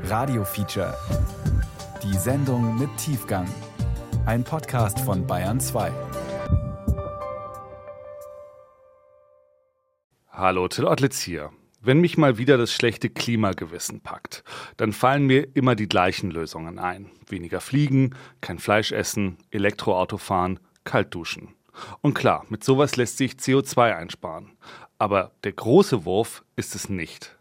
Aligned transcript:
Radio 0.00 0.44
Feature. 0.44 0.94
Die 2.02 2.16
Sendung 2.16 2.78
mit 2.78 2.88
Tiefgang. 2.96 3.46
Ein 4.26 4.42
Podcast 4.42 4.98
von 5.00 5.26
Bayern 5.26 5.60
2. 5.60 5.92
Hallo, 10.30 10.66
Till 10.68 10.86
Ottlitz 10.86 11.20
hier. 11.20 11.50
Wenn 11.80 12.00
mich 12.00 12.18
mal 12.18 12.38
wieder 12.38 12.58
das 12.58 12.72
schlechte 12.72 13.10
Klimagewissen 13.10 14.00
packt, 14.00 14.42
dann 14.76 14.92
fallen 14.92 15.26
mir 15.26 15.46
immer 15.54 15.76
die 15.76 15.88
gleichen 15.88 16.30
Lösungen 16.30 16.78
ein. 16.78 17.10
Weniger 17.28 17.60
fliegen, 17.60 18.14
kein 18.40 18.58
Fleisch 18.58 18.92
essen, 18.92 19.38
Elektroauto 19.50 20.18
fahren, 20.18 20.58
kalt 20.84 21.14
duschen. 21.14 21.54
Und 22.00 22.14
klar, 22.14 22.44
mit 22.48 22.64
sowas 22.64 22.96
lässt 22.96 23.18
sich 23.18 23.34
CO2 23.34 23.94
einsparen. 23.94 24.52
Aber 24.98 25.32
der 25.44 25.52
große 25.52 26.04
Wurf 26.04 26.44
ist 26.56 26.74
es 26.74 26.88
nicht. 26.88 27.36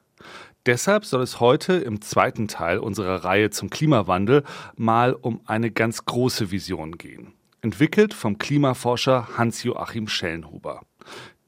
Deshalb 0.68 1.06
soll 1.06 1.24
es 1.24 1.40
heute 1.40 1.74
im 1.74 2.02
zweiten 2.02 2.48
Teil 2.48 2.78
unserer 2.78 3.24
Reihe 3.24 3.50
zum 3.50 3.72
Klimawandel 3.72 4.44
mal 4.76 5.14
um 5.14 5.42
eine 5.46 5.72
ganz 5.72 6.06
große 6.06 6.52
Vision 6.52 7.00
gehen. 7.00 7.34
Entwickelt 7.62 8.14
vom 8.14 8.38
Klimaforscher 8.38 9.38
Hans-Joachim 9.38 10.08
Schellenhuber. 10.08 10.82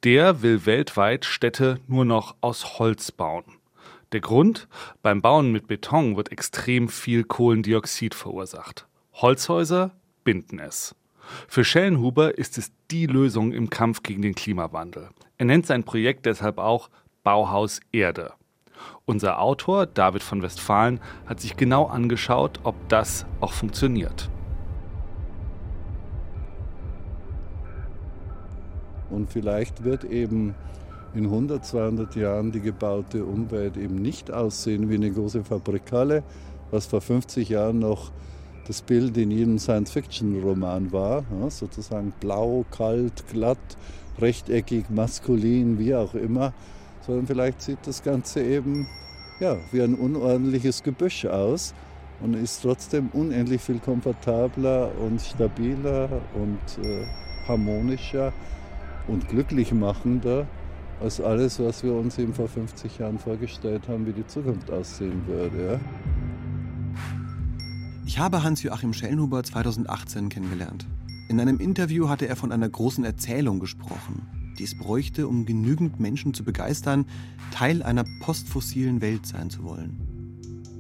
Der 0.04 0.42
will 0.42 0.66
weltweit 0.66 1.26
Städte 1.26 1.80
nur 1.88 2.06
noch 2.06 2.36
aus 2.42 2.80
Holz 2.80 3.12
bauen. 3.12 3.46
Der 4.14 4.22
Grund? 4.22 4.68
Beim 5.04 5.22
Bauen 5.22 5.52
mit 5.52 5.68
Beton 5.68 6.18
wird 6.18 6.32
extrem 6.32 6.90
viel 6.90 7.24
Kohlendioxid 7.24 8.16
verursacht. 8.16 8.88
Holzhäuser 9.14 9.92
binden 10.24 10.60
es. 10.60 10.96
Für 11.48 11.64
Schellenhuber 11.64 12.38
ist 12.38 12.58
es 12.58 12.72
die 12.90 13.06
Lösung 13.06 13.54
im 13.54 13.70
Kampf 13.70 14.02
gegen 14.02 14.24
den 14.24 14.36
Klimawandel. 14.36 15.10
Er 15.38 15.46
nennt 15.46 15.68
sein 15.68 15.84
Projekt 15.84 16.26
deshalb 16.26 16.58
auch 16.58 16.90
Bauhaus 17.24 17.80
Erde. 17.92 18.34
Unser 19.06 19.42
Autor 19.42 19.86
David 19.86 20.24
von 20.24 20.42
Westfalen 20.42 21.00
hat 21.26 21.40
sich 21.40 21.58
genau 21.58 21.86
angeschaut, 21.86 22.60
ob 22.64 22.76
das 22.90 23.26
auch 23.42 23.54
funktioniert. 23.54 24.30
Und 29.10 29.30
vielleicht 29.30 29.84
wird 29.84 30.04
eben 30.06 30.56
in 31.14 31.26
100, 31.26 31.64
200 31.64 32.16
Jahren 32.16 32.52
die 32.52 32.62
gebaute 32.62 33.26
Umwelt 33.26 33.78
eben 33.78 33.96
nicht 33.96 34.32
aussehen 34.32 34.90
wie 34.90 34.96
eine 34.96 35.12
große 35.12 35.44
Fabrikhalle, 35.44 36.24
was 36.72 36.88
vor 36.88 37.02
50 37.02 37.50
Jahren 37.50 37.80
noch 37.80 38.12
das 38.66 38.82
Bild 38.82 39.18
in 39.18 39.30
jedem 39.30 39.60
Science-Fiction-Roman 39.60 40.92
war. 40.92 41.24
Ja, 41.40 41.50
sozusagen 41.50 42.14
blau, 42.20 42.66
kalt, 42.72 43.28
glatt, 43.28 43.60
rechteckig, 44.20 44.90
maskulin, 44.90 45.78
wie 45.78 45.94
auch 45.94 46.16
immer. 46.16 46.54
Sondern 47.06 47.28
vielleicht 47.28 47.62
sieht 47.62 47.80
das 47.86 48.02
Ganze 48.02 48.42
eben 48.42 48.88
ja, 49.40 49.58
wie 49.72 49.82
ein 49.82 49.96
unordentliches 49.96 50.84
Gebüsch 50.84 51.26
aus 51.26 51.74
und 52.22 52.34
ist 52.34 52.62
trotzdem 52.62 53.10
unendlich 53.14 53.62
viel 53.62 53.80
komfortabler 53.80 54.92
und 55.00 55.22
stabiler 55.22 56.10
und 56.36 56.86
äh, 56.86 57.06
harmonischer 57.48 58.32
und 59.08 59.28
glücklich 59.28 59.74
machender 59.74 60.48
als 61.02 61.20
alles, 61.20 61.60
was 61.60 61.84
wir 61.84 61.94
uns 61.94 62.18
eben 62.18 62.34
vor 62.34 62.48
50 62.48 63.00
Jahren 63.00 63.20
vorgestellt 63.20 63.88
haben, 63.90 64.06
wie 64.06 64.14
die 64.14 64.26
Zukunft 64.26 64.72
aussehen 64.72 65.28
würde. 65.28 65.74
Ja? 65.74 65.80
Ich 68.06 68.20
habe 68.20 68.44
Hans-Joachim 68.44 68.94
Schellnhuber 68.94 69.44
2018 69.44 70.30
kennengelernt. 70.30 70.86
In 71.30 71.40
einem 71.40 71.60
Interview 71.60 72.08
hatte 72.08 72.28
er 72.28 72.36
von 72.36 72.52
einer 72.52 72.70
großen 72.70 73.04
Erzählung 73.04 73.60
gesprochen, 73.60 74.43
die 74.60 74.64
es 74.64 74.78
bräuchte, 74.78 75.28
um 75.28 75.46
genügend 75.46 76.00
Menschen 76.00 76.34
zu 76.34 76.44
begeistern, 76.44 77.06
Teil 77.52 77.84
einer 77.84 78.06
postfossilen 78.20 79.02
Welt 79.02 79.26
sein 79.26 79.50
zu 79.50 79.64
wollen. 79.64 80.14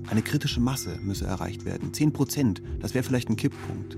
Eine 0.09 0.21
kritische 0.21 0.59
Masse 0.59 0.99
müsse 1.01 1.25
erreicht 1.25 1.65
werden. 1.65 1.93
10 1.93 2.13
Prozent, 2.13 2.61
das 2.79 2.93
wäre 2.93 3.03
vielleicht 3.03 3.29
ein 3.29 3.35
Kipppunkt. 3.35 3.95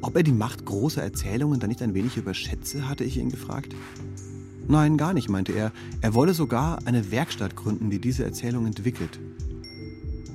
Ob 0.00 0.16
er 0.16 0.22
die 0.22 0.32
Macht 0.32 0.66
großer 0.66 1.02
Erzählungen 1.02 1.60
dann 1.60 1.70
nicht 1.70 1.80
ein 1.80 1.94
wenig 1.94 2.16
überschätze, 2.16 2.88
hatte 2.88 3.04
ich 3.04 3.16
ihn 3.16 3.30
gefragt. 3.30 3.74
Nein, 4.68 4.96
gar 4.96 5.14
nicht, 5.14 5.28
meinte 5.28 5.52
er. 5.52 5.72
Er 6.00 6.14
wolle 6.14 6.34
sogar 6.34 6.86
eine 6.86 7.10
Werkstatt 7.10 7.56
gründen, 7.56 7.90
die 7.90 7.98
diese 7.98 8.24
Erzählung 8.24 8.66
entwickelt. 8.66 9.18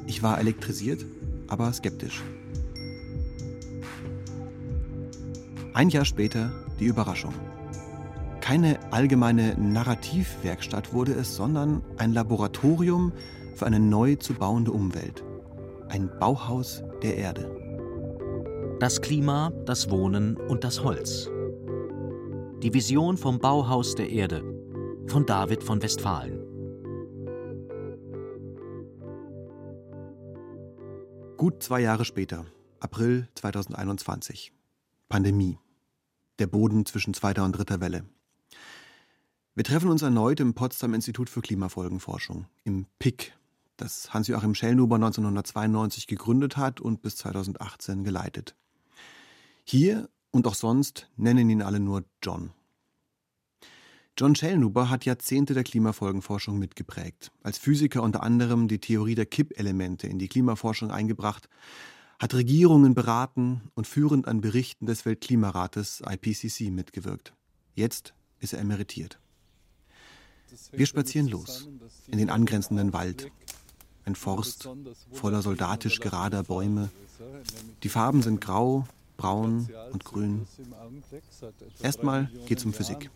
Ich 0.08 0.24
war 0.24 0.40
elektrisiert, 0.40 1.06
aber 1.48 1.72
skeptisch. 1.72 2.24
Ein 5.80 5.88
Jahr 5.88 6.04
später 6.04 6.52
die 6.78 6.88
Überraschung. 6.88 7.34
Keine 8.42 8.78
allgemeine 8.92 9.56
Narrativwerkstatt 9.58 10.92
wurde 10.92 11.14
es, 11.14 11.38
sondern 11.38 11.82
ein 11.96 12.12
Laboratorium 12.12 13.14
für 13.56 13.66
eine 13.66 13.80
neu 13.80 14.18
zu 14.18 14.34
bauende 14.34 14.74
Umwelt. 14.74 15.24
Ein 15.88 16.12
Bauhaus 16.20 16.84
der 17.02 17.16
Erde. 17.16 17.50
Das 18.82 19.00
Klima, 19.00 19.54
das 19.66 19.90
Wohnen 19.90 20.36
und 20.36 20.66
das 20.66 20.84
Holz. 20.84 21.30
Die 22.62 22.74
Vision 22.74 23.16
vom 23.16 23.40
Bauhaus 23.40 23.96
der 23.96 24.10
Erde 24.10 24.44
von 25.08 25.26
David 25.26 25.64
von 25.64 25.82
Westfalen. 25.82 26.42
Gut 31.38 31.64
zwei 31.64 31.80
Jahre 31.80 32.04
später, 32.04 32.46
April 32.82 33.30
2021. 33.36 34.52
Pandemie. 35.08 35.58
Der 36.40 36.48
Boden 36.48 36.86
zwischen 36.86 37.14
zweiter 37.14 37.44
und 37.44 37.52
dritter 37.52 37.82
Welle. 37.82 38.06
Wir 39.56 39.66
treffen 39.66 39.90
uns 39.90 40.02
erneut 40.02 40.40
im 40.40 40.54
Potsdam 40.54 40.94
Institut 40.94 41.30
für 41.30 41.42
Klimafolgenforschung, 41.42 42.46
im 42.64 42.86
PIC, 42.98 43.34
das 43.76 44.14
Hans-Joachim 44.14 44.56
Schellnhuber 44.56 44.96
1992 44.96 46.08
gegründet 46.08 46.56
hat 46.56 46.80
und 46.80 47.02
bis 47.02 47.18
2018 47.18 48.06
geleitet. 48.06 48.56
Hier 49.66 50.10
und 50.32 50.48
auch 50.48 50.56
sonst 50.56 51.10
nennen 51.18 51.50
ihn 51.50 51.62
alle 51.62 51.82
nur 51.82 52.06
John. 52.24 52.52
John 54.18 54.36
Schellnhuber 54.36 54.90
hat 54.90 55.06
Jahrzehnte 55.06 55.54
der 55.54 55.64
Klimafolgenforschung 55.64 56.58
mitgeprägt. 56.58 57.32
Als 57.44 57.58
Physiker 57.58 58.02
unter 58.02 58.24
anderem 58.24 58.68
die 58.68 58.80
Theorie 58.80 59.16
der 59.16 59.26
Kippelemente 59.26 60.08
in 60.08 60.20
die 60.20 60.28
Klimaforschung 60.30 60.92
eingebracht, 60.92 61.50
hat 62.20 62.34
Regierungen 62.34 62.94
beraten 62.94 63.62
und 63.76 63.88
führend 63.88 64.28
an 64.28 64.42
Berichten 64.42 64.86
des 64.86 65.06
Weltklimarates 65.06 66.04
IPCC 66.06 66.70
mitgewirkt. 66.70 67.34
Jetzt 67.76 68.14
ist 68.40 68.54
er 68.54 68.60
emeritiert. 68.60 69.20
Wir 70.72 70.86
spazieren 70.86 71.30
los 71.30 71.70
in 72.08 72.18
den 72.18 72.30
angrenzenden 72.30 72.92
Wald. 72.92 73.32
Ein 74.04 74.16
Forst 74.16 74.70
voller 75.12 75.42
soldatisch 75.42 76.00
gerader 76.00 76.44
Bäume. 76.44 76.90
Die 77.84 77.90
Farben 77.90 78.22
sind 78.22 78.42
grau, 78.42 78.86
braun 79.16 79.70
und 79.94 80.04
grün. 80.04 80.46
Erstmal 81.82 82.30
geht's 82.48 82.66
um 82.66 82.74
Physik. 82.74 83.10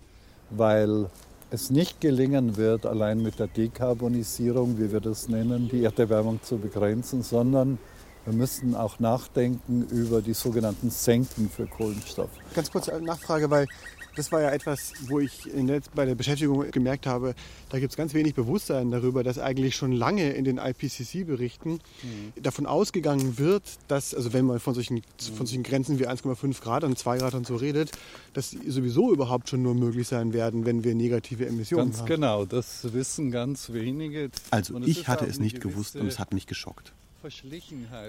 Weil 0.50 1.10
es 1.50 1.70
nicht 1.70 2.00
gelingen 2.00 2.58
wird, 2.58 2.86
allein 2.86 3.22
mit 3.22 3.40
der 3.40 3.48
Dekarbonisierung, 3.48 4.78
wie 4.80 4.92
wir 4.92 5.02
das 5.02 5.28
nennen, 5.28 5.70
die 5.70 5.84
Erderwärmung 5.84 6.42
zu 6.44 6.58
begrenzen, 6.58 7.24
sondern 7.24 7.80
wir 8.26 8.34
müssen 8.34 8.76
auch 8.76 9.00
nachdenken 9.00 9.88
über 9.90 10.22
die 10.22 10.34
sogenannten 10.34 10.90
Senken 10.90 11.50
für 11.50 11.68
Kohlenstoff. 11.68 12.30
Ganz 12.54 12.72
kurze 12.72 13.00
Nachfrage, 13.02 13.50
weil 13.50 13.68
das 14.16 14.32
war 14.32 14.42
ja 14.42 14.52
etwas, 14.52 14.94
wo 15.08 15.20
ich 15.20 15.50
bei 15.96 16.06
der 16.06 16.16
Beschäftigung 16.16 16.70
gemerkt 16.72 17.08
habe, 17.08 17.34
da 17.70 17.80
gibt 17.80 17.92
es 17.92 17.98
ganz 17.98 18.14
wenig 18.14 18.36
Bewusstsein 18.36 18.92
darüber, 18.92 19.24
dass 19.24 19.40
eigentlich 19.40 19.76
schon 19.76 19.92
lange 19.92 20.32
in 20.34 20.46
den 20.46 20.58
IPCC-Berichten 20.58 21.72
mhm. 21.72 22.34
davon 22.42 22.66
ausgegangen 22.66 23.38
wird, 23.40 23.64
dass, 23.88 24.14
also 24.14 24.34
wenn 24.34 24.46
man 24.46 24.60
von 24.60 24.74
solchen, 24.74 24.98
mhm. 24.98 25.36
von 25.36 25.46
solchen 25.46 25.64
Grenzen 25.64 26.00
wie 26.00 26.08
1,5 26.08 26.62
Grad 26.62 26.84
und 26.84 26.98
2 26.98 27.18
Grad 27.18 27.34
und 27.34 27.48
so 27.48 27.56
redet, 27.56 27.92
dass 28.34 28.52
die 28.52 28.70
sowieso 28.70 29.12
überhaupt 29.12 29.50
schon 29.50 29.64
nur 29.64 29.74
möglich 29.74 30.08
sein 30.08 30.34
werden, 30.34 30.66
wenn 30.66 30.84
wir 30.84 30.96
negative 30.96 31.48
Emissionen 31.48 31.88
ganz 31.88 32.00
haben. 32.00 32.08
Ganz 32.08 32.16
genau, 32.16 32.46
das 32.46 32.94
wissen 32.94 33.32
ganz 33.32 33.74
wenige. 33.74 34.30
Also 34.52 34.80
ich 34.82 35.08
hatte 35.08 35.26
es 35.26 35.40
nicht 35.40 35.60
gewusst 35.60 35.96
und 35.96 36.08
es 36.08 36.20
hat 36.20 36.34
mich 36.34 36.48
geschockt. 36.48 36.94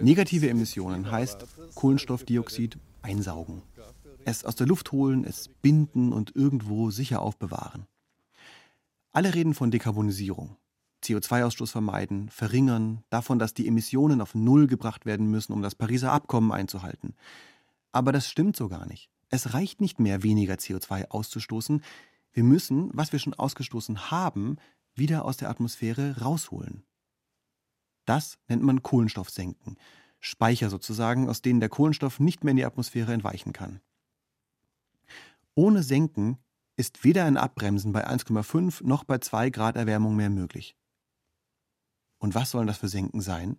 Negative 0.03 0.49
Emissionen 0.49 1.11
heißt 1.11 1.45
Kohlenstoffdioxid 1.75 2.79
einsaugen 3.03 3.63
es 4.25 4.45
aus 4.45 4.57
der 4.57 4.67
Luft 4.67 4.93
holen, 4.93 5.25
es 5.25 5.49
binden 5.63 6.13
und 6.13 6.35
irgendwo 6.35 6.91
sicher 6.91 7.23
aufbewahren. 7.23 7.87
Alle 9.13 9.35
reden 9.35 9.55
von 9.55 9.71
Dekarbonisierung. 9.71 10.57
CO2-Ausstoß 11.05 11.71
vermeiden, 11.71 12.31
verringern, 12.31 13.05
davon, 13.11 13.39
dass 13.39 13.53
die 13.53 13.69
Emissionen 13.69 14.23
auf 14.23 14.35
Null 14.35 14.67
gebracht 14.67 15.05
werden 15.05 15.31
müssen, 15.31 15.53
um 15.53 15.61
das 15.61 15.75
Pariser 15.75 16.13
Abkommen 16.13 16.51
einzuhalten. 16.51 17.15
Aber 17.93 18.11
das 18.11 18.29
stimmt 18.29 18.57
so 18.57 18.69
gar 18.69 18.87
nicht. 18.87 19.11
Es 19.29 19.53
reicht 19.53 19.81
nicht 19.81 20.01
mehr, 20.01 20.23
weniger 20.23 20.55
CO2 20.55 21.11
auszustoßen. 21.11 21.83
Wir 22.33 22.45
müssen, 22.45 22.91
was 22.95 23.13
wir 23.13 23.19
schon 23.19 23.35
ausgestoßen 23.35 24.11
haben, 24.11 24.57
wieder 24.95 25.25
aus 25.25 25.37
der 25.37 25.51
Atmosphäre 25.51 26.21
rausholen. 26.21 26.85
Das 28.05 28.39
nennt 28.49 28.63
man 28.63 28.83
Kohlenstoffsenken. 28.83 29.77
Speicher 30.21 30.71
sozusagen, 30.71 31.29
aus 31.29 31.43
denen 31.43 31.61
der 31.61 31.69
Kohlenstoff 31.69 32.19
nicht 32.19 32.45
mehr 32.45 32.53
in 32.53 32.57
die 32.57 32.65
Atmosphäre 32.65 33.13
entweichen 33.13 33.53
kann. 33.53 33.81
Ohne 35.55 35.83
Senken 35.83 36.39
ist 36.77 37.05
weder 37.05 37.25
ein 37.25 37.37
Abbremsen 37.37 37.93
bei 37.93 38.09
1,5 38.09 38.85
noch 38.85 39.05
bei 39.05 39.19
2 39.19 39.51
Grad 39.51 39.77
Erwärmung 39.77 40.17
mehr 40.17 40.31
möglich. 40.31 40.77
Und 42.19 42.35
was 42.35 42.51
sollen 42.51 42.67
das 42.67 42.79
für 42.79 42.89
Senken 42.89 43.21
sein? 43.21 43.59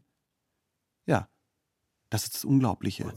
Ja, 1.05 1.29
das 2.09 2.23
ist 2.23 2.35
das 2.35 2.45
Unglaubliche. 2.45 3.13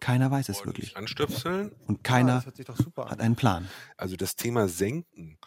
Keiner 0.00 0.30
weiß 0.30 0.48
es 0.48 0.64
wirklich. 0.64 0.96
Anstöpseln. 0.96 1.72
Und 1.86 2.04
keiner 2.04 2.44
ja, 2.44 3.06
hat 3.08 3.20
einen 3.20 3.36
Plan. 3.36 3.68
Also 3.96 4.16
das 4.16 4.36
Thema 4.36 4.68
Senken 4.68 5.38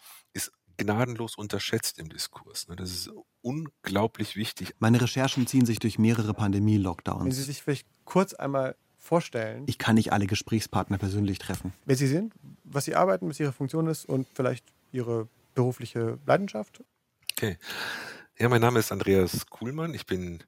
gnadenlos 0.80 1.36
unterschätzt 1.36 1.98
im 1.98 2.08
Diskurs. 2.08 2.68
Ne? 2.68 2.76
Das 2.76 2.90
ist 2.90 3.10
unglaublich 3.42 4.36
wichtig. 4.36 4.74
Meine 4.78 5.00
Recherchen 5.00 5.46
ziehen 5.46 5.66
sich 5.66 5.78
durch 5.78 5.98
mehrere 5.98 6.34
Pandemie-Lockdowns. 6.34 7.24
Wenn 7.24 7.32
Sie 7.32 7.42
sich 7.42 7.62
vielleicht 7.62 7.86
kurz 8.04 8.34
einmal 8.34 8.76
vorstellen. 8.98 9.64
Ich 9.66 9.78
kann 9.78 9.94
nicht 9.94 10.12
alle 10.12 10.26
Gesprächspartner 10.26 10.98
persönlich 10.98 11.38
treffen. 11.38 11.72
Wer 11.86 11.96
Sie 11.96 12.06
sind, 12.06 12.32
was 12.64 12.84
Sie 12.84 12.94
arbeiten, 12.94 13.28
was 13.28 13.40
Ihre 13.40 13.52
Funktion 13.52 13.86
ist 13.86 14.04
und 14.04 14.26
vielleicht 14.34 14.64
Ihre 14.92 15.28
berufliche 15.54 16.18
Leidenschaft. 16.26 16.82
Okay. 17.32 17.56
Ja, 18.38 18.48
mein 18.48 18.60
Name 18.60 18.78
ist 18.78 18.92
Andreas 18.92 19.46
Kuhlmann. 19.46 19.94
Ich 19.94 20.06
bin 20.06 20.42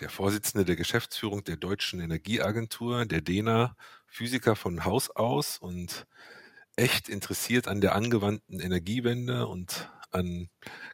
der 0.00 0.10
Vorsitzende 0.10 0.64
der 0.64 0.76
Geschäftsführung 0.76 1.44
der 1.44 1.56
Deutschen 1.56 2.00
Energieagentur, 2.00 3.04
der 3.06 3.20
DENA, 3.20 3.76
Physiker 4.06 4.56
von 4.56 4.84
Haus 4.84 5.10
aus 5.10 5.58
und 5.58 6.06
echt 6.76 7.08
interessiert 7.08 7.68
an 7.68 7.80
der 7.80 7.94
angewandten 7.94 8.60
Energiewende 8.60 9.46
und 9.46 9.90
an 10.10 10.48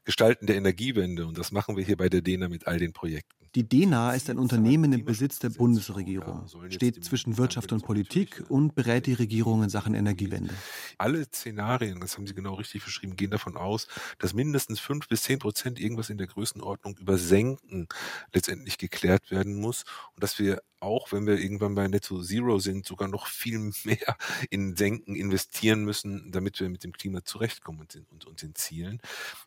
Gestalten 0.05 0.47
der 0.47 0.57
Energiewende. 0.57 1.27
Und 1.27 1.39
das 1.39 1.53
machen 1.53 1.77
wir 1.77 1.85
hier 1.85 1.97
bei 1.97 2.09
der 2.09 2.23
DENA 2.23 2.49
mit 2.49 2.67
all 2.67 2.79
den 2.79 2.93
Projekten. 2.93 3.37
Die 3.57 3.67
DENA 3.67 4.13
ist 4.13 4.29
ein 4.29 4.39
Unternehmen 4.39 4.93
im 4.93 5.07
Besitz 5.07 5.39
der 5.39 5.49
Bundesregierung, 5.49 6.47
steht 6.69 7.03
zwischen 7.03 7.39
Wirtschaft 7.39 7.73
und 7.73 7.83
Politik 7.83 8.45
und 8.51 8.75
berät 8.75 9.07
die 9.07 9.15
Regierung 9.15 9.63
in 9.63 9.71
Sachen 9.71 9.95
Energiewende. 9.95 10.53
Alle 10.99 11.25
Szenarien, 11.25 11.99
das 11.99 12.19
haben 12.19 12.27
Sie 12.27 12.35
genau 12.35 12.53
richtig 12.55 12.85
beschrieben, 12.85 13.17
gehen 13.17 13.31
davon 13.31 13.57
aus, 13.57 13.89
dass 14.19 14.35
mindestens 14.35 14.79
fünf 14.79 15.09
bis 15.09 15.23
zehn 15.23 15.39
Prozent 15.39 15.81
irgendwas 15.81 16.11
in 16.11 16.19
der 16.19 16.27
Größenordnung 16.27 16.99
über 16.99 17.17
Senken 17.17 17.89
letztendlich 18.35 18.77
geklärt 18.77 19.31
werden 19.31 19.59
muss 19.59 19.85
und 20.15 20.23
dass 20.23 20.39
wir 20.39 20.61
auch, 20.81 21.11
wenn 21.13 21.27
wir 21.27 21.39
irgendwann 21.39 21.75
bei 21.75 21.89
Netto 21.89 22.23
Zero 22.23 22.59
sind, 22.59 22.87
sogar 22.87 23.09
noch 23.09 23.27
viel 23.27 23.59
mehr 23.85 24.17
in 24.51 24.77
Senken 24.77 25.15
investieren 25.15 25.85
müssen, 25.85 26.31
damit 26.31 26.61
wir 26.61 26.69
mit 26.69 26.85
dem 26.85 26.93
Klima 26.93 27.25
zurechtkommen 27.25 27.81
und, 27.81 28.03
und, 28.11 28.27
und 28.27 28.43
den 28.43 28.55
Zielen. 28.55 29.01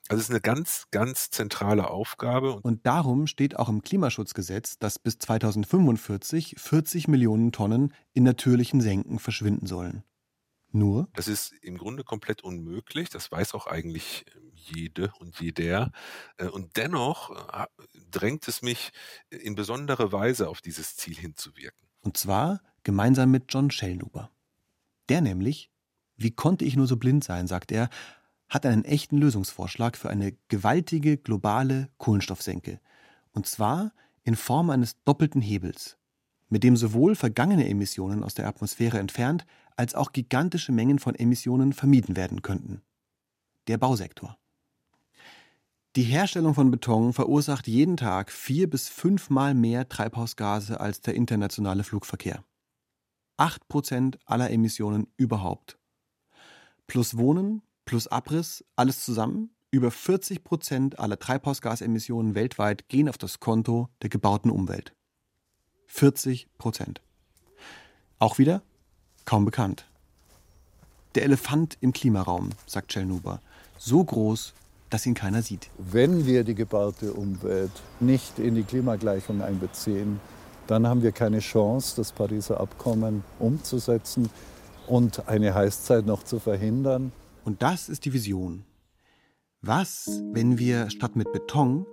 Also 0.08 0.22
es 0.22 0.30
ist 0.30 0.32
eine 0.32 0.42
ganz, 0.42 0.88
ganz 0.92 1.30
zentrale 1.30 1.90
Aufgabe. 1.90 2.60
Und 2.62 2.86
darum 2.86 3.28
steht 3.28 3.58
auch 3.58 3.70
im 3.70 3.82
Klimaschutzgesetz, 3.82 4.80
dass 4.80 4.98
bis 4.98 5.20
2045 5.20 6.56
40 6.58 7.08
Millionen 7.08 7.52
Tonnen 7.52 7.94
in 8.14 8.24
natürlichen 8.24 8.82
Senken 8.82 9.20
verschwinden 9.20 9.68
sollen. 9.68 10.04
Nur? 10.72 11.10
Das 11.14 11.28
ist 11.28 11.54
im 11.62 11.78
Grunde 11.78 12.04
komplett 12.04 12.44
unmöglich. 12.44 13.10
Das 13.10 13.32
weiß 13.32 13.56
auch 13.56 13.68
eigentlich 13.68 14.26
jede 14.54 15.12
und 15.20 15.40
jeder. 15.40 15.92
Äh, 16.38 16.48
und 16.48 16.78
dennoch 16.78 17.32
äh, 17.54 17.66
drängt 18.12 18.48
es 18.48 18.62
mich 18.62 18.92
in 19.30 19.56
besonderer 19.56 20.12
Weise 20.12 20.48
auf 20.48 20.62
dieses 20.62 20.96
Ziel 20.96 21.16
hinzuwirken. 21.16 21.88
Und 22.02 22.18
zwar 22.18 22.62
gemeinsam 22.84 23.32
mit 23.32 23.46
John 23.50 23.72
Schellnuber. 23.72 24.32
Der 25.10 25.22
nämlich, 25.22 25.72
wie 26.18 26.32
konnte 26.32 26.66
ich 26.66 26.76
nur 26.76 26.88
so 26.88 26.98
blind 26.98 27.24
sein, 27.24 27.48
sagt 27.48 27.72
er, 27.72 27.90
hat 28.50 28.66
einen 28.66 28.84
echten 28.84 29.18
Lösungsvorschlag 29.18 29.96
für 29.96 30.10
eine 30.10 30.36
gewaltige 30.48 31.18
globale 31.18 31.90
Kohlenstoffsenke. 31.98 32.80
Und 33.32 33.46
zwar 33.46 33.94
in 34.24 34.36
Form 34.36 34.70
eines 34.70 35.02
doppelten 35.04 35.42
Hebels, 35.42 35.98
mit 36.50 36.64
dem 36.64 36.76
sowohl 36.76 37.16
vergangene 37.16 37.70
Emissionen 37.70 38.24
aus 38.24 38.34
der 38.34 38.48
Atmosphäre 38.48 39.00
entfernt 39.00 39.46
als 39.76 39.96
auch 39.96 40.12
gigantische 40.12 40.72
Mengen 40.72 41.00
von 41.00 41.16
Emissionen 41.16 41.74
vermieden 41.74 42.16
werden 42.16 42.42
könnten. 42.42 42.82
Der 43.68 43.78
Bausektor. 43.78 44.38
Die 45.96 46.04
Herstellung 46.04 46.54
von 46.54 46.70
Beton 46.70 47.14
verursacht 47.14 47.68
jeden 47.68 47.98
Tag 47.98 48.32
vier 48.32 48.70
bis 48.70 48.90
fünfmal 48.90 49.54
mehr 49.54 49.90
Treibhausgase 49.90 50.80
als 50.80 51.02
der 51.02 51.16
internationale 51.16 51.84
Flugverkehr. 51.84 52.44
Acht 53.38 53.68
Prozent 53.68 54.20
aller 54.26 54.52
Emissionen 54.52 55.08
überhaupt. 55.18 55.80
Plus 56.88 57.18
Wohnen, 57.18 57.62
plus 57.90 58.06
Abriss, 58.06 58.64
alles 58.76 59.04
zusammen, 59.04 59.50
über 59.72 59.90
40 59.90 60.44
Prozent 60.44 61.00
aller 61.00 61.18
Treibhausgasemissionen 61.18 62.36
weltweit 62.36 62.88
gehen 62.88 63.10
auf 63.10 63.18
das 63.18 63.40
Konto 63.40 63.90
der 64.04 64.10
gebauten 64.10 64.52
Umwelt. 64.52 64.94
40 65.88 66.48
Prozent. 66.60 67.02
Auch 68.20 68.38
wieder 68.38 68.62
kaum 69.26 69.44
bekannt. 69.44 69.90
Der 71.16 71.24
Elefant 71.24 71.80
im 71.82 71.92
Klimaraum, 71.92 72.50
sagt 72.68 72.92
Chelnuber, 72.92 73.42
so 73.80 74.04
groß, 74.04 74.54
dass 74.92 75.08
ihn 75.08 75.16
keiner 75.16 75.42
sieht. 75.42 75.72
Wenn 75.80 76.28
wir 76.28 76.44
die 76.44 76.54
gebaute 76.54 77.14
Umwelt 77.14 77.72
nicht 78.00 78.38
in 78.38 78.54
die 78.54 78.64
Klimagleichung 78.64 79.42
einbeziehen, 79.42 80.20
dann 80.68 80.86
haben 80.86 81.02
wir 81.02 81.12
keine 81.12 81.40
Chance, 81.40 81.96
das 81.96 82.12
Pariser 82.12 82.60
Abkommen 82.60 83.24
umzusetzen 83.40 84.30
und 84.86 85.28
eine 85.28 85.56
Heißzeit 85.56 86.06
noch 86.06 86.22
zu 86.22 86.38
verhindern. 86.38 87.12
Und 87.44 87.62
das 87.62 87.90
ist 87.90 88.06
die 88.06 88.14
Vision. 88.14 88.64
Was, 89.62 90.22
wenn 90.32 90.58
wir 90.58 90.90
statt 90.90 91.16
mit 91.16 91.32
Beton 91.34 91.86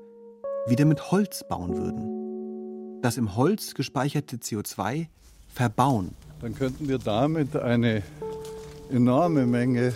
wieder 0.66 0.84
mit 0.84 1.10
Holz 1.10 1.44
bauen 1.48 1.76
würden? 1.76 3.02
Das 3.02 3.16
im 3.16 3.36
Holz 3.36 3.74
gespeicherte 3.74 4.36
CO2 4.36 5.06
verbauen 5.48 6.14
dann 6.40 6.54
könnten 6.54 6.88
wir 6.88 6.98
damit 6.98 7.56
eine 7.56 8.02
enorme 8.90 9.46
Menge 9.46 9.94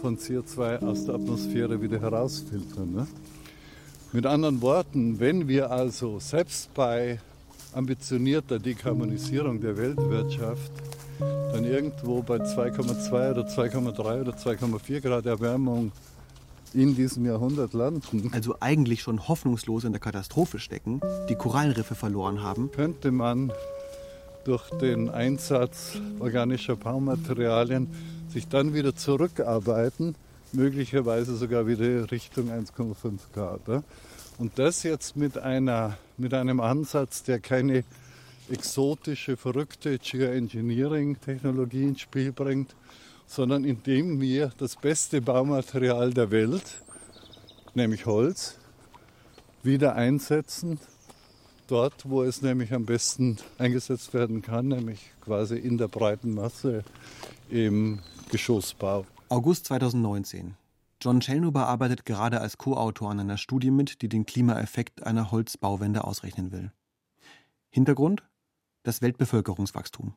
von 0.00 0.18
CO2 0.18 0.84
aus 0.84 1.06
der 1.06 1.14
Atmosphäre 1.14 1.80
wieder 1.80 2.00
herausfiltern. 2.00 2.92
Ne? 2.92 3.06
Mit 4.12 4.26
anderen 4.26 4.60
Worten, 4.60 5.18
wenn 5.18 5.48
wir 5.48 5.70
also 5.70 6.18
selbst 6.20 6.72
bei 6.74 7.18
ambitionierter 7.72 8.58
Dekarbonisierung 8.58 9.60
der 9.60 9.76
Weltwirtschaft 9.76 10.70
dann 11.18 11.64
irgendwo 11.64 12.22
bei 12.22 12.36
2,2 12.36 13.30
oder 13.30 13.42
2,3 13.42 14.20
oder 14.20 14.32
2,4 14.32 15.00
Grad 15.00 15.26
Erwärmung 15.26 15.92
in 16.72 16.96
diesem 16.96 17.24
Jahrhundert 17.24 17.72
landen. 17.72 18.30
Also 18.32 18.56
eigentlich 18.60 19.02
schon 19.02 19.28
hoffnungslos 19.28 19.84
in 19.84 19.92
der 19.92 20.00
Katastrophe 20.00 20.58
stecken, 20.58 21.00
die 21.28 21.36
Korallenriffe 21.36 21.94
verloren 21.94 22.42
haben. 22.42 22.70
Könnte 22.72 23.12
man 23.12 23.52
durch 24.44 24.68
den 24.70 25.08
Einsatz 25.08 25.98
organischer 26.18 26.76
Baumaterialien 26.76 27.88
sich 28.28 28.48
dann 28.48 28.74
wieder 28.74 28.94
zurückarbeiten, 28.94 30.16
möglicherweise 30.52 31.36
sogar 31.36 31.66
wieder 31.66 32.10
Richtung 32.10 32.50
1,5 32.50 32.94
Grad. 33.32 33.84
Und 34.38 34.58
das 34.58 34.82
jetzt 34.82 35.16
mit, 35.16 35.38
einer, 35.38 35.96
mit 36.18 36.34
einem 36.34 36.60
Ansatz, 36.60 37.22
der 37.22 37.38
keine 37.38 37.84
exotische, 38.50 39.36
verrückte 39.36 39.98
Geoengineering-Technologie 39.98 41.84
ins 41.84 42.00
Spiel 42.00 42.32
bringt, 42.32 42.74
sondern 43.26 43.64
indem 43.64 44.20
wir 44.20 44.52
das 44.58 44.76
beste 44.76 45.20
Baumaterial 45.20 46.12
der 46.12 46.30
Welt, 46.30 46.82
nämlich 47.74 48.06
Holz, 48.06 48.58
wieder 49.62 49.94
einsetzen 49.96 50.78
dort, 51.66 52.08
wo 52.08 52.22
es 52.22 52.42
nämlich 52.42 52.72
am 52.72 52.84
besten 52.84 53.38
eingesetzt 53.58 54.14
werden 54.14 54.42
kann, 54.42 54.68
nämlich 54.68 55.10
quasi 55.20 55.56
in 55.56 55.78
der 55.78 55.88
breiten 55.88 56.34
Masse 56.34 56.84
im 57.50 58.00
Geschossbau. 58.30 59.06
August 59.28 59.66
2019. 59.66 60.56
John 61.00 61.20
Schellnuber 61.20 61.66
arbeitet 61.66 62.04
gerade 62.04 62.40
als 62.40 62.56
Co-Autor 62.56 63.10
an 63.10 63.20
einer 63.20 63.38
Studie 63.38 63.70
mit, 63.70 64.02
die 64.02 64.08
den 64.08 64.26
Klimaeffekt 64.26 65.02
einer 65.02 65.30
Holzbauwende 65.30 66.04
ausrechnen 66.04 66.52
will. 66.52 66.72
Hintergrund? 67.70 68.22
Das 68.84 69.00
Weltbevölkerungswachstum. 69.00 70.12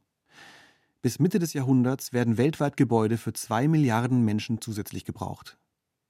Bis 1.02 1.20
Mitte 1.20 1.40
des 1.40 1.54
Jahrhunderts 1.54 2.12
werden 2.12 2.38
weltweit 2.38 2.76
Gebäude 2.76 3.18
für 3.18 3.32
zwei 3.32 3.66
Milliarden 3.70 4.26
Menschen 4.26 4.60
zusätzlich 4.60 5.06
gebraucht. 5.06 5.58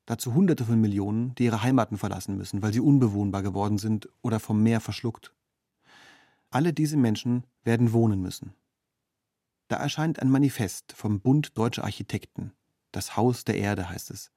Dazu 0.08 0.34
Hunderte 0.34 0.66
von 0.66 0.82
Millionen, 0.82 1.36
die 1.36 1.46
ihre 1.46 1.62
Heimaten 1.62 2.00
verlassen 2.00 2.36
müssen, 2.36 2.64
weil 2.64 2.74
sie 2.74 2.80
unbewohnbar 2.80 3.44
geworden 3.44 3.78
sind 3.78 4.10
oder 4.24 4.40
vom 4.40 4.64
Meer 4.64 4.82
verschluckt. 4.82 5.36
Alle 6.50 6.74
diese 6.74 6.98
Menschen 6.98 7.44
werden 7.64 7.94
wohnen 7.94 8.22
müssen. 8.24 8.56
Da 9.68 9.76
erscheint 9.76 10.20
ein 10.20 10.32
Manifest 10.32 10.94
vom 10.94 11.20
Bund 11.20 11.56
Deutscher 11.60 11.84
Architekten. 11.84 12.54
Das 12.92 13.16
Haus 13.16 13.44
der 13.44 13.58
Erde 13.58 13.88
heißt 13.88 14.10
es. 14.10 14.32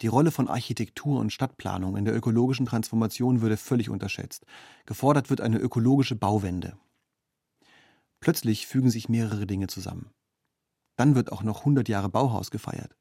Die 0.00 0.08
Rolle 0.08 0.32
von 0.32 0.48
Architektur 0.48 1.20
und 1.20 1.32
Stadtplanung 1.32 1.96
in 1.96 2.04
der 2.04 2.16
ökologischen 2.16 2.66
Transformation 2.66 3.42
würde 3.42 3.56
völlig 3.56 3.90
unterschätzt. 3.90 4.44
Gefordert 4.86 5.30
wird 5.30 5.40
eine 5.40 5.58
ökologische 5.58 6.16
Bauwende. 6.16 6.76
Plötzlich 8.20 8.66
fügen 8.66 8.90
sich 8.90 9.08
mehrere 9.08 9.46
Dinge 9.46 9.66
zusammen. 9.66 10.10
Dann 10.96 11.14
wird 11.14 11.32
auch 11.32 11.42
noch 11.42 11.60
100 11.60 11.88
Jahre 11.88 12.10
Bauhaus 12.10 12.50
gefeiert. 12.50 12.94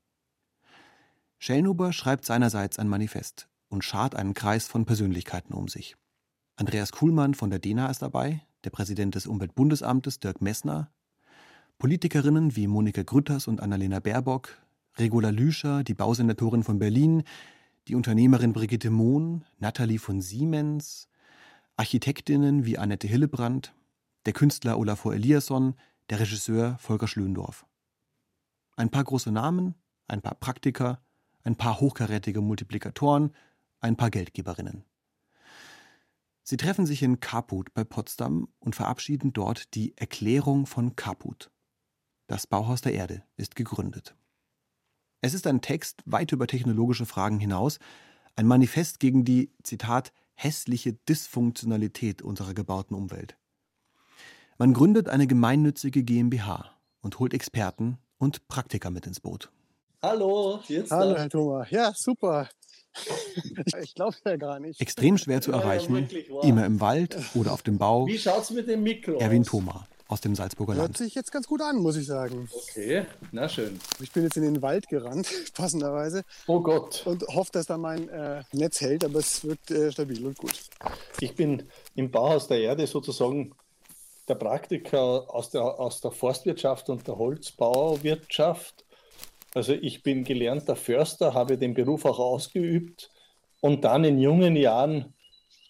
Schellnuber 1.38 1.93
schreibt 1.93 2.25
seinerseits 2.25 2.79
ein 2.79 2.88
Manifest 2.88 3.49
und 3.67 3.83
schart 3.83 4.15
einen 4.15 4.33
Kreis 4.33 4.67
von 4.67 4.85
Persönlichkeiten 4.85 5.53
um 5.53 5.67
sich. 5.67 5.95
Andreas 6.55 6.91
Kuhlmann 6.91 7.33
von 7.33 7.49
der 7.49 7.59
DENA 7.59 7.89
ist 7.89 8.01
dabei, 8.01 8.41
der 8.63 8.69
Präsident 8.69 9.15
des 9.15 9.27
Umweltbundesamtes 9.27 10.19
Dirk 10.19 10.41
Messner, 10.41 10.91
Politikerinnen 11.77 12.57
wie 12.57 12.67
Monika 12.67 13.03
Grütters 13.03 13.47
und 13.47 13.61
Annalena 13.61 13.99
Baerbock, 13.99 14.57
Regula 14.97 15.29
Lüscher, 15.29 15.83
die 15.83 15.93
Bausenatorin 15.93 16.63
von 16.63 16.77
Berlin, 16.77 17.23
die 17.88 17.95
Unternehmerin 17.95 18.51
Brigitte 18.51 18.89
Mohn, 18.89 19.45
Nathalie 19.59 19.99
von 19.99 20.21
Siemens, 20.21 21.07
Architektinnen 21.77 22.65
wie 22.65 22.77
Annette 22.77 23.07
Hillebrand, 23.07 23.73
der 24.29 24.33
Künstler 24.36 24.77
Olafur 24.77 25.15
Eliasson, 25.15 25.74
der 26.12 26.19
Regisseur 26.19 26.77
Volker 26.77 27.07
Schlöndorff. 27.07 27.65
Ein 28.75 28.91
paar 28.91 29.03
große 29.03 29.31
Namen, 29.31 29.74
ein 30.07 30.21
paar 30.21 30.36
Praktiker, 30.36 31.01
ein 31.41 31.55
paar 31.55 31.79
hochkarätige 31.79 32.39
Multiplikatoren, 32.39 33.33
ein 33.79 33.98
paar 33.98 34.12
Geldgeberinnen. 34.12 34.86
Sie 36.43 36.57
treffen 36.57 36.86
sich 36.86 37.01
in 37.01 37.19
Kaput 37.19 37.74
bei 37.74 37.83
Potsdam 37.83 38.50
und 38.59 38.75
verabschieden 38.75 39.33
dort 39.33 39.74
die 39.74 39.98
Erklärung 39.98 40.67
von 40.67 40.95
Kaput. 40.95 41.50
Das 42.27 42.45
Bauhaus 42.45 42.81
der 42.81 42.93
Erde 42.93 43.24
ist 43.36 43.55
gegründet. 43.55 44.15
Es 45.21 45.33
ist 45.33 45.48
ein 45.48 45.62
Text 45.62 46.03
weit 46.05 46.31
über 46.33 46.45
technologische 46.45 47.07
Fragen 47.07 47.39
hinaus, 47.39 47.79
ein 48.36 48.45
Manifest 48.45 49.00
gegen 49.00 49.25
die, 49.25 49.51
Zitat, 49.63 50.13
hässliche 50.36 50.93
Dysfunktionalität 50.93 52.21
unserer 52.21 52.53
gebauten 52.53 52.95
Umwelt. 52.95 53.38
Man 54.62 54.74
gründet 54.74 55.08
eine 55.08 55.25
gemeinnützige 55.25 56.04
GmbH 56.04 56.66
und 57.00 57.18
holt 57.20 57.34
Experten 57.34 57.98
und 58.18 58.46
Praktiker 58.50 58.89
mit 58.89 59.08
ins 59.08 59.22
Boot. 59.22 59.50
Hallo, 60.01 60.60
jetzt 60.68 60.92
Hallo, 60.92 61.16
Herr 61.16 61.30
Thomas. 61.30 61.72
Ja, 61.72 61.94
super. 61.96 62.50
Ich 63.82 63.94
glaube 63.96 64.18
ja 64.25 64.36
gar 64.36 64.60
nicht. 64.60 64.82
Extrem 64.82 65.18
schwer 65.18 65.42
zu 65.42 65.54
erreichen, 65.54 66.10
ja, 66.10 66.42
immer 66.42 66.66
im 66.66 66.82
Wald 66.82 67.16
oder 67.36 67.54
auf 67.54 67.62
dem 67.62 67.78
Bau. 67.78 68.08
Wie 68.08 68.18
schaut's 68.18 68.50
mit 68.50 68.68
dem 68.68 68.84
Mikro 68.84 69.13
Erwin 69.20 69.44
Thoma 69.44 69.88
aus 70.10 70.20
dem 70.20 70.36
Salzburger 70.36 70.74
Hört 70.74 70.82
Land. 70.82 71.00
Hört 71.00 71.06
sich 71.06 71.16
jetzt 71.16 71.32
ganz 71.32 71.48
gut 71.48 71.62
an, 71.62 71.78
muss 71.78 71.96
ich 71.96 72.08
sagen. 72.08 72.50
Okay, 72.51 73.06
na 73.32 73.48
schön. 73.48 73.80
Ich 74.01 74.12
bin 74.12 74.24
jetzt 74.24 74.36
in 74.36 74.44
den 74.44 74.62
Wald 74.62 74.89
gerannt, 74.89 75.30
passenderweise. 75.54 76.24
Oh 76.48 76.60
Gott. 76.60 77.04
Und 77.06 77.25
hoffe, 77.28 77.51
dass 77.54 77.68
da 77.68 77.78
mein 77.78 78.10
äh, 78.10 78.44
Netz 78.51 78.82
hält, 78.82 79.06
aber 79.06 79.20
es 79.20 79.46
wirkt 79.46 79.72
äh, 79.72 79.92
stabil 79.92 80.25
und 80.25 80.38
gut. 80.38 80.60
Ich 81.22 81.36
bin 81.36 81.63
im 81.96 82.12
Bauhaus 82.12 82.48
der 82.48 82.60
Erde 82.60 82.88
sozusagen 82.88 83.54
der 84.29 84.36
Praktiker 84.36 85.25
aus 85.33 85.50
der, 85.50 85.62
aus 85.62 86.01
der 86.01 86.12
Forstwirtschaft 86.12 86.89
und 86.89 87.07
der 87.07 87.17
Holzbauwirtschaft. 87.17 88.86
Also 89.53 89.74
ich 89.74 90.03
bin 90.03 90.24
gelernter 90.24 90.75
Förster, 90.75 91.33
habe 91.33 91.57
den 91.57 91.74
Beruf 91.74 92.05
auch 92.05 92.19
ausgeübt 92.19 93.09
und 93.62 93.83
dann 93.83 94.03
in 94.03 94.19
jungen 94.19 94.55
Jahren 94.55 95.13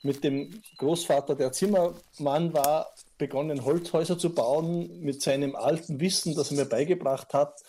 mit 0.01 0.23
dem 0.23 0.61
Großvater, 0.77 1.35
der 1.35 1.51
Zimmermann 1.51 2.53
war, 2.53 2.93
begonnen, 3.17 3.65
Holzhäuser 3.65 4.17
zu 4.17 4.33
bauen 4.33 5.01
mit 5.01 5.21
seinem 5.21 5.55
alten 5.55 5.99
Wissen, 5.99 6.35
das 6.35 6.51
er 6.51 6.57
mir 6.57 6.65
beigebracht 6.65 7.33
hat. 7.33 7.61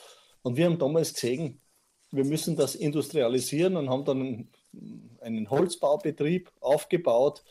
Und 0.42 0.56
wir 0.56 0.66
haben 0.66 0.78
damals 0.78 1.14
gesehen, 1.14 1.60
wir 2.12 2.24
müssen 2.24 2.56
das 2.56 2.74
industrialisieren 2.74 3.76
und 3.76 3.90
haben 3.90 4.04
dann 4.04 4.48
einen 5.20 5.50
Holzbaubetrieb 5.50 6.50
aufgebaut. 6.60 7.42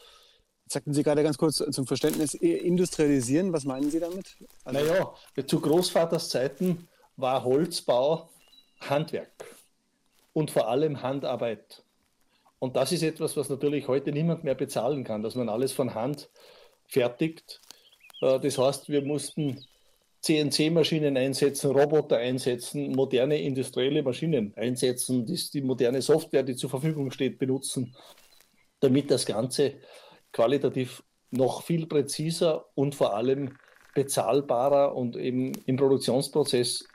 Sagten 0.72 0.94
Sie 0.94 1.02
gerade 1.02 1.24
ganz 1.24 1.36
kurz 1.40 1.56
zum 1.72 1.88
Verständnis, 1.88 2.36
industrialisieren, 2.36 3.52
was 3.52 3.66
meinen 3.66 3.90
Sie 3.90 4.00
damit? 4.00 4.38
Also 4.64 4.80
naja, 4.80 5.14
zu 5.48 5.60
Großvaters 5.60 6.30
Zeiten 6.30 6.88
war 7.18 7.44
Holzbau 7.44 8.30
Handwerk 8.80 9.46
und 10.34 10.52
vor 10.52 10.68
allem 10.68 11.02
Handarbeit. 11.02 11.82
Und 12.60 12.76
das 12.76 12.92
ist 12.92 13.02
etwas, 13.02 13.36
was 13.36 13.50
natürlich 13.50 13.88
heute 13.88 14.12
niemand 14.12 14.44
mehr 14.44 14.54
bezahlen 14.54 15.04
kann, 15.04 15.24
dass 15.24 15.34
man 15.34 15.50
alles 15.50 15.72
von 15.72 15.96
Hand 15.96 16.30
fertigt. 16.88 17.62
Äh, 18.22 18.40
das 18.40 18.60
heißt, 18.60 18.90
wir 18.90 19.02
mussten 19.02 19.66
CNC-Maschinen 20.22 21.18
einsetzen, 21.18 21.72
Roboter 21.72 22.18
einsetzen, 22.18 22.92
moderne 22.92 23.42
industrielle 23.42 24.04
Maschinen 24.04 24.54
einsetzen, 24.56 25.26
die, 25.26 25.42
die 25.52 25.62
moderne 25.62 26.04
Software, 26.04 26.44
die 26.44 26.56
zur 26.56 26.70
Verfügung 26.70 27.10
steht, 27.10 27.40
benutzen, 27.40 27.96
damit 28.82 29.10
das 29.10 29.26
Ganze 29.26 29.76
qualitativ 30.32 31.04
noch 31.32 31.64
viel 31.64 31.86
präziser 31.86 32.66
und 32.76 32.96
vor 32.96 33.16
allem 33.16 33.58
bezahlbarer 33.94 34.96
und 34.96 35.16
eben 35.16 35.54
im 35.66 35.76
Produktionsprozess 35.76 36.86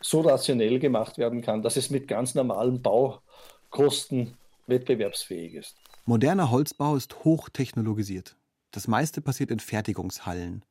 so 0.00 0.20
rationell 0.20 0.78
gemacht 0.78 1.18
werden 1.18 1.42
kann, 1.42 1.62
dass 1.62 1.76
es 1.76 1.90
mit 1.90 2.08
ganz 2.08 2.34
normalen 2.34 2.82
Baukosten 2.82 4.36
wettbewerbsfähig 4.66 5.54
ist. 5.54 5.76
Moderner 6.04 6.50
Holzbau 6.50 6.96
ist 6.96 7.24
hochtechnologisiert. 7.24 8.36
Das 8.70 8.88
meiste 8.88 9.20
passiert 9.20 9.50
in 9.50 9.60
Fertigungshallen. 9.60 10.64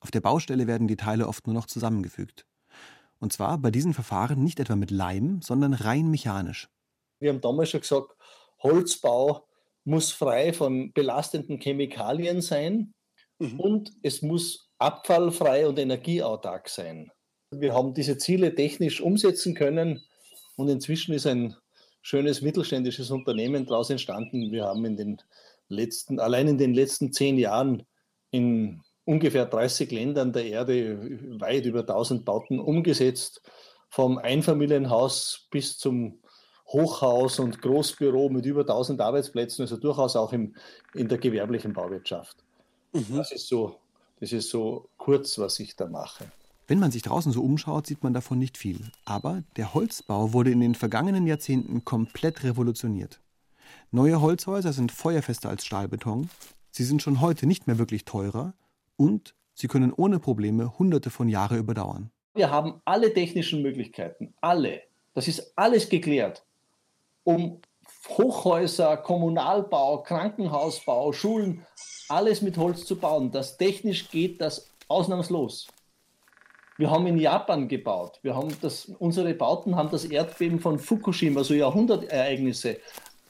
Auf 0.00 0.10
der 0.10 0.20
Baustelle 0.20 0.66
werden 0.66 0.88
die 0.88 0.96
Teile 0.96 1.26
oft 1.26 1.46
nur 1.46 1.54
noch 1.54 1.66
zusammengefügt. 1.66 2.46
Und 3.18 3.32
zwar 3.32 3.58
bei 3.58 3.70
diesen 3.70 3.94
Verfahren 3.94 4.42
nicht 4.44 4.60
etwa 4.60 4.76
mit 4.76 4.90
Leim, 4.90 5.40
sondern 5.42 5.74
rein 5.74 6.10
mechanisch. 6.10 6.68
Wir 7.18 7.30
haben 7.30 7.40
damals 7.40 7.70
schon 7.70 7.80
gesagt, 7.80 8.14
Holzbau 8.62 9.47
muss 9.88 10.12
frei 10.12 10.52
von 10.52 10.92
belastenden 10.92 11.58
Chemikalien 11.58 12.42
sein 12.42 12.92
mhm. 13.38 13.58
und 13.58 13.92
es 14.02 14.20
muss 14.20 14.70
abfallfrei 14.78 15.66
und 15.66 15.78
energieautark 15.78 16.68
sein. 16.68 17.10
Wir 17.50 17.72
haben 17.72 17.94
diese 17.94 18.18
Ziele 18.18 18.54
technisch 18.54 19.00
umsetzen 19.00 19.54
können 19.54 20.02
und 20.56 20.68
inzwischen 20.68 21.14
ist 21.14 21.26
ein 21.26 21.56
schönes 22.02 22.42
mittelständisches 22.42 23.10
Unternehmen 23.10 23.64
daraus 23.64 23.88
entstanden. 23.88 24.52
Wir 24.52 24.66
haben 24.66 24.84
in 24.84 24.98
den 24.98 25.22
letzten, 25.68 26.20
allein 26.20 26.48
in 26.48 26.58
den 26.58 26.74
letzten 26.74 27.10
zehn 27.10 27.38
Jahren 27.38 27.86
in 28.30 28.82
ungefähr 29.06 29.46
30 29.46 29.90
Ländern 29.90 30.34
der 30.34 30.44
Erde 30.44 31.18
weit 31.40 31.64
über 31.64 31.80
1000 31.80 32.26
Bauten 32.26 32.60
umgesetzt, 32.60 33.40
vom 33.88 34.18
Einfamilienhaus 34.18 35.48
bis 35.50 35.78
zum 35.78 36.20
Hochhaus 36.68 37.38
und 37.38 37.62
Großbüro 37.62 38.28
mit 38.28 38.44
über 38.44 38.60
1000 38.60 39.00
Arbeitsplätzen, 39.00 39.62
also 39.62 39.76
durchaus 39.76 40.16
auch 40.16 40.32
im, 40.32 40.54
in 40.94 41.08
der 41.08 41.18
gewerblichen 41.18 41.72
Bauwirtschaft. 41.72 42.36
Mhm. 42.92 43.16
Das, 43.16 43.32
ist 43.32 43.48
so, 43.48 43.76
das 44.20 44.32
ist 44.32 44.50
so 44.50 44.88
kurz, 44.96 45.38
was 45.38 45.58
ich 45.60 45.76
da 45.76 45.86
mache. 45.86 46.30
Wenn 46.66 46.78
man 46.78 46.90
sich 46.90 47.00
draußen 47.00 47.32
so 47.32 47.42
umschaut, 47.42 47.86
sieht 47.86 48.02
man 48.02 48.12
davon 48.12 48.38
nicht 48.38 48.58
viel. 48.58 48.90
Aber 49.06 49.42
der 49.56 49.72
Holzbau 49.72 50.34
wurde 50.34 50.50
in 50.50 50.60
den 50.60 50.74
vergangenen 50.74 51.26
Jahrzehnten 51.26 51.84
komplett 51.84 52.44
revolutioniert. 52.44 53.20
Neue 53.90 54.20
Holzhäuser 54.20 54.74
sind 54.74 54.92
feuerfester 54.92 55.48
als 55.48 55.64
Stahlbeton, 55.64 56.28
sie 56.70 56.84
sind 56.84 57.00
schon 57.00 57.22
heute 57.22 57.46
nicht 57.46 57.66
mehr 57.66 57.78
wirklich 57.78 58.04
teurer 58.04 58.52
und 58.96 59.34
sie 59.54 59.68
können 59.68 59.92
ohne 59.94 60.20
Probleme 60.20 60.78
hunderte 60.78 61.08
von 61.08 61.28
Jahre 61.28 61.56
überdauern. 61.56 62.10
Wir 62.34 62.50
haben 62.50 62.82
alle 62.84 63.14
technischen 63.14 63.62
Möglichkeiten, 63.62 64.34
alle. 64.42 64.82
Das 65.14 65.26
ist 65.26 65.54
alles 65.56 65.88
geklärt, 65.88 66.44
um 67.24 67.60
Hochhäuser, 68.08 68.96
Kommunalbau, 68.96 70.02
Krankenhausbau, 70.02 71.12
Schulen, 71.12 71.66
alles 72.08 72.42
mit 72.42 72.56
Holz 72.56 72.84
zu 72.84 72.96
bauen. 72.96 73.30
Das 73.30 73.56
technisch 73.56 74.10
geht 74.10 74.40
das 74.40 74.70
ausnahmslos. 74.88 75.68
Wir 76.78 76.90
haben 76.90 77.06
in 77.06 77.18
Japan 77.18 77.68
gebaut. 77.68 78.20
Wir 78.22 78.36
haben 78.36 78.56
das, 78.62 78.86
unsere 78.98 79.34
Bauten 79.34 79.76
haben 79.76 79.90
das 79.90 80.04
Erdbeben 80.04 80.60
von 80.60 80.78
Fukushima, 80.78 81.42
so 81.42 81.54
Jahrhundertereignisse, 81.54 82.78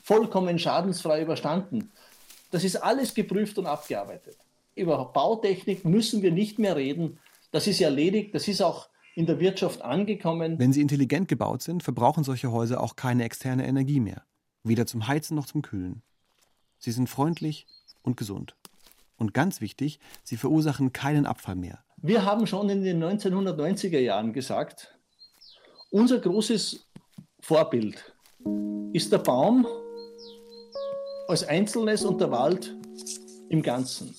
vollkommen 0.02 0.58
schadensfrei 0.58 1.22
überstanden. 1.22 1.90
Das 2.50 2.62
ist 2.62 2.76
alles 2.76 3.14
geprüft 3.14 3.58
und 3.58 3.66
abgearbeitet. 3.66 4.36
Über 4.74 5.04
Bautechnik 5.06 5.84
müssen 5.84 6.22
wir 6.22 6.30
nicht 6.30 6.58
mehr 6.58 6.76
reden. 6.76 7.18
Das 7.50 7.66
ist 7.66 7.80
erledigt. 7.80 8.34
Das 8.34 8.48
ist 8.48 8.62
auch 8.62 8.88
in 9.18 9.26
der 9.26 9.40
Wirtschaft 9.40 9.82
angekommen. 9.82 10.60
Wenn 10.60 10.72
sie 10.72 10.80
intelligent 10.80 11.26
gebaut 11.26 11.60
sind, 11.60 11.82
verbrauchen 11.82 12.22
solche 12.22 12.52
Häuser 12.52 12.80
auch 12.80 12.94
keine 12.94 13.24
externe 13.24 13.66
Energie 13.66 13.98
mehr. 13.98 14.22
Weder 14.62 14.86
zum 14.86 15.08
Heizen 15.08 15.34
noch 15.34 15.46
zum 15.46 15.60
Kühlen. 15.60 16.02
Sie 16.78 16.92
sind 16.92 17.08
freundlich 17.08 17.66
und 18.02 18.16
gesund. 18.16 18.54
Und 19.16 19.34
ganz 19.34 19.60
wichtig, 19.60 19.98
sie 20.22 20.36
verursachen 20.36 20.92
keinen 20.92 21.26
Abfall 21.26 21.56
mehr. 21.56 21.82
Wir 21.96 22.24
haben 22.24 22.46
schon 22.46 22.70
in 22.70 22.84
den 22.84 23.02
1990er 23.02 23.98
Jahren 23.98 24.32
gesagt, 24.32 24.96
unser 25.90 26.20
großes 26.20 26.86
Vorbild 27.40 28.14
ist 28.92 29.10
der 29.10 29.18
Baum 29.18 29.66
als 31.26 31.42
Einzelnes 31.42 32.04
und 32.04 32.20
der 32.20 32.30
Wald 32.30 32.76
im 33.48 33.62
Ganzen. 33.62 34.14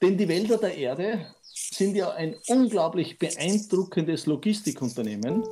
Denn 0.00 0.16
die 0.16 0.28
Wälder 0.28 0.56
der 0.56 0.78
Erde 0.78 1.26
sind 1.74 1.94
ja 1.96 2.10
ein 2.10 2.36
unglaublich 2.48 3.18
beeindruckendes 3.18 4.26
Logistikunternehmen. 4.26 5.44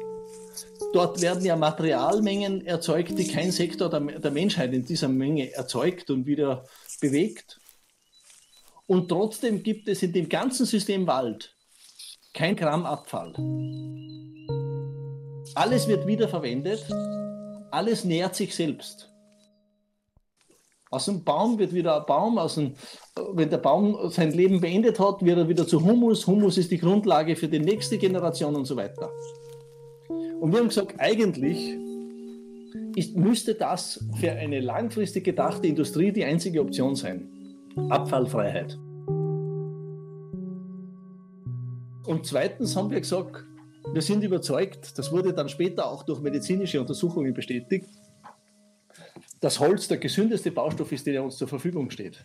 Dort 0.93 1.21
werden 1.21 1.45
ja 1.45 1.57
Materialmengen 1.57 2.67
erzeugt, 2.67 3.19
die 3.19 3.29
kein 3.29 3.51
Sektor 3.53 3.89
der, 3.89 4.01
der 4.01 4.31
Menschheit 4.31 4.73
in 4.73 4.85
dieser 4.85 5.09
Menge 5.09 5.53
erzeugt 5.53 6.11
und 6.11 6.27
wieder 6.27 6.67
bewegt. 7.01 7.61
Und 8.87 9.09
trotzdem 9.09 9.63
gibt 9.63 9.89
es 9.89 10.03
in 10.03 10.13
dem 10.13 10.29
ganzen 10.29 10.67
System 10.67 11.07
Wald 11.07 11.55
kein 12.35 12.57
Gramm 12.57 12.87
Abfall. 12.87 13.33
Alles 15.55 15.89
wird 15.89 16.07
wiederverwendet, 16.07 16.85
alles 17.71 18.05
nährt 18.05 18.35
sich 18.35 18.55
selbst. 18.55 19.10
Aus 20.93 21.05
dem 21.05 21.23
Baum 21.23 21.57
wird 21.61 21.73
wieder 21.73 22.01
ein 22.01 22.07
Baum, 22.07 22.37
aus 22.37 22.57
dem, 22.57 22.75
wenn 23.33 23.49
der 23.49 23.59
Baum 23.59 24.11
sein 24.11 24.33
Leben 24.33 24.61
beendet 24.61 24.99
hat, 24.99 25.25
wird 25.25 25.39
er 25.39 25.49
wieder 25.49 25.65
zu 25.65 25.85
Humus. 25.85 26.27
Humus 26.27 26.59
ist 26.59 26.73
die 26.73 26.79
Grundlage 26.79 27.37
für 27.37 27.47
die 27.47 27.61
nächste 27.61 27.97
Generation 27.97 28.57
und 28.57 28.65
so 28.65 28.75
weiter. 28.77 29.09
Und 30.41 30.53
wir 30.53 30.59
haben 30.59 30.67
gesagt, 30.69 30.97
eigentlich 30.99 31.77
ist, 32.97 33.17
müsste 33.17 33.55
das 33.55 34.05
für 34.19 34.33
eine 34.33 34.59
langfristig 34.59 35.23
gedachte 35.23 35.69
Industrie 35.69 36.11
die 36.11 36.25
einzige 36.25 36.61
Option 36.61 36.97
sein. 36.97 37.29
Abfallfreiheit. 37.89 38.77
Und 42.05 42.27
zweitens 42.27 42.75
haben 42.75 42.91
wir 42.91 42.99
gesagt, 42.99 43.45
wir 43.93 44.03
sind 44.03 44.25
überzeugt, 44.25 44.99
das 44.99 45.13
wurde 45.13 45.33
dann 45.33 45.49
später 45.49 45.89
auch 45.89 46.03
durch 46.03 46.21
medizinische 46.21 46.81
Untersuchungen 46.81 47.33
bestätigt, 47.33 47.89
dass 49.41 49.59
Holz 49.59 49.89
der 49.89 49.99
gesündeste 49.99 50.53
Baustoff 50.53 50.93
ist, 50.93 51.07
der 51.07 51.23
uns 51.23 51.37
zur 51.37 51.49
Verfügung 51.49 51.91
steht. 51.91 52.25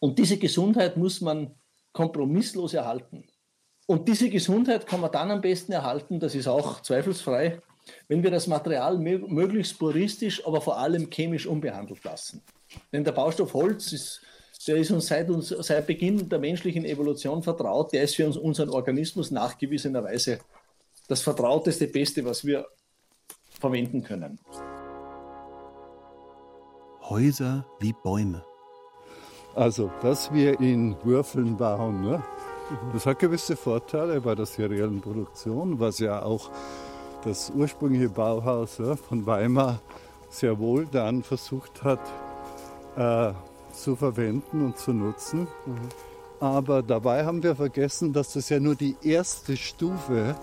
Und 0.00 0.18
diese 0.18 0.38
Gesundheit 0.38 0.96
muss 0.96 1.20
man 1.20 1.54
kompromisslos 1.92 2.74
erhalten. 2.74 3.24
Und 3.86 4.08
diese 4.08 4.30
Gesundheit 4.30 4.86
kann 4.86 5.00
man 5.00 5.12
dann 5.12 5.30
am 5.30 5.40
besten 5.40 5.72
erhalten, 5.72 6.18
das 6.18 6.34
ist 6.34 6.48
auch 6.48 6.80
zweifelsfrei, 6.80 7.60
wenn 8.08 8.22
wir 8.22 8.30
das 8.30 8.46
Material 8.46 8.98
möglichst 8.98 9.78
puristisch, 9.78 10.44
aber 10.46 10.62
vor 10.62 10.78
allem 10.78 11.10
chemisch 11.10 11.46
unbehandelt 11.46 12.02
lassen. 12.02 12.42
Denn 12.92 13.04
der 13.04 13.12
Baustoff 13.12 13.52
Holz 13.52 13.92
ist, 13.92 14.22
der 14.66 14.76
ist 14.76 14.90
uns 14.90 15.06
seit, 15.06 15.28
uns 15.28 15.48
seit 15.48 15.86
Beginn 15.86 16.28
der 16.28 16.38
menschlichen 16.38 16.86
Evolution 16.86 17.42
vertraut, 17.42 17.92
der 17.92 18.04
ist 18.04 18.16
für 18.16 18.26
uns, 18.26 18.38
unseren 18.38 18.70
Organismus 18.70 19.30
nachgewiesenerweise 19.30 20.38
das 21.08 21.20
vertrauteste, 21.20 21.86
beste, 21.86 22.24
was 22.24 22.44
wir 22.46 22.66
verwenden 23.60 24.02
können. 24.02 24.38
Häuser 27.08 27.64
wie 27.80 27.92
Bäume. 27.92 28.44
Also, 29.54 29.90
dass 30.02 30.32
wir 30.32 30.58
in 30.60 30.96
Würfeln 31.04 31.56
bauen, 31.56 32.00
ne? 32.00 32.22
das 32.92 33.06
hat 33.06 33.18
gewisse 33.18 33.56
Vorteile 33.56 34.20
bei 34.20 34.34
der 34.34 34.46
seriellen 34.46 35.00
Produktion, 35.00 35.78
was 35.78 35.98
ja 35.98 36.22
auch 36.22 36.50
das 37.24 37.50
ursprüngliche 37.54 38.08
Bauhaus 38.08 38.78
ja, 38.78 38.96
von 38.96 39.26
Weimar 39.26 39.80
sehr 40.30 40.58
wohl 40.58 40.86
dann 40.86 41.22
versucht 41.22 41.84
hat 41.84 42.00
äh, 42.96 43.32
zu 43.72 43.96
verwenden 43.96 44.64
und 44.64 44.78
zu 44.78 44.92
nutzen. 44.92 45.46
Mhm. 45.66 45.88
Aber 46.40 46.82
dabei 46.82 47.24
haben 47.24 47.42
wir 47.42 47.54
vergessen, 47.54 48.12
dass 48.12 48.32
das 48.32 48.48
ja 48.48 48.60
nur 48.60 48.74
die 48.74 48.96
erste 49.02 49.56
Stufe, 49.56 50.34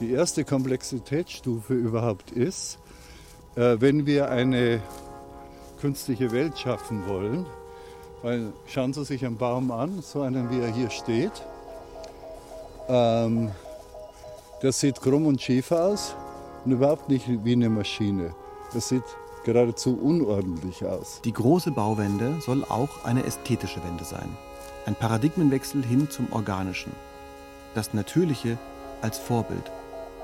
die 0.00 0.12
erste 0.12 0.44
Komplexitätsstufe 0.44 1.74
überhaupt 1.74 2.30
ist, 2.30 2.78
äh, 3.56 3.76
wenn 3.78 4.06
wir 4.06 4.30
eine 4.30 4.80
künstliche 5.80 6.32
Welt 6.32 6.58
schaffen 6.58 7.06
wollen. 7.06 7.46
Weil 8.22 8.52
schauen 8.66 8.92
Sie 8.92 9.04
sich 9.04 9.24
einen 9.24 9.36
Baum 9.36 9.70
an, 9.70 10.02
so 10.02 10.22
einen 10.22 10.50
wie 10.50 10.60
er 10.60 10.72
hier 10.72 10.90
steht. 10.90 11.32
Ähm, 12.88 13.50
der 14.62 14.72
sieht 14.72 15.00
krumm 15.00 15.26
und 15.26 15.40
schief 15.40 15.70
aus 15.70 16.16
und 16.64 16.72
überhaupt 16.72 17.08
nicht 17.08 17.26
wie 17.44 17.52
eine 17.52 17.68
Maschine. 17.68 18.34
Das 18.74 18.88
sieht 18.88 19.04
geradezu 19.44 19.98
unordentlich 20.02 20.84
aus. 20.84 21.20
Die 21.24 21.32
große 21.32 21.70
Bauwende 21.70 22.40
soll 22.40 22.64
auch 22.64 23.04
eine 23.04 23.24
ästhetische 23.24 23.82
Wende 23.84 24.04
sein. 24.04 24.28
Ein 24.86 24.94
Paradigmenwechsel 24.94 25.84
hin 25.84 26.10
zum 26.10 26.32
Organischen. 26.32 26.92
Das 27.74 27.94
Natürliche 27.94 28.58
als 29.00 29.18
Vorbild. 29.18 29.70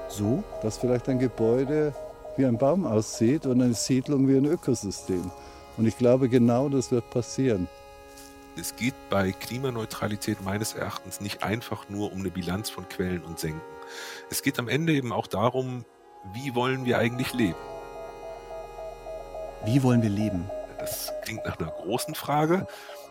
So, 0.09 0.43
dass 0.63 0.79
vielleicht 0.79 1.09
ein 1.09 1.19
Gebäude 1.19 1.95
wie 2.37 2.47
ein 2.47 2.59
Baum 2.59 2.87
aussieht 2.87 3.47
und 3.47 3.63
eine 3.63 3.75
Siedlung 3.75 4.29
wie 4.29 4.37
ein 4.37 4.45
Ökosystem. 4.45 5.31
Und 5.77 5.87
ich 5.87 5.99
glaube, 5.99 6.29
genau 6.29 6.69
das 6.69 6.91
wird 6.91 7.09
passieren. 7.11 7.69
Es 8.57 8.77
geht 8.77 8.95
bei 9.11 9.33
Klimaneutralität 9.33 10.43
meines 10.45 10.75
Erachtens 10.75 11.21
nicht 11.21 11.43
einfach 11.43 11.89
nur 11.89 12.13
um 12.13 12.21
eine 12.21 12.31
Bilanz 12.31 12.71
von 12.71 12.89
Quellen 12.89 13.25
und 13.25 13.39
Senken. 13.41 13.61
Es 14.31 14.43
geht 14.43 14.59
am 14.59 14.69
Ende 14.69 14.93
eben 14.93 15.13
auch 15.13 15.27
darum, 15.27 15.85
wie 16.33 16.55
wollen 16.55 16.85
wir 16.85 16.99
eigentlich 16.99 17.35
leben? 17.35 17.59
Wie 19.65 19.83
wollen 19.83 20.03
wir 20.03 20.11
leben? 20.11 20.49
Das 20.79 21.13
klingt 21.23 21.45
nach 21.45 21.59
einer 21.59 21.71
großen 21.71 22.15
Frage, 22.15 22.67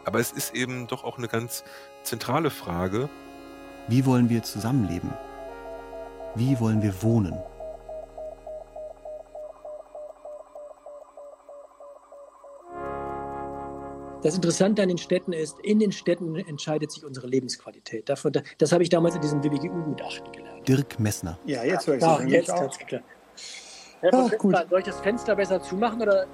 aber 0.06 0.20
es 0.20 0.32
ist 0.32 0.54
eben 0.54 0.88
doch 0.88 1.04
auch 1.04 1.18
eine 1.18 1.28
ganz 1.28 1.64
zentrale 2.04 2.50
Frage. 2.50 3.10
Wie 3.88 4.06
wollen 4.06 4.30
wir 4.30 4.44
zusammenleben? 4.44 5.14
Wie 6.36 6.60
wollen 6.60 6.82
wir 6.82 7.02
wohnen? 7.02 7.34
Das 14.24 14.36
Interessante 14.36 14.82
an 14.82 14.88
den 14.88 14.98
Städten 14.98 15.34
ist, 15.34 15.60
in 15.64 15.80
den 15.80 15.92
Städten 15.92 16.38
entscheidet 16.38 16.94
sich 16.94 17.04
unsere 17.04 17.28
Lebensqualität. 17.28 18.08
Davon, 18.08 18.32
das 18.58 18.72
habe 18.72 18.82
ich 18.82 18.90
damals 18.90 19.16
in 19.16 19.22
diesem 19.22 19.44
WWGU-Gutachten 19.44 20.32
gelernt. 20.32 20.66
Dirk 20.66 20.98
Messner. 20.98 21.38
Ja, 21.46 21.66
jetzt 21.66 21.88
höre 21.88 21.98
ich 21.98 22.04
ah, 22.04 22.22
jetzt 22.26 22.50
auch. 22.50 22.78
Klar. 22.80 23.02
Herr 24.00 24.14
Ach, 24.14 24.38
gut. 24.38 24.56
Soll 24.70 24.80
ich 24.80 24.86
das 24.86 25.02
Fenster 25.02 25.36
besser 25.36 25.62
zumachen 25.62 26.02
oder 26.02 26.24
äh, 26.24 26.28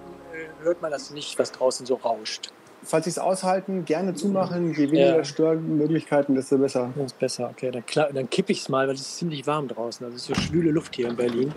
hört 0.62 0.84
man 0.84 0.92
das 0.92 1.10
nicht, 1.10 1.40
was 1.40 1.52
draußen 1.52 1.88
so 1.88 1.96
rauscht? 1.96 2.52
Falls 2.84 3.06
Sie 3.06 3.10
es 3.10 3.20
aushalten, 3.20 3.86
gerne 3.86 4.14
zumachen. 4.14 4.72
Je 4.74 4.92
weniger 4.92 5.18
ja. 5.18 5.24
Störmöglichkeiten, 5.24 6.36
desto 6.36 6.60
besser. 6.60 6.94
Das 6.96 7.08
ist 7.08 7.20
besser, 7.20 7.50
okay. 7.50 7.72
Dann, 7.72 8.14
dann 8.14 8.30
kippe 8.30 8.52
ich 8.52 8.62
es 8.62 8.70
mal, 8.70 8.88
weil 8.88 8.96
es 8.96 9.02
ist 9.02 9.18
ziemlich 9.18 9.48
warm 9.48 9.68
draußen. 9.68 10.06
Also 10.06 10.16
es 10.16 10.22
ist 10.22 10.28
so 10.28 10.36
schwüle 10.36 10.70
Luft 10.72 10.96
hier 10.96 11.10
in 11.10 11.16
Berlin. 11.16 11.52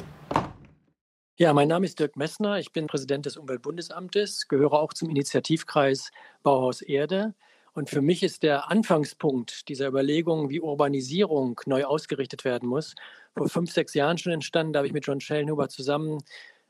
Ja, 1.37 1.55
mein 1.55 1.69
Name 1.69 1.87
ist 1.87 1.99
Dirk 1.99 2.17
Messner. 2.17 2.59
Ich 2.59 2.73
bin 2.73 2.87
Präsident 2.87 3.25
des 3.25 3.39
Umweltbundesamtes, 3.39 4.49
gehöre 4.49 4.75
auch 4.75 4.93
zum 4.93 5.09
Initiativkreis 5.09 6.11
Bauhaus 6.43 6.83
Erde. 6.83 7.35
Und 7.73 7.89
für 7.89 8.03
mich 8.03 8.23
ist 8.23 8.43
der 8.43 8.71
Anfangspunkt 8.71 9.67
dieser 9.71 9.89
Überlegungen, 9.89 10.51
wie 10.51 10.61
Urbanisierung 10.61 11.59
neu 11.65 11.85
ausgerichtet 11.85 12.45
werden 12.45 12.69
muss, 12.69 12.95
vor 13.35 13.49
fünf, 13.49 13.73
sechs 13.73 13.95
Jahren 13.95 14.19
schon 14.19 14.33
entstanden. 14.33 14.75
Da 14.75 14.81
habe 14.81 14.89
ich 14.89 14.93
mit 14.93 15.07
John 15.07 15.23
Schellenhuber 15.23 15.71
zusammen 15.71 16.19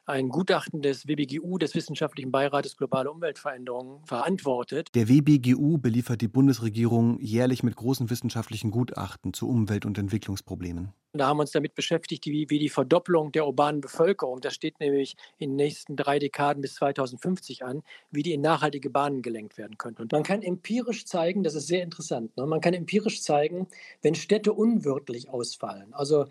ein 0.07 0.29
Gutachten 0.29 0.81
des 0.81 1.09
WBGU, 1.09 1.59
des 1.59 1.75
Wissenschaftlichen 1.75 2.31
Beirates 2.31 2.77
Globale 2.77 3.11
Umweltveränderungen, 3.11 4.05
verantwortet. 4.05 4.95
Der 4.95 5.09
WBGU 5.09 5.79
beliefert 5.79 6.21
die 6.21 6.29
Bundesregierung 6.29 7.19
jährlich 7.21 7.65
mit 7.65 7.75
großen 7.75 8.11
wissenschaftlichen 8.11 8.71
Gutachten 8.71 9.33
zu 9.33 9.49
Umwelt- 9.49 9.87
und 9.87 9.99
Entwicklungsproblemen. 9.99 10.93
Da 11.15 11.27
haben 11.27 11.37
wir 11.37 11.43
uns 11.43 11.51
damit 11.51 11.75
beschäftigt, 11.75 12.25
wie, 12.25 12.49
wie 12.49 12.59
die 12.59 12.71
Verdopplung 12.71 13.33
der 13.33 13.47
urbanen 13.47 13.83
Bevölkerung, 13.83 14.41
das 14.41 14.55
steht 14.55 14.81
nämlich 14.81 15.15
in 15.39 15.51
den 15.51 15.57
nächsten 15.57 15.95
drei 15.95 16.19
Dekaden 16.19 16.63
bis 16.63 16.77
2050 16.77 17.65
an, 17.65 17.83
wie 18.11 18.23
die 18.23 18.33
in 18.33 18.41
nachhaltige 18.41 18.89
Bahnen 18.89 19.21
gelenkt 19.21 19.59
werden 19.59 19.77
könnte. 19.77 20.01
Und 20.01 20.13
man 20.13 20.23
kann 20.23 20.41
empirisch 20.41 21.05
zeigen, 21.05 21.43
das 21.43 21.55
ist 21.55 21.67
sehr 21.67 21.83
interessant, 21.83 22.35
ne? 22.39 22.47
man 22.47 22.63
kann 22.63 22.73
empirisch 22.73 23.21
zeigen, 23.21 23.67
wenn 24.01 24.15
Städte 24.15 24.55
unwirtlich 24.55 25.29
ausfallen, 25.29 25.93
also 25.93 26.25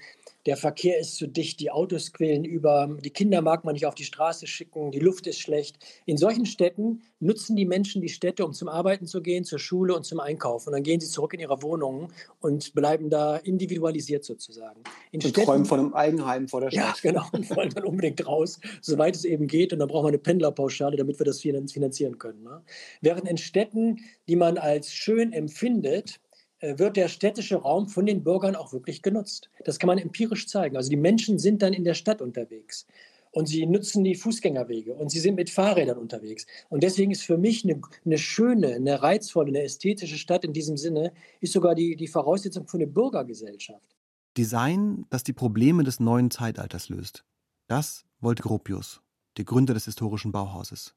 der 0.47 0.57
Verkehr 0.57 0.99
ist 0.99 1.17
zu 1.17 1.27
dicht, 1.27 1.59
die 1.59 1.69
Autos 1.69 2.13
quälen 2.13 2.43
über, 2.43 2.89
die 2.99 3.11
Kinder 3.11 3.41
mag 3.41 3.63
man 3.63 3.73
nicht 3.73 3.85
auf 3.85 3.93
die 3.93 4.05
Straße 4.05 4.47
schicken, 4.47 4.89
die 4.89 4.99
Luft 4.99 5.27
ist 5.27 5.39
schlecht. 5.39 5.77
In 6.05 6.17
solchen 6.17 6.47
Städten 6.47 7.03
nutzen 7.19 7.55
die 7.55 7.65
Menschen 7.65 8.01
die 8.01 8.09
Städte, 8.09 8.43
um 8.43 8.53
zum 8.53 8.67
Arbeiten 8.67 9.05
zu 9.05 9.21
gehen, 9.21 9.43
zur 9.43 9.59
Schule 9.59 9.95
und 9.95 10.03
zum 10.03 10.19
Einkaufen. 10.19 10.69
Und 10.69 10.73
dann 10.73 10.83
gehen 10.83 10.99
sie 10.99 11.09
zurück 11.09 11.35
in 11.35 11.39
ihre 11.39 11.61
Wohnungen 11.61 12.11
und 12.39 12.73
bleiben 12.73 13.11
da 13.11 13.37
individualisiert 13.37 14.25
sozusagen. 14.25 14.70
In 15.11 15.19
und 15.19 15.29
Städten, 15.29 15.45
träumen 15.45 15.65
von 15.65 15.79
einem 15.79 15.93
Eigenheim 15.93 16.47
vor 16.47 16.61
der 16.61 16.71
Stadt. 16.71 17.01
Ja, 17.03 17.11
genau, 17.11 17.25
und 17.31 17.49
wollen 17.55 17.69
dann 17.69 17.85
unbedingt 17.85 18.25
raus, 18.25 18.59
soweit 18.81 19.15
es 19.15 19.25
eben 19.25 19.47
geht. 19.47 19.73
Und 19.73 19.79
dann 19.79 19.87
braucht 19.87 20.03
man 20.03 20.11
eine 20.11 20.19
Pendlerpauschale, 20.19 20.97
damit 20.97 21.19
wir 21.19 21.25
das 21.25 21.39
finanzieren 21.39 22.17
können. 22.17 22.43
Ne? 22.43 22.61
Während 23.01 23.27
in 23.27 23.37
Städten, 23.37 23.99
die 24.27 24.35
man 24.35 24.57
als 24.57 24.93
schön 24.93 25.33
empfindet, 25.33 26.19
äh, 26.59 26.77
wird 26.77 26.95
der 26.95 27.07
städtische 27.07 27.55
Raum 27.55 27.87
von 27.87 28.05
den 28.05 28.23
Bürgern 28.23 28.55
auch 28.55 28.71
wirklich 28.71 29.01
genutzt. 29.01 29.49
Das 29.65 29.79
kann 29.79 29.87
man 29.87 29.97
empirisch 29.97 30.47
zeigen. 30.47 30.77
Also 30.77 30.89
die 30.89 30.97
Menschen 30.97 31.39
sind 31.39 31.61
dann 31.61 31.73
in 31.73 31.83
der 31.83 31.95
Stadt 31.95 32.21
unterwegs 32.21 32.85
und 33.31 33.47
sie 33.47 33.65
nutzen 33.65 34.03
die 34.03 34.15
Fußgängerwege 34.15 34.93
und 34.93 35.09
sie 35.09 35.19
sind 35.19 35.35
mit 35.35 35.49
Fahrrädern 35.49 35.97
unterwegs. 35.97 36.45
Und 36.69 36.83
deswegen 36.83 37.11
ist 37.11 37.23
für 37.23 37.37
mich 37.37 37.63
eine, 37.63 37.81
eine 38.05 38.17
schöne, 38.17 38.75
eine 38.75 39.01
reizvolle, 39.01 39.49
eine 39.49 39.63
ästhetische 39.63 40.17
Stadt 40.17 40.43
in 40.43 40.53
diesem 40.53 40.77
Sinne, 40.77 41.13
ist 41.39 41.53
sogar 41.53 41.75
die, 41.75 41.95
die 41.95 42.07
Voraussetzung 42.07 42.67
für 42.67 42.77
eine 42.77 42.87
Bürgergesellschaft. 42.87 43.95
Design, 44.37 45.05
das 45.09 45.23
die 45.23 45.33
Probleme 45.33 45.83
des 45.83 45.99
neuen 45.99 46.31
Zeitalters 46.31 46.89
löst. 46.89 47.25
Das 47.67 48.05
wollte 48.19 48.43
Gropius, 48.43 49.01
der 49.37 49.45
Gründer 49.45 49.73
des 49.73 49.85
historischen 49.85 50.31
Bauhauses. 50.31 50.95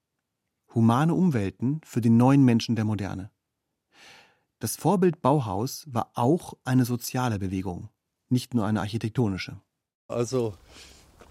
Humane 0.74 1.14
Umwelten 1.14 1.80
für 1.84 2.00
die 2.00 2.10
neuen 2.10 2.44
Menschen 2.44 2.76
der 2.76 2.84
Moderne. 2.84 3.30
Das 4.60 4.76
Vorbild 4.76 5.20
Bauhaus 5.20 5.84
war 5.86 6.10
auch 6.14 6.54
eine 6.64 6.84
soziale 6.84 7.38
Bewegung, 7.38 7.90
nicht 8.28 8.54
nur 8.54 8.66
eine 8.66 8.80
architektonische. 8.80 9.60
Also 10.08 10.54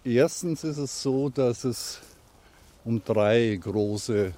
erstens 0.03 0.63
ist 0.63 0.77
es 0.77 1.01
so, 1.01 1.29
dass 1.29 1.63
es 1.63 2.01
um 2.83 3.03
drei 3.03 3.55
große 3.55 4.33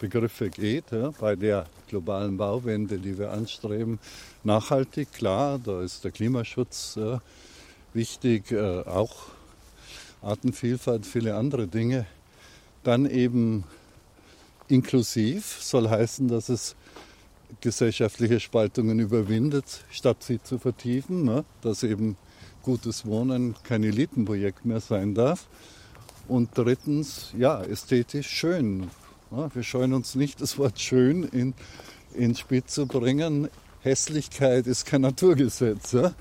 Begriffe 0.00 0.48
geht 0.50 0.90
ja, 0.90 1.12
bei 1.20 1.36
der 1.36 1.66
globalen 1.88 2.36
Bauwende, 2.36 2.98
die 2.98 3.18
wir 3.18 3.30
anstreben. 3.30 4.00
Nachhaltig, 4.42 5.12
klar, 5.12 5.60
da 5.62 5.82
ist 5.82 6.02
der 6.02 6.10
Klimaschutz 6.10 6.96
äh, 6.96 7.18
wichtig, 7.92 8.50
äh, 8.50 8.80
auch 8.80 9.14
Artenvielfalt, 10.22 11.06
viele 11.06 11.36
andere 11.36 11.68
Dinge. 11.68 12.06
Dann 12.82 13.04
eben 13.04 13.64
inklusiv 14.68 15.58
soll 15.60 15.88
heißen, 15.88 16.28
dass 16.28 16.48
es 16.48 16.76
gesellschaftliche 17.60 18.40
Spaltungen 18.40 19.00
überwindet, 19.00 19.84
statt 19.90 20.22
sie 20.22 20.42
zu 20.42 20.58
vertiefen, 20.58 21.24
ne? 21.24 21.44
dass 21.60 21.82
eben 21.82 22.16
gutes 22.62 23.04
Wohnen 23.04 23.54
kein 23.64 23.84
Elitenprojekt 23.84 24.64
mehr 24.64 24.80
sein 24.80 25.14
darf. 25.14 25.46
Und 26.26 26.50
drittens, 26.54 27.34
ja, 27.36 27.60
ästhetisch 27.62 28.28
schön. 28.28 28.88
Ja, 29.30 29.54
wir 29.54 29.62
scheuen 29.62 29.92
uns 29.92 30.16
nicht, 30.16 30.40
das 30.40 30.58
Wort 30.58 30.80
schön 30.80 31.22
in, 31.22 31.54
ins 32.14 32.40
Spiel 32.40 32.64
zu 32.64 32.86
bringen. 32.86 33.48
Hässlichkeit 33.80 34.66
ist 34.66 34.86
kein 34.86 35.02
Naturgesetz. 35.02 35.92
Ja? 35.92 36.14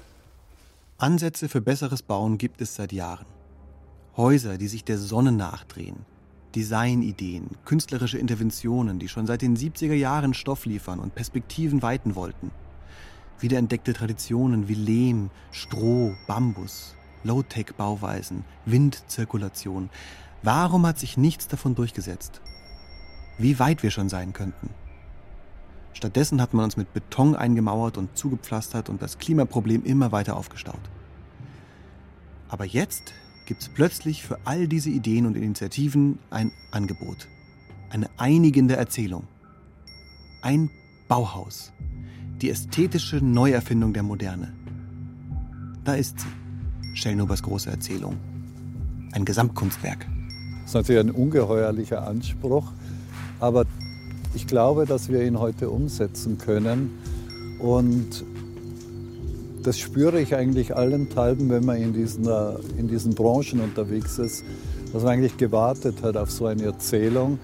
Ansätze 1.00 1.50
für 1.50 1.60
besseres 1.60 2.04
Bauen 2.04 2.38
gibt 2.38 2.62
es 2.62 2.76
seit 2.76 2.94
Jahren. 2.94 3.26
Häuser, 4.16 4.60
die 4.60 4.68
sich 4.68 4.84
der 4.84 5.00
Sonne 5.00 5.32
nachdrehen, 5.32 6.06
Designideen, 6.54 7.50
künstlerische 7.66 8.20
Interventionen, 8.20 9.00
die 9.00 9.08
schon 9.08 9.26
seit 9.26 9.42
den 9.42 9.58
70er 9.58 9.94
Jahren 9.94 10.36
Stoff 10.36 10.66
liefern 10.66 11.00
und 11.00 11.16
Perspektiven 11.16 11.82
weiten 11.82 12.14
wollten. 12.14 12.52
Wiederentdeckte 13.40 13.94
Traditionen 13.94 14.68
wie 14.68 14.76
Lehm, 14.76 15.32
Stroh, 15.52 16.14
Bambus, 16.28 16.96
Low-Tech-Bauweisen, 17.24 18.44
Windzirkulation. 18.66 19.90
Warum 20.44 20.86
hat 20.86 21.00
sich 21.00 21.18
nichts 21.18 21.48
davon 21.48 21.74
durchgesetzt? 21.74 22.42
Wie 23.40 23.58
weit 23.58 23.84
wir 23.84 23.90
schon 23.90 24.10
sein 24.10 24.34
könnten. 24.34 24.70
Stattdessen 25.94 26.42
hat 26.42 26.54
man 26.54 26.66
uns 26.66 26.78
mit 26.78 26.94
Beton 26.94 27.36
eingemauert 27.36 27.98
und 27.98 28.16
zugepflastert 28.18 28.90
und 28.90 29.02
das 29.02 29.18
Klimaproblem 29.18 29.86
immer 29.86 30.12
weiter 30.12 30.36
aufgestaut. 30.36 30.80
Aber 32.50 32.66
jetzt 32.66 33.14
gibt 33.46 33.62
es 33.62 33.70
plötzlich 33.70 34.24
für 34.24 34.38
all 34.44 34.68
diese 34.68 34.90
Ideen 34.90 35.26
und 35.26 35.38
Initiativen 35.38 36.20
ein 36.30 36.52
Angebot. 36.72 37.28
Eine 37.90 38.10
einigende 38.18 38.76
Erzählung. 38.76 39.24
Ein 40.42 40.70
Bauhaus. 41.08 41.72
Die 42.42 42.50
ästhetische 42.50 43.18
Neuerfindung 43.18 43.94
der 43.94 44.04
Moderne. 44.04 44.54
Da 45.86 45.94
ist 45.94 46.20
sie. 46.20 46.28
Schellnobers 46.94 47.42
große 47.42 47.70
Erzählung. 47.70 48.18
Ein 49.14 49.24
Gesamtkunstwerk. 49.24 50.06
Das 50.62 50.72
ist 50.72 50.74
natürlich 50.74 51.02
ein 51.02 51.12
ungeheuerlicher 51.12 52.06
Anspruch, 52.06 52.72
aber 53.40 53.66
ich 54.34 54.48
glaube, 54.48 54.86
dass 54.86 55.10
wir 55.10 55.24
ihn 55.24 55.40
heute 55.40 55.70
umsetzen 55.70 56.38
können. 56.38 56.98
Und 57.60 58.24
das 59.64 59.80
spüre 59.80 60.22
ich 60.22 60.36
eigentlich 60.36 60.76
allenthalben, 60.76 61.50
wenn 61.50 61.66
man 61.66 61.78
in 61.78 61.94
diesen, 61.94 62.28
äh, 62.28 62.54
in 62.78 62.88
diesen 62.88 63.14
Branchen 63.14 63.60
unterwegs 63.60 64.20
ist, 64.20 64.44
dass 64.94 65.04
man 65.04 65.14
eigentlich 65.14 65.38
gewartet 65.38 66.02
hat 66.02 66.18
auf 66.18 66.32
so 66.32 66.46
eine 66.46 66.64
Erzählung, 66.64 67.40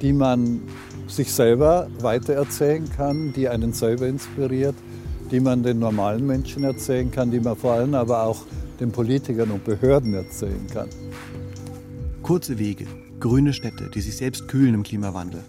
die 0.00 0.12
man 0.12 0.60
sich 1.08 1.32
selber 1.32 1.88
weitererzählen 2.00 2.88
kann, 2.96 3.32
die 3.32 3.48
einen 3.48 3.72
selber 3.72 4.06
inspiriert, 4.06 4.76
die 5.30 5.40
man 5.40 5.62
den 5.62 5.78
normalen 5.78 6.26
Menschen 6.26 6.64
erzählen 6.64 7.10
kann, 7.10 7.30
die 7.30 7.40
man 7.40 7.56
vor 7.56 7.72
allem 7.72 7.94
aber 7.94 8.24
auch 8.24 8.44
den 8.78 8.92
Politikern 8.92 9.50
und 9.50 9.64
Behörden 9.64 10.14
erzählen 10.14 10.66
kann. 10.72 10.88
Kurze 12.22 12.58
Wege, 12.58 12.86
grüne 13.20 13.52
Städte, 13.52 13.90
die 13.90 14.00
sich 14.00 14.16
selbst 14.16 14.48
kühlen 14.48 14.74
im 14.74 14.82
Klimawandel. 14.82 15.42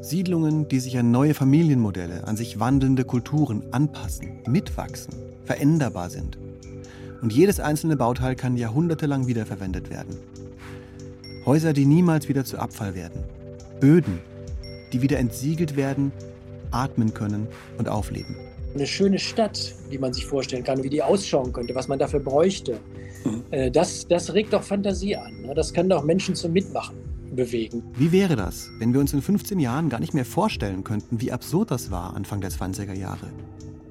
Siedlungen, 0.00 0.68
die 0.68 0.80
sich 0.80 0.98
an 0.98 1.10
neue 1.10 1.34
Familienmodelle, 1.34 2.26
an 2.26 2.36
sich 2.36 2.58
wandelnde 2.58 3.04
Kulturen 3.04 3.62
anpassen, 3.72 4.40
mitwachsen, 4.46 5.14
veränderbar 5.44 6.10
sind. 6.10 6.38
Und 7.22 7.32
jedes 7.32 7.60
einzelne 7.60 7.96
Bauteil 7.96 8.36
kann 8.36 8.56
jahrhundertelang 8.56 9.26
wiederverwendet 9.26 9.90
werden. 9.90 10.16
Häuser, 11.44 11.72
die 11.72 11.86
niemals 11.86 12.28
wieder 12.28 12.44
zu 12.44 12.58
Abfall 12.58 12.94
werden. 12.94 13.22
Böden, 13.80 14.18
die 14.92 15.02
wieder 15.02 15.18
entsiegelt 15.18 15.76
werden, 15.76 16.12
atmen 16.70 17.14
können 17.14 17.46
und 17.78 17.88
aufleben 17.88 18.36
eine 18.76 18.86
schöne 18.86 19.18
Stadt, 19.18 19.74
die 19.90 19.98
man 19.98 20.12
sich 20.12 20.26
vorstellen 20.26 20.64
kann, 20.64 20.82
wie 20.82 20.90
die 20.90 21.02
ausschauen 21.02 21.52
könnte, 21.52 21.74
was 21.74 21.88
man 21.88 21.98
dafür 21.98 22.20
bräuchte. 22.20 22.78
Mhm. 23.24 23.42
Äh, 23.50 23.70
das, 23.70 24.06
das 24.06 24.32
regt 24.32 24.52
doch 24.52 24.62
Fantasie 24.62 25.16
an. 25.16 25.42
Ne? 25.42 25.54
Das 25.54 25.72
kann 25.72 25.88
doch 25.88 26.04
Menschen 26.04 26.34
zum 26.34 26.52
Mitmachen 26.52 26.96
bewegen. 27.34 27.82
Wie 27.94 28.12
wäre 28.12 28.36
das, 28.36 28.70
wenn 28.78 28.92
wir 28.92 29.00
uns 29.00 29.12
in 29.12 29.22
15 29.22 29.58
Jahren 29.58 29.88
gar 29.88 30.00
nicht 30.00 30.14
mehr 30.14 30.24
vorstellen 30.24 30.84
könnten, 30.84 31.20
wie 31.20 31.32
absurd 31.32 31.70
das 31.70 31.90
war 31.90 32.14
Anfang 32.14 32.40
der 32.40 32.50
20er 32.50 32.94
Jahre? 32.94 33.28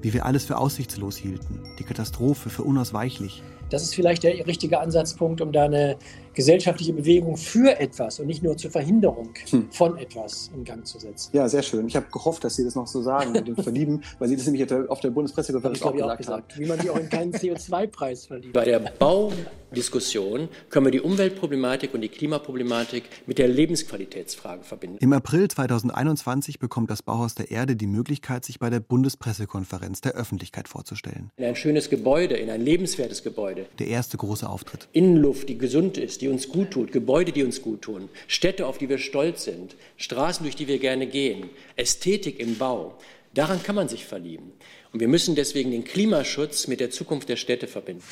Wie 0.02 0.12
wir 0.12 0.24
alles 0.24 0.44
für 0.44 0.58
aussichtslos 0.58 1.16
hielten, 1.16 1.60
die 1.78 1.84
Katastrophe 1.84 2.50
für 2.50 2.62
unausweichlich. 2.62 3.42
Das 3.70 3.82
ist 3.82 3.94
vielleicht 3.94 4.22
der 4.22 4.46
richtige 4.46 4.80
Ansatzpunkt, 4.80 5.40
um 5.40 5.52
da 5.52 5.64
eine 5.64 5.96
gesellschaftliche 6.36 6.92
Bewegung 6.92 7.36
für 7.36 7.80
etwas 7.80 8.20
und 8.20 8.26
nicht 8.26 8.42
nur 8.42 8.56
zur 8.56 8.70
Verhinderung 8.70 9.30
hm. 9.50 9.68
von 9.72 9.96
etwas 9.96 10.50
in 10.54 10.64
Gang 10.64 10.86
zu 10.86 10.98
setzen. 10.98 11.30
Ja, 11.32 11.48
sehr 11.48 11.62
schön. 11.62 11.88
Ich 11.88 11.96
habe 11.96 12.06
gehofft, 12.12 12.44
dass 12.44 12.56
Sie 12.56 12.62
das 12.62 12.74
noch 12.74 12.86
so 12.86 13.02
sagen 13.02 13.32
mit 13.32 13.48
dem 13.48 13.56
Verlieben, 13.62 14.02
weil 14.18 14.28
Sie 14.28 14.36
das 14.36 14.46
nämlich 14.46 14.70
auf 14.88 15.00
der 15.00 15.10
Bundespressekonferenz 15.10 15.82
auch, 15.82 15.92
gesagt, 15.92 16.12
auch 16.12 16.16
gesagt 16.16 16.52
haben. 16.52 16.60
Wie 16.60 16.66
man 16.66 16.78
die 16.78 16.90
auch 16.90 16.98
in 16.98 17.08
keinen 17.08 17.32
CO2-Preis 17.32 18.26
verliebt. 18.26 18.52
Bei 18.52 18.66
der 18.66 18.80
Baudiskussion 18.80 20.50
können 20.68 20.86
wir 20.86 20.92
die 20.92 21.00
Umweltproblematik 21.00 21.94
und 21.94 22.02
die 22.02 22.10
Klimaproblematik 22.10 23.04
mit 23.26 23.38
der 23.38 23.48
Lebensqualitätsfrage 23.48 24.62
verbinden. 24.62 24.98
Im 25.00 25.14
April 25.14 25.48
2021 25.48 26.58
bekommt 26.58 26.90
das 26.90 27.02
Bauhaus 27.02 27.34
der 27.34 27.50
Erde 27.50 27.76
die 27.76 27.86
Möglichkeit, 27.86 28.44
sich 28.44 28.58
bei 28.58 28.68
der 28.68 28.80
Bundespressekonferenz 28.80 30.02
der 30.02 30.12
Öffentlichkeit 30.12 30.68
vorzustellen. 30.68 31.30
In 31.38 31.46
ein 31.46 31.56
schönes 31.56 31.88
Gebäude, 31.88 32.36
in 32.36 32.50
ein 32.50 32.60
lebenswertes 32.60 33.22
Gebäude. 33.22 33.55
Der 33.78 33.86
erste 33.86 34.16
große 34.16 34.48
Auftritt. 34.48 34.88
Innenluft, 34.92 35.48
die 35.48 35.56
gesund 35.56 35.96
ist, 35.96 36.20
die 36.20 36.26
die 36.26 36.32
uns 36.32 36.48
gut 36.48 36.72
tut, 36.72 36.90
Gebäude, 36.90 37.30
die 37.30 37.44
uns 37.44 37.62
gut 37.62 37.82
tun, 37.82 38.08
Städte, 38.26 38.66
auf 38.66 38.78
die 38.78 38.88
wir 38.88 38.98
stolz 38.98 39.44
sind, 39.44 39.76
Straßen, 39.96 40.42
durch 40.42 40.56
die 40.56 40.66
wir 40.66 40.80
gerne 40.80 41.06
gehen, 41.06 41.48
Ästhetik 41.76 42.40
im 42.40 42.58
Bau. 42.58 42.98
Daran 43.32 43.62
kann 43.62 43.76
man 43.76 43.88
sich 43.88 44.04
verlieben. 44.04 44.50
Und 44.92 44.98
wir 44.98 45.06
müssen 45.06 45.36
deswegen 45.36 45.70
den 45.70 45.84
Klimaschutz 45.84 46.66
mit 46.66 46.80
der 46.80 46.90
Zukunft 46.90 47.28
der 47.28 47.36
Städte 47.36 47.68
verbinden. 47.68 48.02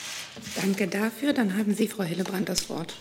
Danke 0.54 0.86
dafür. 0.86 1.32
Dann 1.32 1.56
haben 1.56 1.74
Sie, 1.74 1.88
Frau 1.88 2.04
Hillebrand, 2.04 2.48
das 2.48 2.70
Wort. 2.70 2.94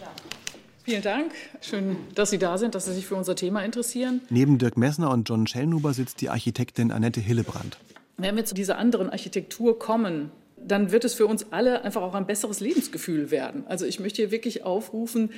Vielen 0.84 1.04
Dank. 1.04 1.32
Schön, 1.62 1.98
dass 2.16 2.32
Sie 2.32 2.40
da 2.40 2.58
sind, 2.58 2.74
dass 2.74 2.86
Sie 2.86 2.94
sich 2.94 3.06
für 3.06 3.16
unser 3.16 3.36
Thema 3.36 3.64
interessieren. 3.64 4.22
Neben 4.32 4.58
Dirk 4.58 4.78
Messner 4.78 5.12
und 5.12 5.30
John 5.30 5.46
Schellnuber 5.46 5.94
sitzt 5.94 6.22
die 6.22 6.30
Architektin 6.30 6.92
Annette 6.92 7.22
Hillebrand. 7.22 7.78
Wenn 8.18 8.36
wir 8.36 8.46
zu 8.46 8.56
dieser 8.56 8.80
anderen 8.80 9.12
Architektur 9.12 9.78
kommen, 9.78 10.32
dann 10.68 10.92
wird 10.92 11.06
es 11.06 11.14
für 11.14 11.28
uns 11.28 11.48
alle 11.52 11.84
einfach 11.84 12.02
auch 12.02 12.16
ein 12.16 12.28
besseres 12.28 12.60
Lebensgefühl 12.60 13.32
werden. 13.32 13.66
Also 13.68 13.86
ich 13.86 14.00
möchte 14.00 14.22
hier 14.22 14.32
wirklich 14.32 14.64
aufrufen, 14.64 15.32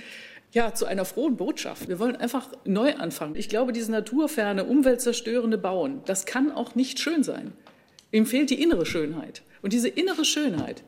ja, 0.52 0.74
zu 0.74 0.86
einer 0.86 1.06
frohen 1.06 1.36
Botschaft. 1.36 1.90
Wir 1.90 2.00
wollen 2.00 2.16
einfach 2.16 2.50
neu 2.64 2.96
anfangen. 2.96 3.36
Ich 3.36 3.50
glaube, 3.50 3.74
dieses 3.74 3.90
naturferne, 3.90 4.64
umweltzerstörende 4.64 5.58
Bauen, 5.58 6.02
das 6.06 6.26
kann 6.26 6.52
auch 6.52 6.76
nicht 6.76 7.00
schön 7.00 7.24
sein. 7.24 7.52
Ihm 8.12 8.26
fehlt 8.26 8.50
die 8.50 8.62
innere 8.62 8.86
Schönheit. 8.86 9.44
Und 9.62 9.74
diese 9.74 9.90
innere 9.90 10.24
Schönheit, 10.24 10.84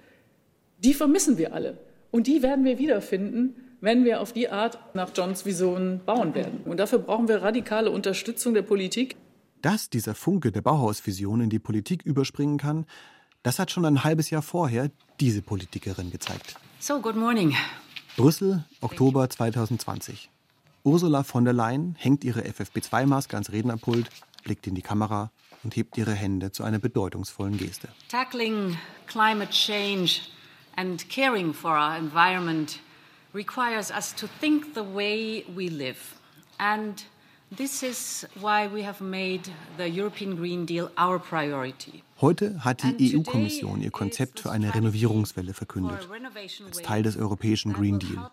die 0.80 0.93
vermissen 0.93 1.38
wir 1.38 1.54
alle. 1.54 1.78
Und 2.12 2.28
die 2.28 2.41
werden 2.41 2.63
wir 2.63 2.80
wiederfinden, 2.80 3.56
wenn 3.82 4.06
wir 4.06 4.21
auf 4.21 4.34
die 4.34 4.50
Art 4.50 4.80
nach 4.95 5.12
Johns 5.15 5.45
Vision 5.45 6.02
bauen 6.06 6.34
werden. 6.34 6.62
Und 6.65 6.80
dafür 6.80 7.00
brauchen 7.00 7.28
wir 7.28 7.41
radikale 7.41 7.91
Unterstützung 7.91 8.54
der 8.54 8.62
Politik. 8.62 9.15
Dass 9.62 9.89
dieser 9.89 10.15
Funke 10.15 10.52
der 10.52 10.62
Bauhausvision 10.62 11.41
in 11.41 11.50
die 11.50 11.60
Politik 11.60 12.04
überspringen 12.04 12.58
kann, 12.58 12.86
das 13.47 13.60
hat 13.60 13.71
schon 13.71 13.86
ein 13.86 14.03
halbes 14.03 14.29
Jahr 14.29 14.41
vorher 14.41 14.91
diese 15.21 15.41
Politikerin 15.41 16.12
gezeigt. 16.12 16.57
So, 16.79 16.99
good 16.99 17.15
morning. 17.15 17.55
Brüssel, 18.17 18.65
Oktober 18.81 19.29
2020. 19.29 20.29
Ursula 20.83 21.23
von 21.23 21.45
der 21.45 21.53
Leyen 21.53 21.95
hängt 21.97 22.25
ihre 22.25 22.41
FFP2-Maske 22.41 23.36
ans 23.36 23.53
Rednerpult, 23.53 24.10
blickt 24.43 24.67
in 24.67 24.75
die 24.75 24.81
Kamera 24.81 25.31
und 25.63 25.77
hebt 25.77 25.97
ihre 25.97 26.13
Hände 26.13 26.51
zu 26.51 26.65
einer 26.65 26.79
bedeutungsvollen 26.79 27.57
Geste. 27.57 27.88
Tackling 28.10 28.77
climate 29.07 29.51
change 29.51 30.23
and 30.75 31.07
caring 31.07 31.53
for 31.53 31.71
our 31.71 31.95
environment 31.97 32.81
requires 33.33 33.91
us 33.91 34.13
to 34.13 34.27
think 34.41 34.73
the 34.73 34.83
way 34.83 35.45
we 35.55 35.69
live. 35.69 36.17
And 36.57 37.05
this 37.55 37.81
is 37.81 38.27
why 38.36 38.67
we 38.67 38.86
have 38.86 39.01
made 39.01 39.49
the 39.77 39.88
European 39.88 40.36
Green 40.36 40.65
Deal 40.65 40.89
our 40.97 41.17
priority. 41.17 42.03
Heute 42.19 42.63
hat 42.65 42.84
die 42.84 43.15
EU-Kommission 43.15 43.82
ihr 43.82 43.91
Konzept 43.91 44.39
für 44.39 44.51
eine 44.51 44.73
Renovierungswelle 44.73 45.53
verkündet, 45.53 46.10
als 46.65 46.82
Teil 46.82 47.03
des 47.03 47.15
europäischen 47.15 47.73
Green 47.73 47.99
Deal. 47.99 48.32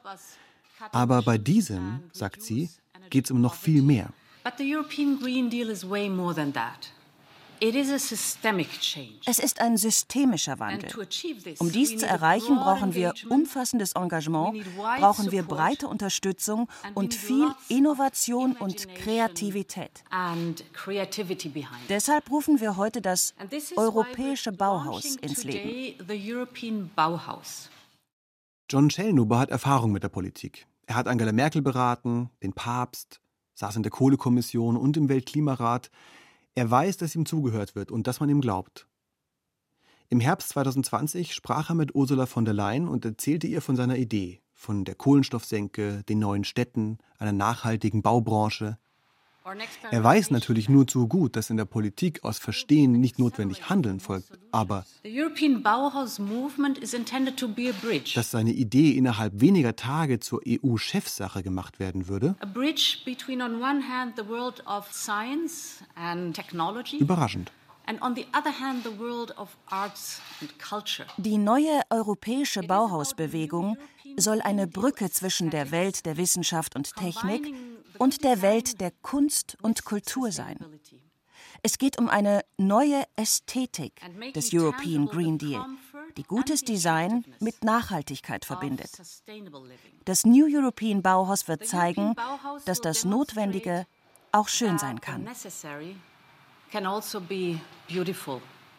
Aber 0.90 1.20
bei 1.23 1.37
diesem, 1.37 2.01
sagt 2.12 2.40
sie, 2.42 2.70
geht 3.11 3.27
es 3.27 3.31
um 3.31 3.42
noch 3.42 3.55
viel 3.55 3.83
mehr. 3.83 4.09
But 4.42 4.55
the 4.59 4.75
European 4.75 5.18
Green 5.18 5.51
Deal 5.51 5.68
is 5.68 5.88
way 5.88 6.09
more 6.09 6.35
than 6.35 6.53
that. 6.53 6.93
Es 9.27 9.38
ist 9.38 9.61
ein 9.61 9.77
systemischer 9.79 10.59
Wandel. 10.59 10.90
Um 11.59 11.72
dies 11.72 11.96
zu 11.96 12.07
erreichen, 12.07 12.57
brauchen 12.57 12.94
wir 12.94 13.14
umfassendes 13.31 13.92
Engagement, 13.92 14.64
brauchen 14.77 15.33
wir 15.33 15.44
breite 15.44 15.88
Unterstützung 15.88 16.68
und 16.94 17.14
viel 17.14 17.48
Innovation 17.68 18.53
und 18.53 18.87
Kreativität. 18.94 20.05
Deshalb 21.88 22.31
rufen 22.31 22.61
wir 22.61 22.77
heute 22.77 23.00
das 23.00 23.35
europäische 23.77 24.53
Bauhaus 24.53 25.16
ins 25.16 25.44
Leben. 25.44 26.07
John 28.70 28.90
Schellnuber 28.90 29.38
hat 29.38 29.50
Erfahrung 29.50 29.92
mit 29.92 30.03
der 30.03 30.09
Politik. 30.09 30.66
Er 30.87 30.96
hat 30.96 31.09
Angela 31.09 31.33
Merkel 31.33 31.62
beraten, 31.62 32.29
den 32.42 32.53
Papst, 32.53 33.20
saß 33.55 33.77
in 33.77 33.83
der 33.83 33.92
Kohlekommission 33.92 34.77
und 34.77 34.96
im 34.96 35.09
Weltklimarat. 35.09 35.90
Er 36.55 36.71
weiß, 36.71 36.97
dass 36.99 37.14
ihm 37.14 37.27
zugehört 37.27 37.75
wird 37.75 37.90
und 37.90 38.07
dass 38.07 38.21
man 38.21 38.29
ihm 38.29 38.40
glaubt. 38.40 38.87
Im 40.09 40.21
Herbst 40.21 40.51
2020 40.51 41.35
sprach 41.35 41.71
er 41.71 41.75
mit 41.75 41.95
Ursula 41.95 42.27
von 42.27 42.45
der 42.45 42.55
Leyen 42.55 42.87
und 42.87 43.05
erzählte 43.05 43.47
ihr 43.47 43.61
von 43.61 43.75
seiner 43.75 43.97
Idee, 43.97 44.43
von 44.53 44.85
der 44.85 44.95
Kohlenstoffsenke, 44.95 46.05
den 46.05 46.21
neuen 46.21 46.45
Städten, 46.45 46.99
einer 47.19 47.33
nachhaltigen 47.33 48.03
Baubranche. 48.03 48.79
Er 49.90 50.02
weiß 50.02 50.30
natürlich 50.30 50.70
nur 50.70 50.87
zu 50.87 51.07
gut, 51.07 51.37
dass 51.37 51.50
in 51.50 51.59
der 51.59 51.66
Politik 51.66 52.24
aus 52.24 52.38
Verstehen 52.38 52.92
nicht 52.92 53.18
notwendig 53.18 53.68
Handeln 53.68 54.00
folgt, 54.00 54.30
aber 54.52 54.87
dass 58.14 58.30
seine 58.30 58.52
Idee 58.52 58.90
innerhalb 58.92 59.40
weniger 59.40 59.76
Tage 59.76 60.20
zur 60.20 60.40
EU-Chefsache 60.48 61.42
gemacht 61.42 61.78
werden 61.78 62.09
würde, 62.09 62.37
überraschend. 66.98 67.52
Die 71.18 71.37
neue 71.37 71.80
europäische 71.90 72.62
Bauhausbewegung 72.62 73.76
soll 74.16 74.40
eine 74.40 74.66
Brücke 74.66 75.11
zwischen 75.11 75.50
der 75.50 75.70
Welt 75.70 76.07
der 76.07 76.16
Wissenschaft 76.16 76.76
und 76.76 76.94
Technik 76.96 77.52
und 77.98 78.24
der 78.24 78.42
Welt 78.42 78.80
der 78.80 78.90
Kunst 79.02 79.57
und 79.62 79.85
Kultur 79.85 80.33
sein. 80.33 80.59
Es 81.62 81.78
geht 81.78 81.98
um 81.98 82.09
eine 82.09 82.44
neue 82.59 83.04
Ästhetik 83.16 84.00
des 84.35 84.52
European 84.52 85.07
Green 85.07 85.38
Deal, 85.38 85.64
die 86.16 86.22
gutes 86.22 86.61
Design 86.61 87.24
mit 87.40 87.64
Nachhaltigkeit 87.64 88.44
verbindet. 88.44 88.90
Das 90.04 90.26
New 90.26 90.46
European 90.46 91.02
Bauhaus 91.02 91.48
wird 91.48 91.66
zeigen, 91.66 92.14
dass 92.66 92.80
das 92.80 93.04
Notwendige 93.04 93.87
auch 94.33 94.48
schön 94.48 94.78
sein 94.78 95.00
kann. 95.00 95.26
Also 95.26 95.48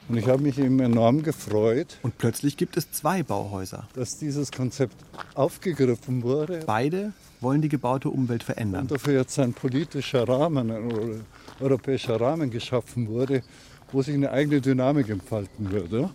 und 0.08 0.18
ich 0.18 0.28
habe 0.28 0.42
mich 0.42 0.60
eben 0.60 0.80
enorm 0.80 1.24
gefreut. 1.24 1.98
Und 2.04 2.18
plötzlich 2.18 2.58
gibt 2.58 2.78
es 2.78 2.92
zwei 2.92 3.24
Bauhäuser. 3.24 3.88
Dass 3.94 4.18
dieses 4.20 4.52
Konzept 4.52 4.96
aufgegriffen 5.34 6.22
wurde. 6.22 6.64
Beide 6.68 7.14
wollen 7.42 7.62
die 7.62 7.70
gebaute 7.70 8.10
Umwelt 8.10 8.44
verändern. 8.44 8.84
Und 8.84 8.92
dafür 8.92 9.14
jetzt 9.14 9.38
ein 9.40 9.54
politischer 9.54 10.28
Rahmen, 10.28 10.72
ein 10.72 11.26
europäischer 11.60 12.20
Rahmen 12.20 12.50
geschaffen 12.50 13.08
wurde, 13.08 13.44
wo 13.92 14.02
sich 14.02 14.16
eine 14.16 14.32
eigene 14.32 14.62
Dynamik 14.62 15.10
entfalten 15.10 15.72
würde. 15.72 16.10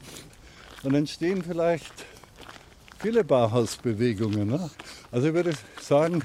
Dann 0.83 0.95
entstehen 0.95 1.43
vielleicht 1.43 1.93
viele 2.99 3.25
Bauhausbewegungen. 3.25 4.49
Ne? 4.49 4.71
Also 5.11 5.29
ich 5.29 5.35
würde 5.35 5.53
sagen, 5.81 6.23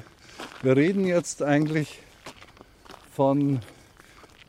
wir 0.61 0.75
reden 0.75 1.05
jetzt 1.05 1.43
eigentlich 1.43 1.99
von 3.13 3.59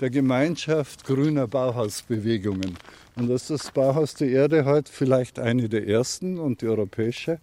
der 0.00 0.11
Gemeinschaft 0.11 1.04
grüner 1.04 1.46
Bauhausbewegungen. 1.46 2.76
Und 3.16 3.28
dass 3.28 3.46
das 3.46 3.70
Bauhaus 3.70 4.14
der 4.14 4.28
Erde 4.28 4.64
heute 4.64 4.92
vielleicht 4.92 5.38
eine 5.38 5.68
der 5.68 5.87
ersten 5.88 6.38
und 6.38 6.61
die 6.61 6.66
europäische. 6.66 7.38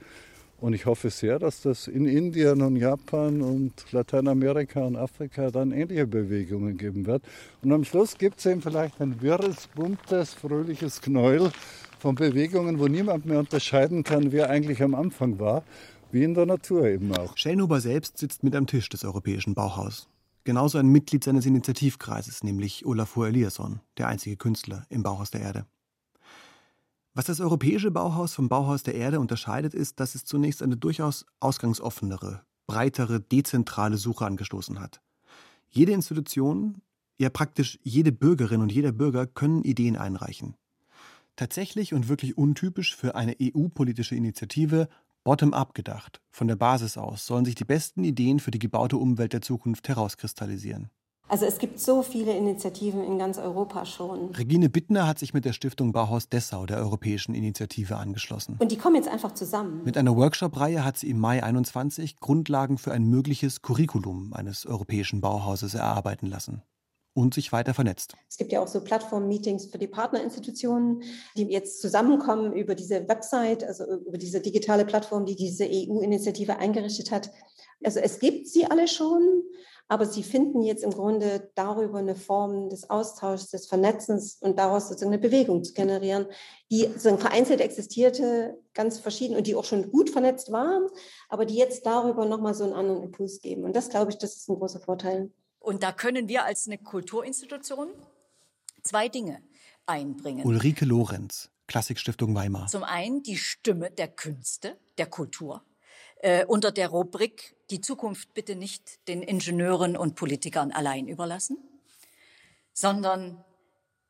Und 0.63 0.71
ich 0.71 0.85
hoffe 0.85 1.09
sehr, 1.09 1.39
dass 1.39 1.61
das 1.61 1.89
in 1.89 2.05
Indien 2.05 2.61
und 2.61 2.77
Japan 2.77 3.41
und 3.41 3.73
Lateinamerika 3.91 4.79
und 4.85 4.95
Afrika 4.95 5.51
dann 5.51 5.73
ähnliche 5.73 6.07
Bewegungen 6.07 6.77
geben 6.77 7.05
wird. 7.05 7.21
Und 7.61 7.73
am 7.73 7.83
Schluss 7.83 8.17
gibt 8.17 8.39
es 8.39 8.45
eben 8.45 8.61
vielleicht 8.61 9.01
ein 9.01 9.21
wirres, 9.21 9.67
buntes, 9.75 10.33
fröhliches 10.33 11.01
Knäuel 11.01 11.51
von 11.99 12.15
Bewegungen, 12.15 12.79
wo 12.79 12.87
niemand 12.87 13.25
mehr 13.25 13.39
unterscheiden 13.39 14.03
kann, 14.03 14.31
wer 14.31 14.49
eigentlich 14.49 14.81
am 14.81 14.95
Anfang 14.95 15.37
war, 15.37 15.65
wie 16.13 16.23
in 16.23 16.33
der 16.33 16.45
Natur 16.45 16.87
eben 16.87 17.13
auch. 17.13 17.35
Schellnhuber 17.35 17.81
selbst 17.81 18.17
sitzt 18.17 18.45
mit 18.45 18.55
am 18.55 18.65
Tisch 18.65 18.87
des 18.87 19.03
Europäischen 19.03 19.55
Bauhaus 19.55 20.07
genauso 20.45 20.77
ein 20.77 20.87
Mitglied 20.87 21.23
seines 21.23 21.45
Initiativkreises, 21.45 22.43
nämlich 22.43 22.85
Olafur 22.85 23.27
Eliasson, 23.27 23.81
der 23.97 24.07
einzige 24.07 24.37
Künstler 24.37 24.85
im 24.89 25.03
Bauhaus 25.03 25.31
der 25.31 25.41
Erde. 25.41 25.65
Was 27.15 27.25
das 27.25 27.39
europäische 27.39 27.91
Bauhaus 27.91 28.33
vom 28.33 28.49
Bauhaus 28.49 28.81
der 28.81 28.95
Erde 28.95 29.19
unterscheidet, 29.19 29.75
ist, 29.75 29.99
dass 29.99 30.15
es 30.15 30.25
zunächst 30.25 30.63
eine 30.63 30.77
durchaus 30.77 31.27
ausgangsoffenere, 31.39 32.41
breitere, 32.65 33.21
dezentrale 33.21 33.97
Suche 33.97 34.25
angestoßen 34.25 34.79
hat. 34.79 35.01
Jede 35.69 35.91
Institution, 35.91 36.81
ja 37.19 37.29
praktisch 37.29 37.79
jede 37.83 38.11
Bürgerin 38.11 38.61
und 38.61 38.71
jeder 38.71 38.91
Bürger 38.91 39.27
können 39.27 39.63
Ideen 39.63 39.95
einreichen. 39.95 40.55
Tatsächlich 41.35 41.93
und 41.93 42.09
wirklich 42.09 42.35
untypisch 42.35 42.95
für 42.95 43.13
eine 43.13 43.35
EU-politische 43.39 44.15
Initiative 44.15 44.89
Bottom-up 45.23 45.73
gedacht, 45.73 46.19
von 46.31 46.47
der 46.47 46.55
Basis 46.55 46.97
aus, 46.97 47.25
sollen 47.27 47.45
sich 47.45 47.55
die 47.55 47.63
besten 47.63 48.03
Ideen 48.03 48.39
für 48.39 48.51
die 48.51 48.59
gebaute 48.59 48.97
Umwelt 48.97 49.33
der 49.33 49.41
Zukunft 49.41 49.87
herauskristallisieren. 49.87 50.89
Also 51.33 51.47
es 51.47 51.57
gibt 51.57 51.79
so 51.79 52.03
viele 52.03 52.37
Initiativen 52.37 53.03
in 53.03 53.17
ganz 53.17 53.39
Europa 53.39 53.87
schon. 53.87 54.35
Regine 54.35 54.69
Bittner 54.69 55.07
hat 55.07 55.17
sich 55.17 55.33
mit 55.33 55.45
der 55.45 55.53
Stiftung 55.53 55.91
Bauhaus 55.91 56.29
Dessau 56.29 56.67
der 56.67 56.77
Europäischen 56.77 57.33
Initiative 57.33 57.97
angeschlossen. 57.97 58.57
Und 58.59 58.71
die 58.71 58.77
kommen 58.77 58.97
jetzt 58.97 59.07
einfach 59.07 59.33
zusammen. 59.33 59.81
Mit 59.83 59.97
einer 59.97 60.15
Workshop-Reihe 60.15 60.85
hat 60.85 60.95
sie 60.95 61.09
im 61.09 61.17
Mai 61.17 61.41
21 61.41 62.19
Grundlagen 62.19 62.77
für 62.77 62.91
ein 62.91 63.05
mögliches 63.05 63.63
Curriculum 63.63 64.31
eines 64.33 64.67
europäischen 64.67 65.21
Bauhauses 65.21 65.73
erarbeiten 65.73 66.27
lassen 66.27 66.61
und 67.15 67.33
sich 67.33 67.51
weiter 67.51 67.73
vernetzt. 67.73 68.13
Es 68.29 68.37
gibt 68.37 68.51
ja 68.51 68.61
auch 68.61 68.67
so 68.67 68.83
Plattform-Meetings 68.83 69.65
für 69.65 69.79
die 69.79 69.87
Partnerinstitutionen, 69.87 71.01
die 71.35 71.45
jetzt 71.45 71.81
zusammenkommen 71.81 72.53
über 72.53 72.75
diese 72.75 73.09
Website, 73.09 73.63
also 73.63 73.85
über 74.05 74.19
diese 74.19 74.39
digitale 74.39 74.85
Plattform, 74.85 75.25
die 75.25 75.35
diese 75.35 75.65
EU-Initiative 75.65 76.57
eingerichtet 76.57 77.09
hat. 77.09 77.31
Also 77.83 77.99
es 77.99 78.19
gibt 78.19 78.47
sie 78.47 78.65
alle 78.65 78.87
schon, 78.87 79.41
aber 79.87 80.05
sie 80.05 80.23
finden 80.23 80.63
jetzt 80.63 80.83
im 80.83 80.91
Grunde 80.91 81.51
darüber 81.55 81.99
eine 81.99 82.15
Form 82.15 82.69
des 82.69 82.89
Austauschs, 82.89 83.49
des 83.49 83.67
Vernetzens 83.67 84.37
und 84.41 84.57
daraus 84.57 84.87
sozusagen 84.87 85.13
eine 85.13 85.21
Bewegung 85.21 85.63
zu 85.63 85.73
generieren, 85.73 86.25
die 86.71 86.81
sozusagen 86.81 87.19
vereinzelt 87.19 87.61
existierte, 87.61 88.57
ganz 88.73 88.99
verschieden 88.99 89.35
und 89.35 89.45
die 89.45 89.55
auch 89.55 89.65
schon 89.65 89.91
gut 89.91 90.09
vernetzt 90.09 90.51
waren, 90.51 90.87
aber 91.29 91.45
die 91.45 91.55
jetzt 91.55 91.85
darüber 91.85 92.25
nochmal 92.25 92.53
so 92.53 92.63
einen 92.63 92.73
anderen 92.73 93.03
Impuls 93.03 93.39
geben. 93.41 93.63
Und 93.63 93.75
das, 93.75 93.89
glaube 93.89 94.11
ich, 94.11 94.17
das 94.17 94.35
ist 94.35 94.49
ein 94.49 94.55
großer 94.55 94.79
Vorteil. 94.79 95.31
Und 95.59 95.83
da 95.83 95.91
können 95.91 96.27
wir 96.27 96.43
als 96.43 96.67
eine 96.67 96.77
Kulturinstitution 96.77 97.89
zwei 98.81 99.09
Dinge 99.09 99.41
einbringen. 99.85 100.45
Ulrike 100.45 100.85
Lorenz, 100.85 101.49
Klassikstiftung 101.67 102.35
Weimar. 102.35 102.67
Zum 102.67 102.83
einen 102.83 103.23
die 103.23 103.37
Stimme 103.37 103.91
der 103.91 104.07
Künste, 104.07 104.77
der 104.97 105.07
Kultur, 105.07 105.63
äh, 106.23 106.45
unter 106.45 106.71
der 106.71 106.87
Rubrik 106.87 107.55
die 107.69 107.81
Zukunft 107.81 108.33
bitte 108.33 108.55
nicht 108.55 109.07
den 109.09 109.21
Ingenieuren 109.21 109.97
und 109.97 110.15
Politikern 110.15 110.71
allein 110.71 111.07
überlassen, 111.07 111.57
sondern 112.73 113.43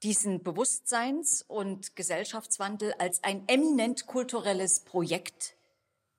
diesen 0.03 0.43
Bewusstseins- 0.43 1.43
und 1.47 1.95
Gesellschaftswandel 1.95 2.93
als 2.99 3.23
ein 3.23 3.47
eminent 3.47 4.05
kulturelles 4.05 4.81
Projekt 4.81 5.55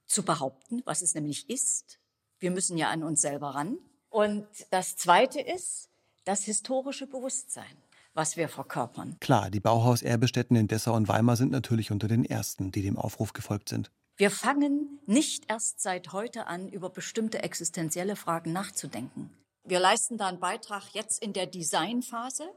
zu 0.06 0.24
behaupten, 0.24 0.82
was 0.84 1.00
es 1.00 1.14
nämlich 1.14 1.48
ist. 1.48 2.00
Wir 2.40 2.50
müssen 2.50 2.76
ja 2.76 2.90
an 2.90 3.04
uns 3.04 3.20
selber 3.20 3.50
ran. 3.50 3.78
Und 4.08 4.46
das 4.70 4.96
Zweite 4.96 5.40
ist 5.40 5.90
das 6.24 6.42
historische 6.42 7.06
Bewusstsein, 7.06 7.76
was 8.14 8.36
wir 8.36 8.48
verkörpern. 8.48 9.16
Klar, 9.20 9.50
die 9.50 9.60
Bauhaus-Erbestätten 9.60 10.56
in 10.56 10.66
Dessau 10.66 10.94
und 10.94 11.06
Weimar 11.06 11.36
sind 11.36 11.52
natürlich 11.52 11.92
unter 11.92 12.08
den 12.08 12.24
ersten, 12.24 12.72
die 12.72 12.82
dem 12.82 12.98
Aufruf 12.98 13.32
gefolgt 13.32 13.68
sind. 13.68 13.92
Wir 14.16 14.30
fangen 14.30 15.00
nicht 15.06 15.50
erst 15.50 15.80
seit 15.80 16.12
heute 16.12 16.46
an, 16.46 16.68
über 16.68 16.88
bestimmte 16.88 17.42
existenzielle 17.42 18.14
Fragen 18.14 18.52
nachzudenken. 18.52 19.30
Wir 19.64 19.80
leisten 19.80 20.18
da 20.18 20.28
einen 20.28 20.38
Beitrag 20.38 20.82
jetzt 20.92 21.20
in 21.22 21.32
der 21.32 21.46
Designphase, 21.46 22.48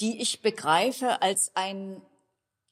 die 0.00 0.20
ich 0.20 0.42
begreife 0.42 1.22
als 1.22 1.52
ein 1.54 2.02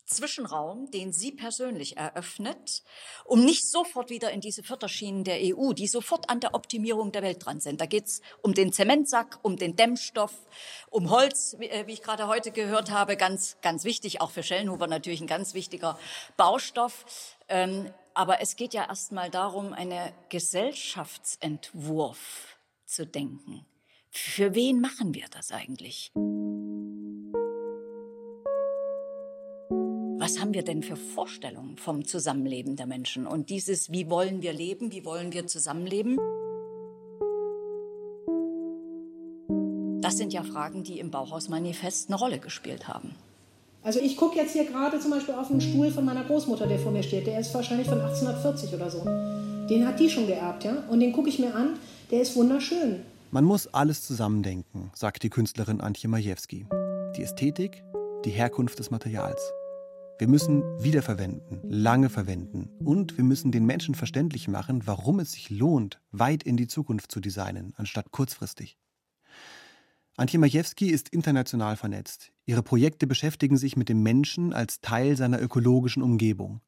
Zwischenraum, 0.05 0.91
den 0.91 1.13
sie 1.13 1.31
persönlich 1.31 1.97
eröffnet, 1.97 2.83
um 3.25 3.45
nicht 3.45 3.71
sofort 3.71 4.11
wieder 4.11 4.33
in 4.33 4.41
diese 4.41 4.65
Förderschienen 4.65 5.25
der 5.25 5.39
EU, 5.41 5.73
die 5.73 5.87
sofort 5.87 6.29
an 6.29 6.41
der 6.41 6.55
Optimierung 6.55 7.13
der 7.13 7.23
Welt 7.23 7.47
dran 7.47 7.61
sind. 7.61 7.81
Da 7.81 7.87
geht 7.87 8.07
es 8.07 8.21
um 8.43 8.53
den 8.53 8.73
Zementsack, 8.73 9.39
um 9.43 9.57
den 9.57 9.77
Dämmstoff, 9.77 10.35
um 10.91 11.11
Holz, 11.11 11.55
wie, 11.59 11.69
äh, 11.69 11.85
ich 11.87 12.03
gerade 12.03 12.27
heute 12.27 12.51
gehört 12.51 12.91
habe, 12.91 13.17
ganz, 13.17 13.57
ganz 13.63 13.85
wichtig, 13.85 14.21
auch 14.21 14.33
für 14.33 14.43
Schellenhuber 14.43 14.89
natürlich 14.89 15.21
ein 15.21 15.29
ganz 15.29 15.55
wichtiger 15.55 15.99
Baustoff. 16.37 17.05
Ähm, 17.49 17.93
aber 18.15 18.41
es 18.41 18.57
geht 18.57 18.75
ja 18.75 18.89
erstmal 18.89 19.31
darum, 19.31 19.73
einen 19.73 20.13
Gesellschaftsentwurf 20.29 22.59
zu 22.85 23.07
denken. 23.07 23.65
Für 24.11 24.55
wen 24.55 24.81
machen 24.81 25.15
wir 25.15 25.27
das 25.31 25.53
eigentlich? 25.53 26.13
was 30.31 30.39
haben 30.39 30.55
wir 30.55 30.63
denn 30.63 30.85
für 30.85 30.95
Vorstellungen 30.95 31.77
vom 31.77 32.05
Zusammenleben 32.05 32.77
der 32.77 32.87
Menschen? 32.87 33.27
Und 33.27 33.51
dieses, 33.51 33.91
wie 33.91 34.09
wollen 34.11 34.43
wir 34.43 34.53
leben, 34.53 34.93
wie 34.93 35.05
wollen 35.05 35.33
wir 35.33 35.49
zusammenleben? 35.49 36.19
Das 40.03 40.19
sind 40.19 40.33
ja 40.33 40.45
Fragen, 40.45 40.85
die 40.85 41.01
im 41.01 41.11
Bauhausmanifest 41.11 42.11
eine 42.11 42.19
Rolle 42.19 42.39
gespielt 42.39 42.87
haben. 42.87 43.17
Also 43.83 43.99
ich 43.99 44.17
gucke 44.17 44.37
jetzt 44.37 44.53
hier 44.53 44.67
gerade 44.67 45.01
zum 45.01 45.11
Beispiel 45.11 45.35
auf 45.35 45.49
den 45.49 45.61
Stuhl 45.61 45.91
von 45.91 46.05
meiner 46.05 46.25
Großmutter, 46.25 46.67
der 46.67 46.79
vor 46.79 46.93
mir 46.93 47.03
steht. 47.03 47.27
Der 47.27 47.41
ist 47.41 47.55
wahrscheinlich 47.55 47.89
von 47.89 48.01
1840 48.01 48.75
oder 48.75 48.91
so. 48.91 49.05
Den 49.69 49.87
hat 49.87 49.99
die 49.99 50.11
schon 50.11 50.27
geerbt, 50.27 50.65
ja. 50.65 50.85
Und 50.91 51.01
den 51.01 51.13
gucke 51.13 51.31
ich 51.31 51.39
mir 51.39 51.55
an. 51.55 51.79
Der 52.11 52.21
ist 52.21 52.37
wunderschön. 52.37 53.01
Man 53.31 53.45
muss 53.45 53.69
alles 53.69 54.03
zusammendenken, 54.03 54.91
sagt 54.95 55.23
die 55.23 55.31
Künstlerin 55.31 55.81
Antje 55.81 56.11
Majewski. 56.11 56.67
Die 57.17 57.23
Ästhetik, 57.23 57.83
die 58.25 58.31
Herkunft 58.31 58.79
des 58.79 58.91
Materials. 58.91 59.41
Wir 60.19 60.29
müssen 60.29 60.63
wiederverwenden, 60.83 61.61
lange 61.63 62.11
verwenden 62.11 62.69
und 62.85 63.17
wir 63.17 63.25
müssen 63.25 63.53
den 63.53 63.65
Menschen 63.65 63.95
verständlich 63.95 64.49
machen, 64.49 64.83
warum 64.85 65.19
es 65.21 65.33
sich 65.33 65.49
lohnt, 65.49 65.99
weit 66.13 66.43
in 66.43 66.59
die 66.59 66.67
Zukunft 66.67 67.11
zu 67.11 67.21
designen, 67.21 67.73
anstatt 67.77 68.11
kurzfristig. 68.11 68.77
Antje 70.17 70.39
Majewski 70.39 70.91
ist 70.91 71.09
international 71.09 71.77
vernetzt. 71.77 72.33
Ihre 72.45 72.63
Projekte 72.63 73.07
beschäftigen 73.07 73.57
sich 73.57 73.77
mit 73.77 73.89
dem 73.89 74.03
Menschen 74.03 74.53
als 74.53 74.81
Teil 74.81 75.17
seiner 75.17 75.41
ökologischen 75.41 76.03
Umgebung. 76.03 76.61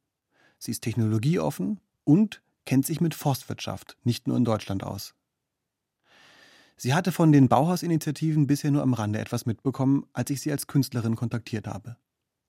Sie 0.59 0.70
ist 0.70 0.83
technologieoffen 0.83 1.81
und 2.05 2.42
kennt 2.64 2.87
sich 2.87 3.00
mit 3.00 3.14
Forstwirtschaft 3.14 3.96
nicht 4.05 4.28
nur 4.28 4.37
in 4.37 4.44
Deutschland 4.44 4.85
aus. 4.85 5.14
Sie 6.76 6.94
hatte 6.94 7.12
von 7.12 7.33
den 7.33 7.48
Bauhausinitiativen 7.48 8.46
bisher 8.46 8.70
nur 8.70 8.83
am 8.83 8.94
Rande 8.94 9.18
etwas 9.18 9.46
mitbekommen, 9.46 10.07
als 10.12 10.31
ich 10.31 10.40
sie 10.40 10.50
als 10.50 10.66
Künstlerin 10.66 11.16
kontaktiert 11.16 11.66
habe. 11.66 11.96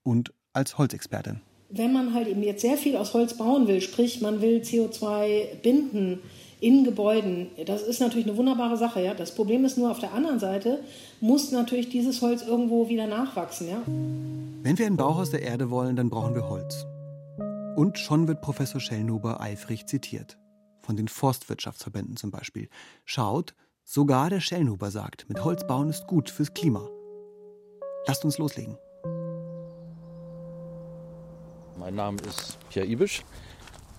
Und 0.02 0.32
als 0.52 0.78
Holzexpertin. 0.78 1.40
Wenn 1.70 1.92
man 1.92 2.14
halt 2.14 2.28
eben 2.28 2.42
jetzt 2.42 2.62
sehr 2.62 2.76
viel 2.76 2.96
aus 2.96 3.14
Holz 3.14 3.36
bauen 3.36 3.66
will, 3.66 3.80
sprich 3.80 4.20
man 4.20 4.40
will 4.40 4.60
CO2 4.60 5.56
binden 5.62 6.20
in 6.60 6.84
Gebäuden, 6.84 7.50
das 7.66 7.82
ist 7.82 8.00
natürlich 8.00 8.26
eine 8.26 8.36
wunderbare 8.36 8.76
Sache. 8.76 9.02
Ja? 9.02 9.14
Das 9.14 9.34
Problem 9.34 9.64
ist 9.64 9.78
nur, 9.78 9.90
auf 9.90 9.98
der 9.98 10.12
anderen 10.12 10.38
Seite 10.38 10.80
muss 11.20 11.52
natürlich 11.52 11.88
dieses 11.88 12.22
Holz 12.22 12.42
irgendwo 12.42 12.88
wieder 12.88 13.06
nachwachsen. 13.06 13.68
Ja? 13.68 13.82
Wenn 13.86 14.78
wir 14.78 14.86
ein 14.86 14.96
Bauhaus 14.96 15.30
der 15.30 15.42
Erde 15.42 15.70
wollen, 15.70 15.96
dann 15.96 16.10
brauchen 16.10 16.34
wir 16.34 16.48
Holz. 16.48 16.86
Und 17.76 17.98
schon 17.98 18.28
wird 18.28 18.40
Professor 18.40 18.80
Schellnuber 18.80 19.40
eifrig 19.40 19.86
zitiert. 19.86 20.38
Von 20.82 20.96
den 20.96 21.08
Forstwirtschaftsverbänden 21.08 22.16
zum 22.16 22.30
Beispiel. 22.30 22.68
Schaut, 23.04 23.54
sogar 23.82 24.30
der 24.30 24.40
Schellnuber 24.40 24.90
sagt, 24.90 25.28
mit 25.28 25.42
Holz 25.44 25.66
bauen 25.66 25.90
ist 25.90 26.06
gut 26.06 26.30
fürs 26.30 26.54
Klima. 26.54 26.86
Lasst 28.06 28.24
uns 28.24 28.38
loslegen. 28.38 28.76
Mein 31.76 31.96
Name 31.96 32.18
ist 32.28 32.58
Pierre 32.70 32.86
Ibisch, 32.86 33.24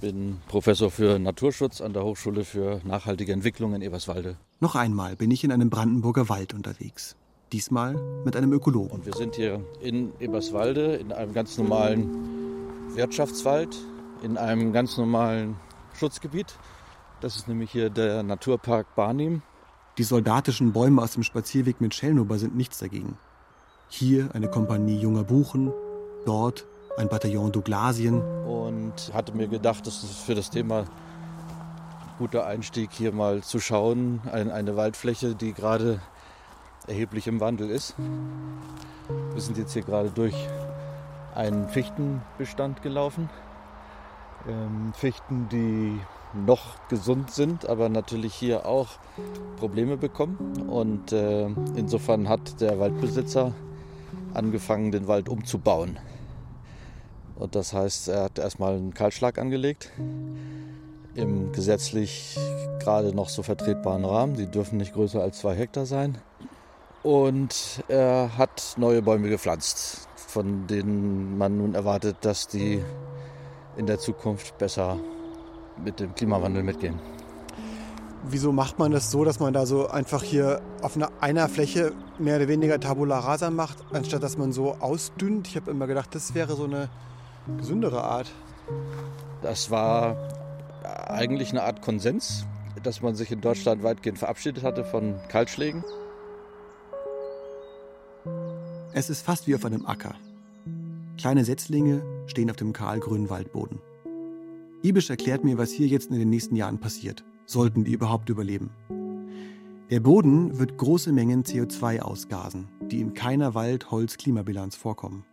bin 0.01 0.37
Professor 0.47 0.91
für 0.91 1.19
Naturschutz 1.19 1.81
an 1.81 1.93
der 1.93 2.03
Hochschule 2.03 2.43
für 2.43 2.81
nachhaltige 2.83 3.33
Entwicklung 3.33 3.73
in 3.73 3.81
Eberswalde. 3.81 4.37
Noch 4.59 4.75
einmal 4.75 5.15
bin 5.15 5.31
ich 5.31 5.43
in 5.43 5.51
einem 5.51 5.69
Brandenburger 5.69 6.29
Wald 6.29 6.53
unterwegs. 6.53 7.15
Diesmal 7.51 7.95
mit 8.25 8.35
einem 8.35 8.53
Ökologen. 8.53 8.91
Und 8.91 9.05
wir 9.05 9.13
sind 9.13 9.35
hier 9.35 9.63
in 9.81 10.11
Eberswalde 10.19 10.95
in 10.95 11.11
einem 11.11 11.33
ganz 11.33 11.57
normalen 11.57 12.95
Wirtschaftswald, 12.95 13.75
in 14.23 14.37
einem 14.37 14.73
ganz 14.73 14.97
normalen 14.97 15.55
Schutzgebiet. 15.93 16.57
Das 17.21 17.35
ist 17.35 17.47
nämlich 17.47 17.71
hier 17.71 17.89
der 17.89 18.23
Naturpark 18.23 18.95
Barnim. 18.95 19.41
Die 19.97 20.03
soldatischen 20.03 20.73
Bäume 20.73 21.01
aus 21.01 21.13
dem 21.13 21.23
Spazierweg 21.23 21.79
mit 21.79 21.93
Schellnuber 21.93 22.37
sind 22.37 22.55
nichts 22.55 22.79
dagegen. 22.79 23.17
Hier 23.87 24.29
eine 24.33 24.49
Kompanie 24.49 24.99
junger 24.99 25.23
Buchen, 25.23 25.71
dort 26.25 26.65
ein 26.97 27.09
Bataillon 27.09 27.51
Douglasien. 27.51 28.21
Und 28.45 29.11
hatte 29.13 29.33
mir 29.33 29.47
gedacht, 29.47 29.85
das 29.87 30.03
ist 30.03 30.19
für 30.19 30.35
das 30.35 30.49
Thema 30.49 30.79
ein 30.81 30.87
guter 32.17 32.45
Einstieg, 32.45 32.91
hier 32.91 33.11
mal 33.11 33.43
zu 33.43 33.59
schauen. 33.59 34.21
Ein, 34.31 34.51
eine 34.51 34.75
Waldfläche, 34.75 35.35
die 35.35 35.53
gerade 35.53 35.99
erheblich 36.87 37.27
im 37.27 37.39
Wandel 37.39 37.69
ist. 37.69 37.95
Wir 39.33 39.41
sind 39.41 39.57
jetzt 39.57 39.73
hier 39.73 39.81
gerade 39.81 40.09
durch 40.09 40.35
einen 41.33 41.67
Fichtenbestand 41.69 42.81
gelaufen. 42.81 43.29
Ähm, 44.47 44.93
Fichten, 44.93 45.49
die 45.49 45.99
noch 46.33 46.75
gesund 46.89 47.31
sind, 47.31 47.67
aber 47.67 47.89
natürlich 47.89 48.33
hier 48.33 48.65
auch 48.65 48.89
Probleme 49.57 49.97
bekommen. 49.97 50.37
Und 50.67 51.11
äh, 51.11 51.47
insofern 51.75 52.29
hat 52.29 52.61
der 52.61 52.79
Waldbesitzer 52.79 53.53
angefangen, 54.33 54.91
den 54.91 55.07
Wald 55.07 55.29
umzubauen. 55.29 55.97
Und 57.35 57.55
das 57.55 57.73
heißt, 57.73 58.07
er 58.07 58.23
hat 58.23 58.39
erstmal 58.39 58.75
einen 58.75 58.93
Kahlschlag 58.93 59.37
angelegt 59.37 59.91
im 61.15 61.51
gesetzlich 61.53 62.37
gerade 62.79 63.13
noch 63.15 63.29
so 63.29 63.41
vertretbaren 63.43 64.05
Rahmen. 64.05 64.35
Die 64.35 64.47
dürfen 64.47 64.77
nicht 64.77 64.93
größer 64.93 65.21
als 65.21 65.39
zwei 65.39 65.55
Hektar 65.55 65.85
sein. 65.85 66.17
Und 67.03 67.83
er 67.87 68.37
hat 68.37 68.75
neue 68.77 69.01
Bäume 69.01 69.29
gepflanzt, 69.29 70.07
von 70.15 70.67
denen 70.67 71.37
man 71.37 71.57
nun 71.57 71.75
erwartet, 71.75 72.17
dass 72.21 72.47
die 72.47 72.83
in 73.77 73.85
der 73.85 73.99
Zukunft 73.99 74.57
besser 74.57 74.97
mit 75.83 75.99
dem 75.99 76.15
Klimawandel 76.15 76.63
mitgehen. 76.63 76.99
Wieso 78.27 78.51
macht 78.51 78.79
man 78.79 78.91
das 78.91 79.11
so, 79.11 79.23
dass 79.23 79.39
man 79.39 79.53
da 79.53 79.67
so 79.67 79.87
einfach 79.87 80.23
hier 80.23 80.61
auf 80.81 80.95
einer, 80.95 81.11
einer 81.21 81.47
Fläche 81.47 81.91
mehr 82.17 82.37
oder 82.37 82.47
weniger 82.47 82.79
Tabula 82.79 83.19
rasa 83.19 83.51
macht, 83.51 83.77
anstatt 83.93 84.23
dass 84.23 84.37
man 84.37 84.51
so 84.51 84.75
ausdünnt? 84.79 85.47
Ich 85.47 85.55
habe 85.55 85.69
immer 85.69 85.85
gedacht, 85.85 86.15
das 86.15 86.33
wäre 86.33 86.55
so 86.55 86.63
eine 86.63 86.89
gesündere 87.57 88.03
Art. 88.03 88.31
Das 89.41 89.71
war 89.71 90.17
eigentlich 90.83 91.51
eine 91.51 91.63
Art 91.63 91.81
Konsens, 91.81 92.45
dass 92.83 93.01
man 93.01 93.15
sich 93.15 93.31
in 93.31 93.41
Deutschland 93.41 93.83
weitgehend 93.83 94.19
verabschiedet 94.19 94.63
hatte 94.63 94.83
von 94.83 95.15
Kaltschlägen. 95.29 95.83
Es 98.93 99.09
ist 99.09 99.25
fast 99.25 99.47
wie 99.47 99.55
auf 99.55 99.65
einem 99.65 99.85
Acker. 99.85 100.15
Kleine 101.17 101.45
Setzlinge 101.45 102.03
stehen 102.27 102.49
auf 102.49 102.55
dem 102.55 102.73
kahlgrünen 102.73 103.29
Waldboden. 103.29 103.81
Ibisch 104.83 105.09
erklärt 105.09 105.43
mir, 105.43 105.57
was 105.57 105.71
hier 105.71 105.87
jetzt 105.87 106.11
in 106.11 106.19
den 106.19 106.29
nächsten 106.29 106.55
Jahren 106.55 106.79
passiert, 106.79 107.23
sollten 107.45 107.83
die 107.83 107.93
überhaupt 107.93 108.29
überleben. 108.29 108.71
Der 109.89 109.99
Boden 109.99 110.57
wird 110.57 110.77
große 110.77 111.11
Mengen 111.11 111.43
CO2 111.43 112.01
ausgasen, 112.01 112.69
die 112.81 113.01
in 113.01 113.13
keiner 113.13 113.53
Wald-Holz-Klimabilanz 113.53 114.75
vorkommen. 114.75 115.25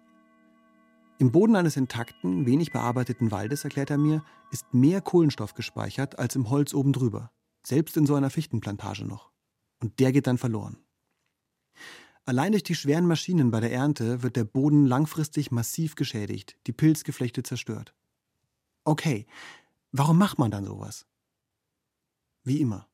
Im 1.23 1.31
Boden 1.31 1.55
eines 1.55 1.77
intakten, 1.77 2.47
wenig 2.47 2.73
bearbeiteten 2.73 3.31
Waldes, 3.31 3.63
erklärt 3.63 3.91
er 3.91 3.97
mir, 3.97 4.25
ist 4.51 4.75
mehr 4.75 5.01
Kohlenstoff 5.01 5.55
gespeichert 5.55 6.19
als 6.19 6.35
im 6.35 6.51
Holz 6.51 6.75
oben 6.75 6.93
drüber. 6.93 7.31
Selbst 7.65 7.97
in 7.97 8.07
so 8.07 8.17
einer 8.17 8.29
Fichtenplantage 8.29 9.05
noch. 9.05 9.31
Und 9.79 10.01
der 10.01 10.11
geht 10.11 10.27
dann 10.27 10.37
verloren. 10.37 10.79
Allein 12.25 12.51
durch 12.51 12.65
die 12.65 12.75
schweren 12.75 13.07
Maschinen 13.07 13.53
bei 13.53 13.61
der 13.61 13.73
Ernte 13.73 14.25
wird 14.25 14.35
der 14.35 14.43
Boden 14.43 14.85
langfristig 14.85 15.53
massiv 15.53 15.95
geschädigt, 15.95 16.59
die 16.67 16.73
Pilzgeflechte 16.73 17.45
zerstört. 17.45 17.95
Okay, 18.83 19.29
warum 19.93 20.19
macht 20.19 20.41
man 20.41 20.51
dann 20.51 20.65
sowas? 20.65 21.07
Wie 22.43 22.61
immer. 22.61 22.89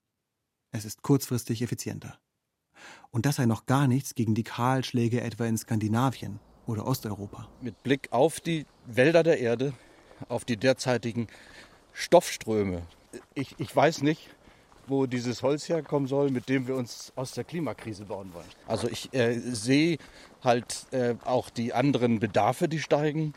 Es 0.70 0.84
ist 0.84 1.00
kurzfristig 1.00 1.62
effizienter. 1.62 2.18
Und 3.10 3.24
das 3.24 3.36
sei 3.36 3.46
noch 3.46 3.64
gar 3.64 3.88
nichts 3.88 4.14
gegen 4.14 4.34
die 4.34 4.44
Kahlschläge 4.44 5.22
etwa 5.22 5.46
in 5.46 5.56
Skandinavien, 5.56 6.40
oder 6.68 6.86
Osteuropa. 6.86 7.48
Mit 7.60 7.82
Blick 7.82 8.08
auf 8.12 8.40
die 8.40 8.66
Wälder 8.86 9.22
der 9.22 9.40
Erde, 9.40 9.72
auf 10.28 10.44
die 10.44 10.56
derzeitigen 10.56 11.26
Stoffströme. 11.92 12.82
Ich, 13.34 13.56
ich 13.58 13.74
weiß 13.74 14.02
nicht, 14.02 14.28
wo 14.86 15.06
dieses 15.06 15.42
Holz 15.42 15.68
herkommen 15.68 16.08
soll, 16.08 16.30
mit 16.30 16.48
dem 16.48 16.66
wir 16.66 16.76
uns 16.76 17.12
aus 17.16 17.32
der 17.32 17.44
Klimakrise 17.44 18.04
bauen 18.04 18.32
wollen. 18.34 18.46
Also 18.66 18.88
ich 18.88 19.12
äh, 19.14 19.38
sehe 19.38 19.98
halt 20.44 20.86
äh, 20.92 21.14
auch 21.24 21.50
die 21.50 21.72
anderen 21.72 22.20
Bedarfe, 22.20 22.68
die 22.68 22.78
steigen. 22.78 23.34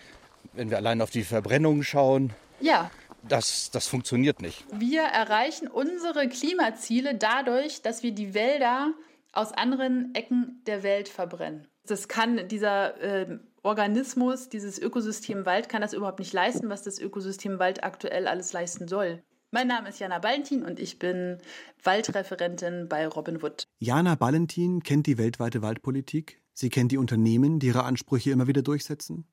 Wenn 0.54 0.70
wir 0.70 0.78
allein 0.78 1.02
auf 1.02 1.10
die 1.10 1.24
Verbrennung 1.24 1.84
schauen, 1.84 2.34
ja. 2.60 2.92
das, 3.24 3.72
das 3.72 3.88
funktioniert 3.88 4.42
nicht. 4.42 4.66
Wir 4.74 5.04
erreichen 5.04 5.68
unsere 5.68 6.28
Klimaziele 6.28 7.16
dadurch, 7.16 7.82
dass 7.82 8.04
wir 8.04 8.12
die 8.12 8.34
Wälder 8.34 8.94
aus 9.34 9.54
anderen 9.54 10.14
Ecken 10.14 10.62
der 10.66 10.84
Welt 10.84 11.08
verbrennen. 11.08 11.68
Das 11.88 12.08
kann 12.08 12.48
dieser 12.48 13.00
äh, 13.02 13.40
Organismus, 13.64 14.50
dieses 14.50 14.80
Ökosystem 14.80 15.46
Wald 15.46 15.70
kann 15.70 15.82
das 15.82 15.94
überhaupt 15.94 16.20
nicht 16.20 16.34
leisten, 16.34 16.70
was 16.70 16.84
das 16.84 17.00
Ökosystem 17.00 17.60
Wald 17.60 17.84
aktuell 17.84 18.28
alles 18.28 18.54
leisten 18.54 18.88
soll. 18.88 19.24
Mein 19.52 19.68
Name 19.68 19.90
ist 19.90 20.00
Jana 20.00 20.20
Ballentin 20.20 20.64
und 20.64 20.80
ich 20.80 20.98
bin 20.98 21.38
Waldreferentin 21.84 22.88
bei 22.88 23.06
Robin 23.08 23.42
Wood. 23.42 23.66
Jana 23.80 24.16
Ballentin 24.16 24.82
kennt 24.82 25.08
die 25.08 25.18
weltweite 25.18 25.62
Waldpolitik. 25.62 26.42
Sie 26.54 26.70
kennt 26.70 26.92
die 26.92 26.98
Unternehmen, 26.98 27.60
die 27.60 27.68
ihre 27.68 27.84
Ansprüche 27.84 28.32
immer 28.32 28.48
wieder 28.48 28.62
durchsetzen. 28.62 29.26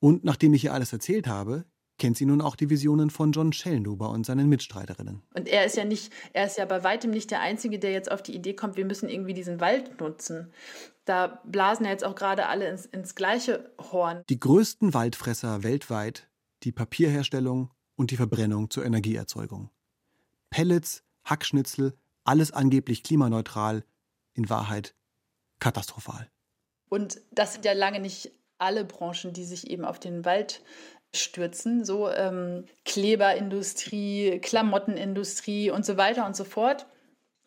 Und 0.00 0.24
nachdem 0.24 0.54
ich 0.54 0.64
ihr 0.64 0.74
alles 0.74 0.92
erzählt 0.92 1.26
habe, 1.26 1.64
kennt 1.98 2.16
sie 2.16 2.26
nun 2.26 2.40
auch 2.40 2.56
die 2.56 2.70
Visionen 2.70 3.10
von 3.10 3.32
John 3.32 3.52
Schellnuber 3.52 4.10
und 4.10 4.24
seinen 4.24 4.48
Mitstreiterinnen. 4.48 5.22
Und 5.34 5.48
er 5.48 5.64
ist 5.64 5.76
ja 5.76 5.84
nicht, 5.84 6.12
er 6.32 6.46
ist 6.46 6.56
ja 6.56 6.64
bei 6.64 6.84
weitem 6.84 7.10
nicht 7.10 7.30
der 7.30 7.40
Einzige, 7.40 7.78
der 7.78 7.92
jetzt 7.92 8.10
auf 8.10 8.22
die 8.22 8.34
Idee 8.34 8.54
kommt, 8.54 8.76
wir 8.76 8.84
müssen 8.84 9.08
irgendwie 9.08 9.34
diesen 9.34 9.60
Wald 9.60 10.00
nutzen. 10.00 10.52
Da 11.04 11.40
blasen 11.44 11.84
ja 11.84 11.92
jetzt 11.92 12.04
auch 12.04 12.14
gerade 12.14 12.46
alle 12.46 12.68
ins, 12.68 12.86
ins 12.86 13.14
gleiche 13.14 13.72
Horn. 13.92 14.22
Die 14.28 14.38
größten 14.40 14.94
Waldfresser 14.94 15.62
weltweit, 15.62 16.28
die 16.62 16.72
Papierherstellung 16.72 17.70
und 17.96 18.10
die 18.10 18.16
Verbrennung 18.16 18.70
zur 18.70 18.84
Energieerzeugung. 18.84 19.70
Pellets, 20.50 21.04
Hackschnitzel, 21.24 21.94
alles 22.24 22.52
angeblich 22.52 23.02
klimaneutral, 23.02 23.84
in 24.34 24.48
Wahrheit 24.48 24.94
katastrophal. 25.58 26.30
Und 26.88 27.20
das 27.32 27.54
sind 27.54 27.64
ja 27.64 27.72
lange 27.72 28.00
nicht 28.00 28.30
alle 28.58 28.84
Branchen, 28.84 29.32
die 29.32 29.44
sich 29.44 29.70
eben 29.70 29.84
auf 29.84 29.98
den 29.98 30.24
Wald 30.24 30.62
stürzen, 31.14 31.84
so 31.84 32.10
ähm, 32.10 32.64
Kleberindustrie, 32.84 34.40
Klamottenindustrie 34.40 35.70
und 35.70 35.84
so 35.84 35.96
weiter 35.96 36.26
und 36.26 36.36
so 36.36 36.44
fort. 36.44 36.86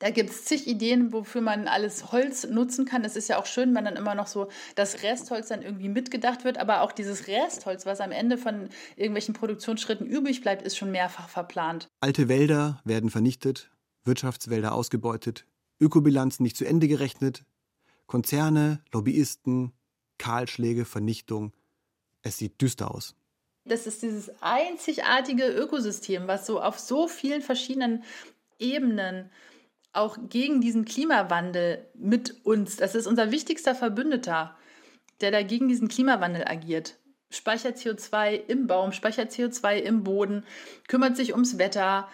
Da 0.01 0.09
gibt 0.09 0.32
es 0.32 0.45
zig 0.45 0.68
Ideen, 0.68 1.14
wofür 1.14 1.41
man 1.41 1.68
alles 1.68 2.12
Holz 2.12 2.47
nutzen 2.47 2.86
kann. 2.86 3.05
Es 3.05 3.16
ist 3.16 3.30
ja 3.30 3.38
auch 3.38 3.45
schön, 3.45 3.76
wenn 3.76 3.86
dann 3.86 3.95
immer 3.95 4.16
noch 4.16 4.26
so 4.26 4.49
das 4.74 5.03
Restholz 5.03 5.49
dann 5.49 5.62
irgendwie 5.62 5.89
mitgedacht 5.89 6.43
wird. 6.43 6.57
Aber 6.57 6.82
auch 6.82 6.91
dieses 6.91 7.28
Restholz, 7.28 7.86
was 7.86 8.01
am 8.01 8.12
Ende 8.12 8.39
von 8.39 8.70
irgendwelchen 8.95 9.36
Produktionsschritten 9.36 10.07
übrig 10.07 10.41
bleibt, 10.41 10.64
ist 10.64 10.76
schon 10.76 10.89
mehrfach 10.89 11.30
verplant. 11.30 11.88
Alte 11.99 12.28
Wälder 12.30 12.82
werden 12.84 13.12
vernichtet, 13.12 13.70
Wirtschaftswälder 14.03 14.74
ausgebeutet, 14.74 15.45
Ökobilanzen 15.80 16.41
nicht 16.41 16.57
zu 16.57 16.66
Ende 16.66 16.88
gerechnet, 16.88 17.45
Konzerne, 18.07 18.84
Lobbyisten, 18.91 19.72
Kahlschläge, 20.18 20.84
Vernichtung. 20.84 21.53
Es 22.24 22.39
sieht 22.39 22.59
düster 22.59 22.89
aus. 22.89 23.16
Das 23.66 23.86
ist 23.86 24.01
dieses 24.01 24.32
einzigartige 24.41 25.47
Ökosystem, 25.47 26.28
was 26.28 26.45
so 26.45 26.62
auf 26.62 26.80
so 26.80 27.07
vielen 27.07 27.41
verschiedenen 27.41 28.03
Ebenen 28.59 29.30
auch 29.93 30.18
gegen 30.30 30.62
diesen 30.62 30.86
Klimawandel 30.86 31.86
mit 31.93 32.45
uns. 32.45 32.78
Das 32.78 32.95
ist 32.95 33.07
unser 33.07 33.32
wichtigster 33.32 33.76
Verbündeter, 33.76 34.55
der 35.20 35.32
da 35.32 35.43
gegen 35.43 35.68
diesen 35.68 35.89
Klimawandel 35.89 36.45
agiert. 36.47 36.97
Speichert 37.30 37.78
CO2 37.78 38.34
im 38.47 38.68
Baum, 38.68 38.91
speichert 38.91 39.32
CO2 39.32 39.78
im 39.78 40.03
Boden, 40.03 40.43
kümmert 40.88 41.16
sich 41.16 41.34
ums 41.34 41.57
Wetter. 41.57 42.09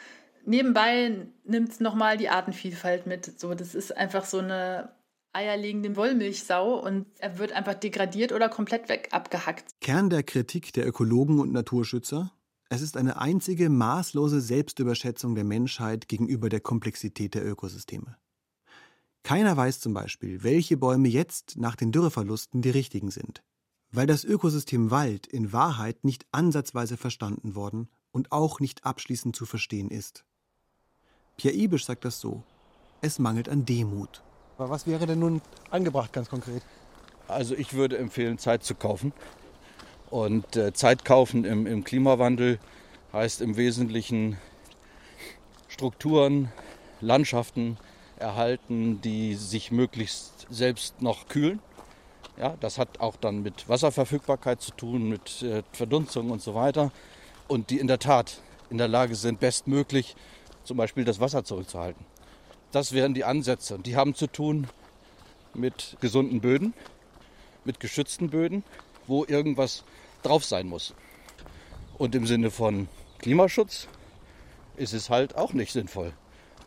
Nebenbei 0.46 1.28
nimmt 1.44 1.70
es 1.70 1.80
nochmal 1.80 2.18
die 2.18 2.30
Artenvielfalt 2.30 3.06
mit. 3.08 3.40
So, 3.40 3.54
das 3.54 3.74
ist 3.74 3.96
einfach 3.96 4.26
so 4.26 4.40
eine 4.40 4.92
eierlegende 5.34 5.96
Wollmilchsau 5.96 6.80
und 6.80 7.06
er 7.20 7.38
wird 7.38 7.52
einfach 7.52 7.76
degradiert 7.76 8.32
oder 8.32 8.50
komplett 8.50 8.90
weg 8.90 9.10
abgehackt. 9.12 9.66
Kern 9.82 10.10
der 10.10 10.24
Kritik 10.24 10.74
der 10.74 10.88
Ökologen 10.88 11.40
und 11.40 11.52
Naturschützer? 11.52 12.32
Es 12.70 12.82
ist 12.82 12.98
eine 12.98 13.20
einzige 13.22 13.70
maßlose 13.70 14.42
Selbstüberschätzung 14.42 15.36
der 15.36 15.46
Menschheit 15.46 16.08
gegenüber 16.08 16.50
der 16.50 16.60
Komplexität 16.60 17.34
der 17.34 17.46
Ökosysteme. 17.46 18.18
Keiner 19.24 19.56
weiß 19.56 19.80
zum 19.80 19.94
Beispiel, 19.94 20.44
welche 20.44 20.78
Bäume 20.78 21.08
jetzt 21.08 21.58
nach 21.58 21.76
den 21.76 21.92
Dürreverlusten 21.92 22.62
die 22.62 22.70
richtigen 22.70 23.12
sind, 23.12 23.44
weil 23.92 24.08
das 24.08 24.24
Ökosystem 24.24 24.92
Wald 24.92 25.28
in 25.28 25.54
Wahrheit 25.54 26.04
nicht 26.04 26.26
ansatzweise 26.32 26.98
verstanden 26.98 27.56
worden 27.56 27.90
und 28.12 28.32
auch 28.32 28.60
nicht 28.60 28.86
abschließend 28.86 29.36
zu 29.36 29.46
verstehen 29.46 29.90
ist. 29.90 30.26
Pierre 31.38 31.56
Ibisch 31.56 31.86
sagt 31.86 32.04
das 32.04 32.20
so: 32.20 32.44
Es 33.02 33.20
mangelt 33.20 33.48
an 33.48 33.66
Demut. 33.66 34.24
Aber 34.58 34.70
was 34.70 34.88
wäre 34.88 35.06
denn 35.06 35.20
nun 35.20 35.42
angebracht 35.70 36.12
ganz 36.14 36.30
konkret? 36.30 36.64
Also 37.28 37.56
ich 37.56 37.74
würde 37.74 37.98
empfehlen, 37.98 38.38
Zeit 38.38 38.64
zu 38.64 38.74
kaufen. 38.74 39.14
Und 40.10 40.56
äh, 40.56 40.74
Zeit 40.74 41.06
kaufen 41.06 41.46
im, 41.46 41.68
im 41.68 41.84
Klimawandel 41.84 42.60
heißt 43.14 43.42
im 43.42 43.58
Wesentlichen 43.58 44.38
Strukturen, 45.68 46.52
Landschaften 47.02 47.78
erhalten, 48.18 49.02
die 49.02 49.36
sich 49.36 49.72
möglichst 49.72 50.48
selbst 50.50 51.02
noch 51.02 51.28
kühlen. 51.28 51.60
Ja, 52.38 52.56
das 52.60 52.78
hat 52.78 53.00
auch 53.00 53.16
dann 53.16 53.44
mit 53.44 53.68
Wasserverfügbarkeit 53.68 54.62
zu 54.62 54.72
tun, 54.72 55.10
mit 55.10 55.44
äh, 55.44 55.64
Verdunstung 55.72 56.32
und 56.32 56.42
so 56.42 56.56
weiter. 56.56 56.92
Und 57.48 57.70
die 57.70 57.80
in 57.80 57.88
der 57.88 58.00
Tat 58.00 58.42
in 58.70 58.78
der 58.78 58.88
Lage 58.88 59.16
sind, 59.16 59.40
bestmöglich 59.40 60.16
zum 60.64 60.78
Beispiel 60.78 61.06
das 61.06 61.20
Wasser 61.20 61.44
zurückzuhalten. 61.44 62.06
Das 62.72 62.92
wären 62.92 63.14
die 63.14 63.24
Ansätze. 63.24 63.76
Und 63.76 63.86
die 63.86 63.96
haben 63.96 64.16
zu 64.16 64.28
tun 64.28 64.68
mit 65.54 65.98
gesunden 66.02 66.42
Böden, 66.42 66.74
mit 67.66 67.80
geschützten 67.80 68.30
Böden, 68.30 68.64
wo 69.08 69.26
irgendwas 69.26 69.84
drauf 70.24 70.46
sein 70.46 70.68
muss. 70.68 70.94
Und 71.98 72.14
im 72.14 72.28
Sinne 72.28 72.52
von 72.52 72.88
Klimaschutz 73.20 73.88
ist 74.76 74.94
es 74.94 75.10
halt 75.10 75.36
auch 75.36 75.54
nicht 75.54 75.72
sinnvoll, 75.72 76.14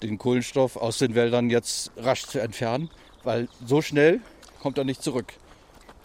den 0.03 0.19
Kohlenstoff 0.19 0.77
aus 0.77 0.99
den 0.99 1.15
Wäldern 1.15 1.51
jetzt 1.51 1.93
rasch 1.97 2.27
zu 2.27 2.41
entfernen, 2.41 2.91
weil 3.23 3.49
so 3.65 3.83
schnell 3.83 4.21
kommt 4.61 4.79
er 4.79 4.85
nicht 4.85 5.03
zurück, 5.03 5.35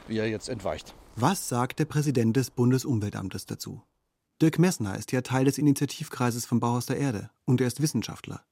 wie 0.07 0.17
er 0.17 0.27
jetzt 0.27 0.49
entweicht. 0.49 0.93
Was 1.15 1.49
sagt 1.49 1.79
der 1.79 1.85
Präsident 1.85 2.35
des 2.35 2.51
Bundesumweltamtes 2.51 3.45
dazu? 3.45 3.81
Dirk 4.41 4.59
Messner 4.59 4.97
ist 4.97 5.13
ja 5.13 5.21
Teil 5.21 5.45
des 5.45 5.57
Initiativkreises 5.57 6.45
vom 6.45 6.59
Bauhaus 6.59 6.85
der 6.85 6.97
Erde 6.97 7.29
und 7.45 7.61
er 7.61 7.67
ist 7.67 7.81
Wissenschaftler. 7.81 8.43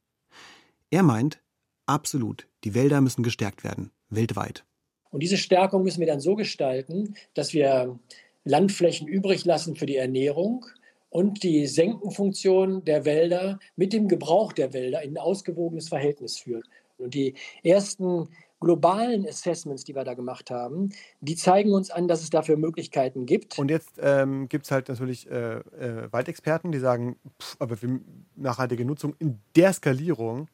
Er 0.94 1.02
meint, 1.02 1.42
absolut, 1.86 2.46
die 2.62 2.72
Wälder 2.72 3.00
müssen 3.00 3.24
gestärkt 3.24 3.64
werden, 3.64 3.90
weltweit. 4.10 4.64
Und 5.10 5.24
diese 5.24 5.38
Stärkung 5.38 5.82
müssen 5.82 5.98
wir 5.98 6.06
dann 6.06 6.20
so 6.20 6.36
gestalten, 6.36 7.16
dass 7.34 7.52
wir 7.52 7.98
Landflächen 8.44 9.08
übrig 9.08 9.44
lassen 9.44 9.74
für 9.74 9.86
die 9.86 9.96
Ernährung 9.96 10.66
und 11.10 11.42
die 11.42 11.66
Senkenfunktion 11.66 12.84
der 12.84 13.04
Wälder 13.04 13.58
mit 13.74 13.92
dem 13.92 14.06
Gebrauch 14.06 14.52
der 14.52 14.72
Wälder 14.72 15.02
in 15.02 15.14
ein 15.14 15.18
ausgewogenes 15.18 15.88
Verhältnis 15.88 16.38
führen. 16.38 16.62
Und 16.96 17.14
die 17.14 17.34
ersten 17.64 18.28
globalen 18.60 19.26
Assessments, 19.26 19.82
die 19.82 19.96
wir 19.96 20.04
da 20.04 20.14
gemacht 20.14 20.52
haben, 20.52 20.92
die 21.20 21.34
zeigen 21.34 21.72
uns 21.72 21.90
an, 21.90 22.06
dass 22.06 22.22
es 22.22 22.30
dafür 22.30 22.56
Möglichkeiten 22.56 23.26
gibt. 23.26 23.58
Und 23.58 23.68
jetzt 23.68 23.98
ähm, 24.00 24.48
gibt 24.48 24.66
es 24.66 24.70
halt 24.70 24.88
natürlich 24.88 25.28
äh, 25.28 25.56
äh, 25.56 26.12
Waldexperten, 26.12 26.70
die 26.70 26.78
sagen, 26.78 27.16
pff, 27.42 27.56
aber 27.58 27.76
für 27.76 27.98
nachhaltige 28.36 28.84
Nutzung 28.84 29.16
in 29.18 29.40
der 29.56 29.72
Skalierung, 29.72 30.46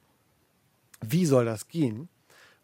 wie 1.04 1.26
soll 1.26 1.44
das 1.44 1.68
gehen? 1.68 2.08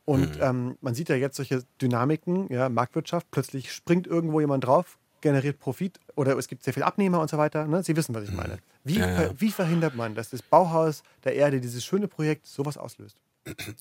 Und 0.05 0.37
mhm. 0.37 0.43
ähm, 0.43 0.79
man 0.81 0.95
sieht 0.95 1.09
ja 1.09 1.17
jetzt 1.17 1.37
solche 1.37 1.65
Dynamiken, 1.83 2.51
ja, 2.53 2.69
Marktwirtschaft, 2.69 3.31
plötzlich 3.31 3.73
springt 3.73 4.07
irgendwo 4.07 4.41
jemand 4.41 4.65
drauf, 4.65 4.99
generiert 5.21 5.59
Profit 5.59 5.99
oder 6.15 6.39
es 6.39 6.47
gibt 6.47 6.63
sehr 6.63 6.73
viel 6.73 6.85
Abnehmer 6.85 7.21
und 7.21 7.29
so 7.29 7.39
weiter. 7.39 7.67
Ne? 7.67 7.83
Sie 7.83 7.97
wissen, 7.97 8.15
was 8.15 8.25
ich 8.25 8.31
mhm. 8.31 8.37
meine. 8.37 8.59
Wie, 8.85 8.99
ja, 8.99 9.23
ja. 9.23 9.31
wie 9.37 9.51
verhindert 9.51 9.97
man, 9.97 10.15
dass 10.15 10.31
das 10.31 10.43
Bauhaus 10.43 11.03
der 11.25 11.35
Erde, 11.35 11.61
dieses 11.61 11.85
schöne 11.85 12.07
Projekt, 12.07 12.47
sowas 12.47 12.79
auslöst? 12.79 13.17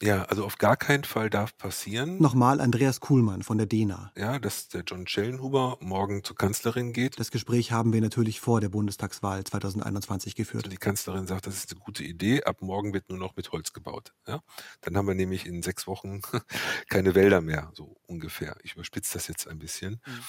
Ja, 0.02 0.24
also 0.24 0.46
auf 0.46 0.58
gar 0.58 0.78
keinen 0.78 1.04
Fall 1.04 1.30
darf 1.30 1.58
passieren. 1.58 2.20
Nochmal 2.20 2.62
Andreas 2.62 3.00
Kuhlmann 3.00 3.42
von 3.42 3.58
der 3.58 3.68
DENA. 3.68 4.12
Ja, 4.16 4.40
dass 4.40 4.68
der 4.68 4.84
John 4.86 5.08
Schellenhuber 5.08 5.78
morgen 5.80 6.24
zur 6.24 6.36
Kanzlerin 6.36 6.94
geht. 6.94 7.20
Das 7.20 7.32
Gespräch 7.32 7.72
haben 7.72 7.92
wir 7.94 8.02
natürlich 8.02 8.40
vor 8.40 8.62
der 8.62 8.70
Bundestagswahl 8.70 9.44
2021 9.44 10.36
geführt. 10.36 10.66
Also 10.66 10.72
die 10.72 10.78
Kanzlerin 10.78 11.28
sagt, 11.28 11.48
das 11.48 11.56
ist 11.56 11.72
eine 11.72 11.80
gute 11.80 12.04
Idee. 12.04 12.44
Ab 12.44 12.62
morgen 12.62 12.94
wird 12.94 13.10
nur 13.10 13.18
noch 13.18 13.36
mit 13.36 13.52
Holz 13.52 13.74
gebaut. 13.74 14.14
Ja? 14.28 14.42
Dann 14.82 14.98
haben 14.98 15.08
wir 15.08 15.16
nämlich 15.16 15.46
in 15.46 15.64
sechs 15.64 15.88
Wochen 15.88 16.22
keine 16.90 17.16
Wälder 17.16 17.42
mehr, 17.42 17.72
so 17.74 17.96
ungefähr. 18.06 18.56
Ich 18.64 18.74
überspitze 18.76 19.14
das 19.14 19.28
jetzt 19.28 19.48
ein 19.48 19.60
bisschen. 19.60 20.02
Mhm. 20.06 20.22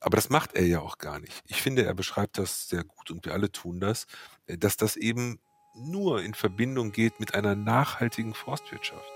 Aber 0.00 0.16
das 0.16 0.30
macht 0.30 0.54
er 0.54 0.66
ja 0.66 0.80
auch 0.80 0.98
gar 0.98 1.20
nicht. 1.20 1.42
Ich 1.46 1.62
finde, 1.62 1.84
er 1.84 1.94
beschreibt 1.94 2.36
das 2.36 2.68
sehr 2.68 2.82
gut 2.82 3.12
und 3.12 3.24
wir 3.24 3.34
alle 3.34 3.52
tun 3.52 3.78
das, 3.78 4.06
dass 4.46 4.76
das 4.76 4.96
eben 4.96 5.38
nur 5.74 6.22
in 6.22 6.34
Verbindung 6.34 6.92
geht 6.92 7.20
mit 7.20 7.34
einer 7.34 7.54
nachhaltigen 7.54 8.34
Forstwirtschaft. 8.34 9.12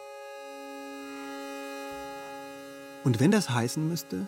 Und 3.04 3.20
wenn 3.20 3.30
das 3.30 3.50
heißen 3.50 3.86
müsste, 3.88 4.26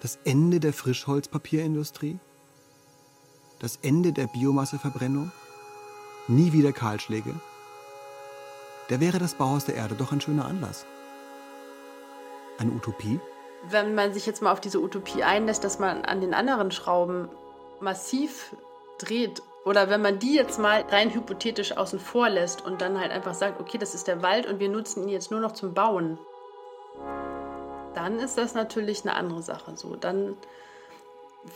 das 0.00 0.18
Ende 0.24 0.60
der 0.60 0.72
Frischholzpapierindustrie? 0.72 2.18
Das 3.60 3.76
Ende 3.82 4.12
der 4.12 4.26
Biomasseverbrennung? 4.26 5.30
Nie 6.28 6.52
wieder 6.52 6.72
Kahlschläge? 6.72 7.34
Da 8.88 9.00
wäre 9.00 9.18
das 9.18 9.34
Bauhaus 9.34 9.64
der 9.64 9.76
Erde 9.76 9.94
doch 9.94 10.12
ein 10.12 10.20
schöner 10.20 10.44
Anlass. 10.44 10.86
Eine 12.58 12.72
Utopie? 12.72 13.20
wenn 13.70 13.94
man 13.94 14.12
sich 14.12 14.26
jetzt 14.26 14.42
mal 14.42 14.52
auf 14.52 14.60
diese 14.60 14.80
Utopie 14.80 15.22
einlässt, 15.22 15.64
dass 15.64 15.78
man 15.78 16.04
an 16.04 16.20
den 16.20 16.34
anderen 16.34 16.70
Schrauben 16.70 17.28
massiv 17.80 18.54
dreht 18.98 19.42
oder 19.66 19.90
wenn 19.90 20.00
man 20.00 20.18
die 20.18 20.34
jetzt 20.34 20.58
mal 20.58 20.82
rein 20.88 21.12
hypothetisch 21.12 21.76
außen 21.76 21.98
vor 21.98 22.30
lässt 22.30 22.64
und 22.64 22.80
dann 22.80 22.98
halt 22.98 23.10
einfach 23.10 23.34
sagt, 23.34 23.60
okay, 23.60 23.76
das 23.76 23.94
ist 23.94 24.06
der 24.06 24.22
Wald 24.22 24.46
und 24.46 24.60
wir 24.60 24.70
nutzen 24.70 25.02
ihn 25.02 25.10
jetzt 25.10 25.30
nur 25.30 25.40
noch 25.40 25.52
zum 25.52 25.74
Bauen, 25.74 26.18
dann 27.94 28.18
ist 28.18 28.38
das 28.38 28.54
natürlich 28.54 29.04
eine 29.04 29.14
andere 29.14 29.42
Sache. 29.42 29.76
So, 29.76 29.96
dann 29.96 30.36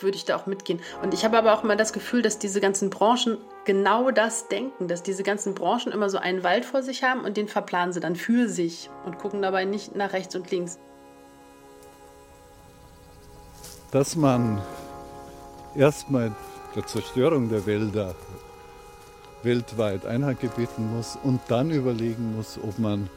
würde 0.00 0.16
ich 0.16 0.24
da 0.24 0.36
auch 0.36 0.46
mitgehen. 0.46 0.80
Und 1.02 1.14
ich 1.14 1.24
habe 1.24 1.38
aber 1.38 1.54
auch 1.54 1.64
immer 1.64 1.76
das 1.76 1.92
Gefühl, 1.92 2.20
dass 2.20 2.38
diese 2.38 2.60
ganzen 2.60 2.90
Branchen 2.90 3.38
genau 3.64 4.10
das 4.10 4.48
denken, 4.48 4.88
dass 4.88 5.02
diese 5.02 5.22
ganzen 5.22 5.54
Branchen 5.54 5.92
immer 5.92 6.10
so 6.10 6.18
einen 6.18 6.42
Wald 6.42 6.64
vor 6.64 6.82
sich 6.82 7.02
haben 7.02 7.24
und 7.24 7.36
den 7.36 7.48
verplanen 7.48 7.92
sie 7.92 8.00
dann 8.00 8.16
für 8.16 8.48
sich 8.48 8.90
und 9.06 9.18
gucken 9.18 9.40
dabei 9.40 9.64
nicht 9.64 9.94
nach 9.94 10.12
rechts 10.12 10.34
und 10.34 10.50
links 10.50 10.78
dass 13.90 14.14
man 14.14 14.62
erstmal 15.74 16.32
der 16.74 16.86
Zerstörung 16.86 17.48
der 17.48 17.66
Wälder 17.66 18.14
weltweit 19.42 20.06
Einhalt 20.06 20.40
gebieten 20.40 20.94
muss 20.94 21.18
und 21.22 21.40
dann 21.48 21.70
überlegen 21.70 22.36
muss, 22.36 22.58
ob 22.62 22.78
man 22.78 23.08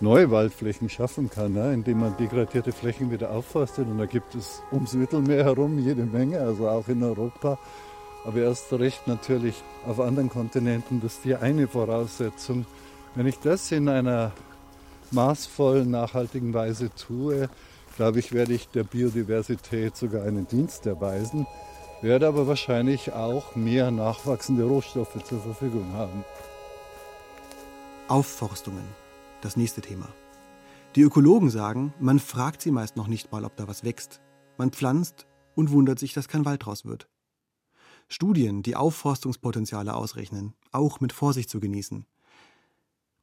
neue 0.00 0.30
Waldflächen 0.30 0.88
schaffen 0.88 1.30
kann, 1.30 1.52
ne? 1.52 1.72
indem 1.72 2.00
man 2.00 2.16
degradierte 2.16 2.72
Flächen 2.72 3.10
wieder 3.10 3.30
aufforstet. 3.30 3.86
Und 3.88 3.98
da 3.98 4.06
gibt 4.06 4.34
es 4.34 4.62
ums 4.72 4.92
Mittelmeer 4.92 5.44
herum 5.44 5.78
jede 5.78 6.04
Menge, 6.04 6.40
also 6.40 6.68
auch 6.68 6.88
in 6.88 7.02
Europa. 7.02 7.58
Aber 8.24 8.38
erst 8.38 8.72
recht 8.72 9.06
natürlich 9.06 9.54
auf 9.86 10.00
anderen 10.00 10.28
Kontinenten. 10.28 11.00
Das 11.00 11.14
ist 11.14 11.24
die 11.24 11.36
eine 11.36 11.66
Voraussetzung. 11.66 12.66
Wenn 13.14 13.26
ich 13.26 13.38
das 13.38 13.72
in 13.72 13.88
einer 13.88 14.32
maßvollen, 15.10 15.90
nachhaltigen 15.90 16.52
Weise 16.52 16.90
tue, 16.94 17.48
glaube 17.96 18.18
ich, 18.18 18.32
werde 18.32 18.52
ich 18.52 18.68
der 18.68 18.84
Biodiversität 18.84 19.96
sogar 19.96 20.24
einen 20.24 20.46
Dienst 20.46 20.86
erweisen, 20.86 21.46
werde 22.02 22.28
aber 22.28 22.46
wahrscheinlich 22.46 23.12
auch 23.12 23.56
mehr 23.56 23.90
nachwachsende 23.90 24.64
Rohstoffe 24.64 25.22
zur 25.24 25.40
Verfügung 25.40 25.92
haben. 25.92 26.24
Aufforstungen, 28.08 28.84
das 29.40 29.56
nächste 29.56 29.80
Thema. 29.80 30.08
Die 30.94 31.02
Ökologen 31.02 31.50
sagen, 31.50 31.92
man 32.00 32.18
fragt 32.18 32.62
sie 32.62 32.70
meist 32.70 32.96
noch 32.96 33.06
nicht 33.06 33.30
mal, 33.30 33.44
ob 33.44 33.56
da 33.56 33.68
was 33.68 33.84
wächst. 33.84 34.20
Man 34.56 34.70
pflanzt 34.70 35.26
und 35.54 35.70
wundert 35.70 35.98
sich, 35.98 36.14
dass 36.14 36.28
kein 36.28 36.44
Wald 36.44 36.64
draus 36.64 36.84
wird. 36.84 37.08
Studien, 38.08 38.62
die 38.62 38.74
Aufforstungspotenziale 38.74 39.94
ausrechnen, 39.94 40.54
auch 40.72 41.00
mit 41.00 41.12
Vorsicht 41.12 41.50
zu 41.50 41.60
genießen. 41.60 42.06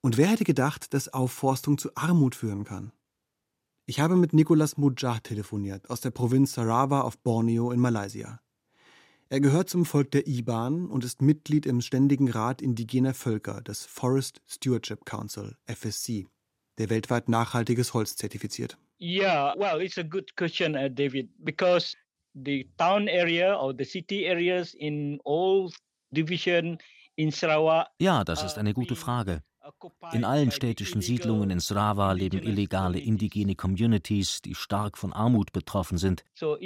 Und 0.01 0.17
wer 0.17 0.27
hätte 0.27 0.43
gedacht, 0.43 0.93
dass 0.93 1.11
Aufforstung 1.11 1.79
zu 1.79 1.89
Armut 1.95 2.35
führen 2.35 2.63
kann? 2.63 2.91
Ich 3.87 3.99
habe 3.99 4.15
mit 4.15 4.33
Nicolas 4.33 4.77
Mujah 4.77 5.19
telefoniert 5.19 5.89
aus 5.89 6.01
der 6.01 6.11
Provinz 6.11 6.53
Sarawak 6.53 7.03
auf 7.03 7.17
Borneo 7.17 7.71
in 7.71 7.79
Malaysia. 7.79 8.39
Er 9.35 9.41
gehört 9.41 9.69
zum 9.69 9.83
Volk 9.83 10.11
der 10.11 10.27
Iban 10.27 10.89
und 10.89 11.03
ist 11.03 11.21
Mitglied 11.21 11.65
im 11.65 11.81
Ständigen 11.81 12.31
Rat 12.31 12.61
indigener 12.61 13.13
Völker 13.13 13.59
des 13.59 13.85
Forest 13.85 14.41
Stewardship 14.47 15.03
Council, 15.03 15.57
FSC, 15.65 16.27
der 16.77 16.89
weltweit 16.89 17.27
nachhaltiges 17.27 17.93
Holz 17.93 18.15
zertifiziert. 18.15 18.77
Yeah, 18.97 19.53
well, 19.57 19.81
it's 19.81 19.97
a 19.97 20.03
good 20.03 20.33
question, 20.37 20.77
uh, 20.77 20.87
David, 20.87 21.27
because 21.43 21.97
the 22.33 22.69
town 22.77 23.09
area 23.09 23.53
or 23.59 23.75
the 23.77 23.83
city 23.83 24.25
areas 24.25 24.73
in 24.73 25.19
all 25.25 25.69
division 26.11 26.77
in 27.17 27.29
Sarawak. 27.29 27.89
Ja, 27.99 28.23
das 28.23 28.41
ist 28.41 28.57
eine 28.57 28.73
gute 28.73 28.95
Frage. 28.95 29.43
In 30.13 30.23
allen 30.23 30.51
städtischen 30.51 31.01
Siedlungen 31.01 31.49
in 31.49 31.59
Srava 31.59 32.11
leben 32.11 32.43
illegale 32.43 32.99
indigene 32.99 33.55
Communities, 33.55 34.41
die 34.41 34.53
stark 34.53 34.97
von 34.97 35.11
Armut 35.11 35.51
betroffen 35.53 35.97
sind. 35.97 36.23
Und 36.41 36.61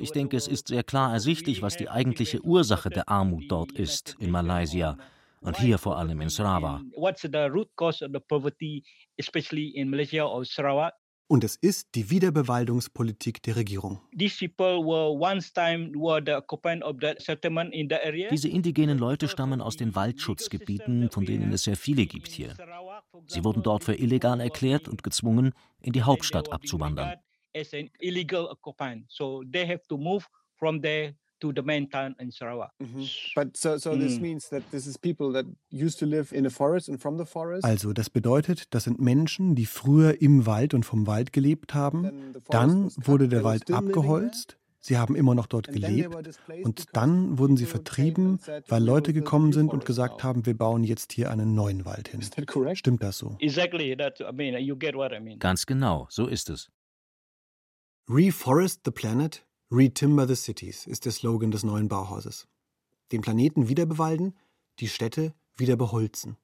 ich 0.00 0.12
denke, 0.12 0.36
es 0.36 0.48
ist 0.48 0.68
sehr 0.68 0.82
klar 0.82 1.12
ersichtlich, 1.12 1.60
was 1.60 1.76
die 1.76 1.90
eigentliche 1.90 2.40
Ursache 2.42 2.88
der 2.88 3.08
Armut 3.08 3.44
dort 3.48 3.72
ist, 3.72 4.16
in 4.18 4.30
Malaysia 4.30 4.96
und 5.42 5.58
hier 5.58 5.76
vor 5.76 5.98
allem 5.98 6.20
in 6.20 6.28
Sarawak. 6.30 6.82
Und 11.28 11.44
es 11.44 11.56
ist 11.56 11.94
die 11.94 12.10
Wiederbewaldungspolitik 12.10 13.42
der 13.42 13.56
Regierung. 13.56 14.00
Diese 14.12 14.46
indigenen 18.48 18.98
Leute 18.98 19.28
stammen 19.28 19.60
aus 19.62 19.76
den 19.76 19.94
Waldschutzgebieten, 19.94 21.10
von 21.10 21.24
denen 21.24 21.52
es 21.52 21.64
sehr 21.64 21.76
viele 21.76 22.06
gibt 22.06 22.28
hier. 22.28 22.54
Sie 23.26 23.44
wurden 23.44 23.62
dort 23.62 23.84
für 23.84 23.94
illegal 23.94 24.40
erklärt 24.40 24.88
und 24.88 25.02
gezwungen, 25.02 25.52
in 25.80 25.92
die 25.92 26.02
Hauptstadt 26.02 26.52
abzuwandern 26.52 27.18
to 29.88 29.98
the 31.50 31.62
main 31.62 31.88
town 31.88 32.14
in 32.20 32.30
Sarawak. 32.30 32.70
Mhm. 32.78 33.08
But 33.34 33.56
so, 33.56 33.78
so 33.78 33.96
this 33.96 34.18
mm. 34.18 34.20
means 34.20 34.48
that 34.50 34.62
this 34.70 34.86
is 34.86 34.98
people 34.98 35.32
that 35.32 35.46
used 35.70 35.98
to 35.98 36.06
live 36.06 36.32
in 36.32 36.46
a 36.46 36.50
forest 36.50 36.88
and 36.88 37.00
from 37.00 37.18
the 37.18 37.24
forest. 37.24 37.64
Also, 37.64 37.92
das 37.92 38.10
bedeutet, 38.10 38.66
das 38.74 38.84
sind 38.84 39.00
Menschen, 39.00 39.54
die 39.54 39.66
früher 39.66 40.20
im 40.20 40.46
Wald 40.46 40.74
und 40.74 40.84
vom 40.84 41.06
Wald 41.06 41.32
gelebt 41.32 41.74
haben. 41.74 42.34
Dann 42.50 42.92
wurde 42.96 43.28
der 43.28 43.42
Wald 43.42 43.70
abgeholzt. 43.70 44.58
Sie 44.84 44.98
haben 44.98 45.14
immer 45.14 45.36
noch 45.36 45.46
dort 45.46 45.68
gelebt 45.68 46.12
und 46.64 46.86
dann 46.92 47.38
wurden 47.38 47.56
sie 47.56 47.66
vertrieben, 47.66 48.40
weil 48.66 48.82
Leute 48.82 49.12
gekommen 49.12 49.52
sind 49.52 49.72
und 49.72 49.84
gesagt 49.84 50.24
haben, 50.24 50.44
wir 50.44 50.58
bauen 50.58 50.82
jetzt 50.82 51.12
hier 51.12 51.30
einen 51.30 51.54
neuen 51.54 51.84
Wald 51.84 52.08
hin. 52.08 52.20
Stimmt 52.74 53.02
das 53.04 53.18
so? 53.18 53.38
Ganz 55.38 55.66
genau, 55.66 56.06
so 56.10 56.26
ist 56.26 56.50
es. 56.50 56.68
Reforest 58.08 58.80
the 58.84 58.90
Planet 58.90 59.46
Retimber 59.74 60.28
the 60.28 60.34
Cities 60.34 60.86
ist 60.86 61.06
der 61.06 61.12
Slogan 61.12 61.50
des 61.50 61.64
neuen 61.64 61.88
Bauhauses. 61.88 62.46
Den 63.10 63.22
Planeten 63.22 63.68
wieder 63.68 63.86
bewalden, 63.86 64.36
die 64.80 64.88
Städte 64.88 65.32
wieder 65.56 65.76
beholzen. 65.76 66.36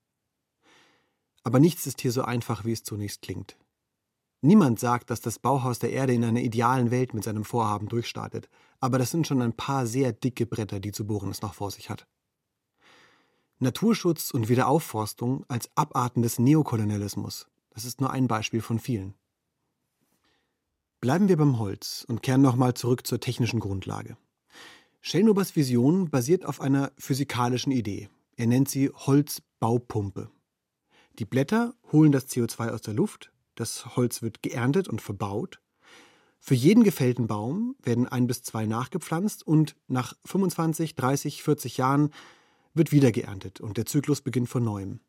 Aber 1.42 1.60
nichts 1.60 1.86
ist 1.86 2.00
hier 2.00 2.10
so 2.10 2.22
einfach, 2.22 2.64
wie 2.64 2.72
es 2.72 2.84
zunächst 2.84 3.20
klingt. 3.20 3.58
Niemand 4.40 4.80
sagt, 4.80 5.10
dass 5.10 5.20
das 5.20 5.38
Bauhaus 5.38 5.78
der 5.78 5.92
Erde 5.92 6.14
in 6.14 6.24
einer 6.24 6.40
idealen 6.40 6.90
Welt 6.90 7.12
mit 7.12 7.22
seinem 7.22 7.44
Vorhaben 7.44 7.90
durchstartet, 7.90 8.48
aber 8.80 8.96
das 8.96 9.10
sind 9.10 9.26
schon 9.26 9.42
ein 9.42 9.52
paar 9.52 9.86
sehr 9.86 10.14
dicke 10.14 10.46
Bretter, 10.46 10.80
die 10.80 10.92
zu 10.92 11.06
bohren 11.06 11.30
es 11.30 11.42
noch 11.42 11.52
vor 11.52 11.70
sich 11.70 11.90
hat. 11.90 12.06
Naturschutz 13.58 14.30
und 14.30 14.48
Wiederaufforstung 14.48 15.44
als 15.48 15.68
Abarten 15.74 16.22
des 16.22 16.38
Neokolonialismus, 16.38 17.46
das 17.68 17.84
ist 17.84 18.00
nur 18.00 18.10
ein 18.10 18.26
Beispiel 18.26 18.62
von 18.62 18.78
vielen. 18.78 19.17
Bleiben 21.00 21.28
wir 21.28 21.36
beim 21.36 21.60
Holz 21.60 22.04
und 22.08 22.22
kehren 22.22 22.42
nochmal 22.42 22.74
zurück 22.74 23.06
zur 23.06 23.20
technischen 23.20 23.60
Grundlage. 23.60 24.16
Schellenobers 25.00 25.54
Vision 25.54 26.10
basiert 26.10 26.44
auf 26.44 26.60
einer 26.60 26.90
physikalischen 26.98 27.70
Idee. 27.70 28.08
Er 28.36 28.48
nennt 28.48 28.68
sie 28.68 28.90
Holzbaupumpe. 28.90 30.28
Die 31.20 31.24
Blätter 31.24 31.74
holen 31.92 32.10
das 32.10 32.28
CO2 32.28 32.70
aus 32.70 32.82
der 32.82 32.94
Luft, 32.94 33.32
das 33.54 33.96
Holz 33.96 34.22
wird 34.22 34.42
geerntet 34.42 34.88
und 34.88 35.00
verbaut. 35.00 35.60
Für 36.40 36.54
jeden 36.54 36.82
gefällten 36.82 37.28
Baum 37.28 37.76
werden 37.80 38.08
ein 38.08 38.26
bis 38.26 38.42
zwei 38.42 38.66
nachgepflanzt 38.66 39.46
und 39.46 39.76
nach 39.86 40.14
25, 40.24 40.96
30, 40.96 41.44
40 41.44 41.76
Jahren 41.76 42.10
wird 42.74 42.90
wieder 42.90 43.12
geerntet 43.12 43.60
und 43.60 43.76
der 43.76 43.86
Zyklus 43.86 44.20
beginnt 44.20 44.48
von 44.48 44.64
neuem. 44.64 45.00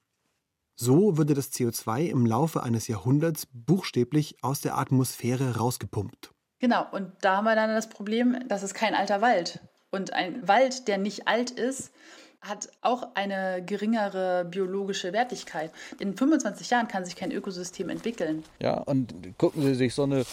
So 0.82 1.18
würde 1.18 1.34
das 1.34 1.52
CO2 1.52 2.06
im 2.06 2.26
Laufe 2.26 2.64
eines 2.64 2.88
Jahrhunderts 2.88 3.50
buchstäblich 3.52 4.38
aus 4.42 4.62
der 4.62 4.78
Atmosphäre 4.78 5.58
rausgepumpt. 5.58 6.32
Genau, 6.60 6.86
und 6.94 7.12
da 7.20 7.36
haben 7.36 7.44
wir 7.44 7.56
dann 7.56 7.70
das 7.70 7.90
Problem, 7.90 8.38
das 8.48 8.64
ist 8.64 8.76
kein 8.76 8.96
alter 8.96 9.20
Wald. 9.20 9.60
Und 9.92 10.14
ein 10.14 10.48
Wald, 10.48 10.88
der 10.88 10.98
nicht 10.98 11.28
alt 11.28 11.52
ist, 11.52 11.92
hat 12.40 12.70
auch 12.80 13.14
eine 13.16 13.62
geringere 13.66 14.46
biologische 14.46 15.12
Wertigkeit. 15.12 15.74
In 16.00 16.16
25 16.16 16.70
Jahren 16.70 16.88
kann 16.88 17.04
sich 17.04 17.18
kein 17.18 17.34
Ökosystem 17.34 17.90
entwickeln. 17.90 18.46
Ja, 18.62 18.76
und 18.78 19.14
gucken 19.38 19.64
Sie 19.64 19.76
sich 19.76 19.94
so 19.94 20.04
eine 20.04 20.24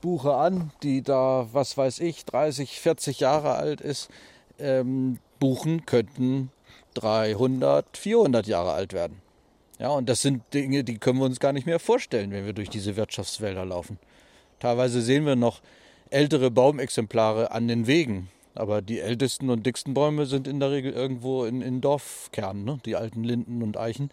Buche 0.00 0.34
an, 0.34 0.72
die 0.82 1.02
da, 1.02 1.46
was 1.52 1.76
weiß 1.76 2.00
ich, 2.00 2.24
30, 2.24 2.80
40 2.80 3.20
Jahre 3.20 3.54
alt 3.54 3.80
ist. 3.80 4.10
Ähm, 4.58 5.20
Buchen 5.38 5.86
könnten 5.86 6.50
300, 6.94 7.96
400 7.96 8.48
Jahre 8.48 8.72
alt 8.72 8.94
werden. 8.94 9.21
Ja, 9.82 9.88
und 9.88 10.08
das 10.08 10.22
sind 10.22 10.44
Dinge, 10.54 10.84
die 10.84 10.96
können 10.98 11.18
wir 11.18 11.24
uns 11.24 11.40
gar 11.40 11.52
nicht 11.52 11.66
mehr 11.66 11.80
vorstellen, 11.80 12.30
wenn 12.30 12.46
wir 12.46 12.52
durch 12.52 12.70
diese 12.70 12.94
Wirtschaftswälder 12.94 13.64
laufen. 13.64 13.98
Teilweise 14.60 15.02
sehen 15.02 15.26
wir 15.26 15.34
noch 15.34 15.60
ältere 16.08 16.52
Baumexemplare 16.52 17.50
an 17.50 17.66
den 17.66 17.88
Wegen. 17.88 18.28
Aber 18.54 18.80
die 18.80 19.00
ältesten 19.00 19.50
und 19.50 19.66
dicksten 19.66 19.92
Bäume 19.92 20.26
sind 20.26 20.46
in 20.46 20.60
der 20.60 20.70
Regel 20.70 20.92
irgendwo 20.92 21.44
in, 21.46 21.62
in 21.62 21.80
Dorfkernen, 21.80 22.64
ne? 22.64 22.78
die 22.86 22.94
alten 22.94 23.24
Linden 23.24 23.60
und 23.60 23.76
Eichen. 23.76 24.12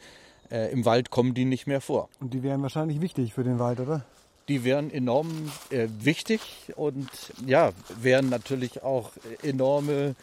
Äh, 0.49 0.71
Im 0.71 0.85
Wald 0.85 1.11
kommen 1.11 1.35
die 1.35 1.45
nicht 1.45 1.67
mehr 1.67 1.81
vor. 1.81 2.09
Und 2.19 2.33
die 2.33 2.41
wären 2.41 2.63
wahrscheinlich 2.63 2.99
wichtig 2.99 3.35
für 3.35 3.43
den 3.43 3.59
Wald, 3.59 3.79
oder? 3.79 4.03
Die 4.47 4.63
wären 4.63 4.89
enorm 4.89 5.51
äh, 5.69 5.87
wichtig 5.99 6.41
und 6.77 7.07
ja, 7.45 7.73
wären 8.01 8.29
natürlich 8.29 8.81
auch 8.81 9.11
enorme 9.43 10.15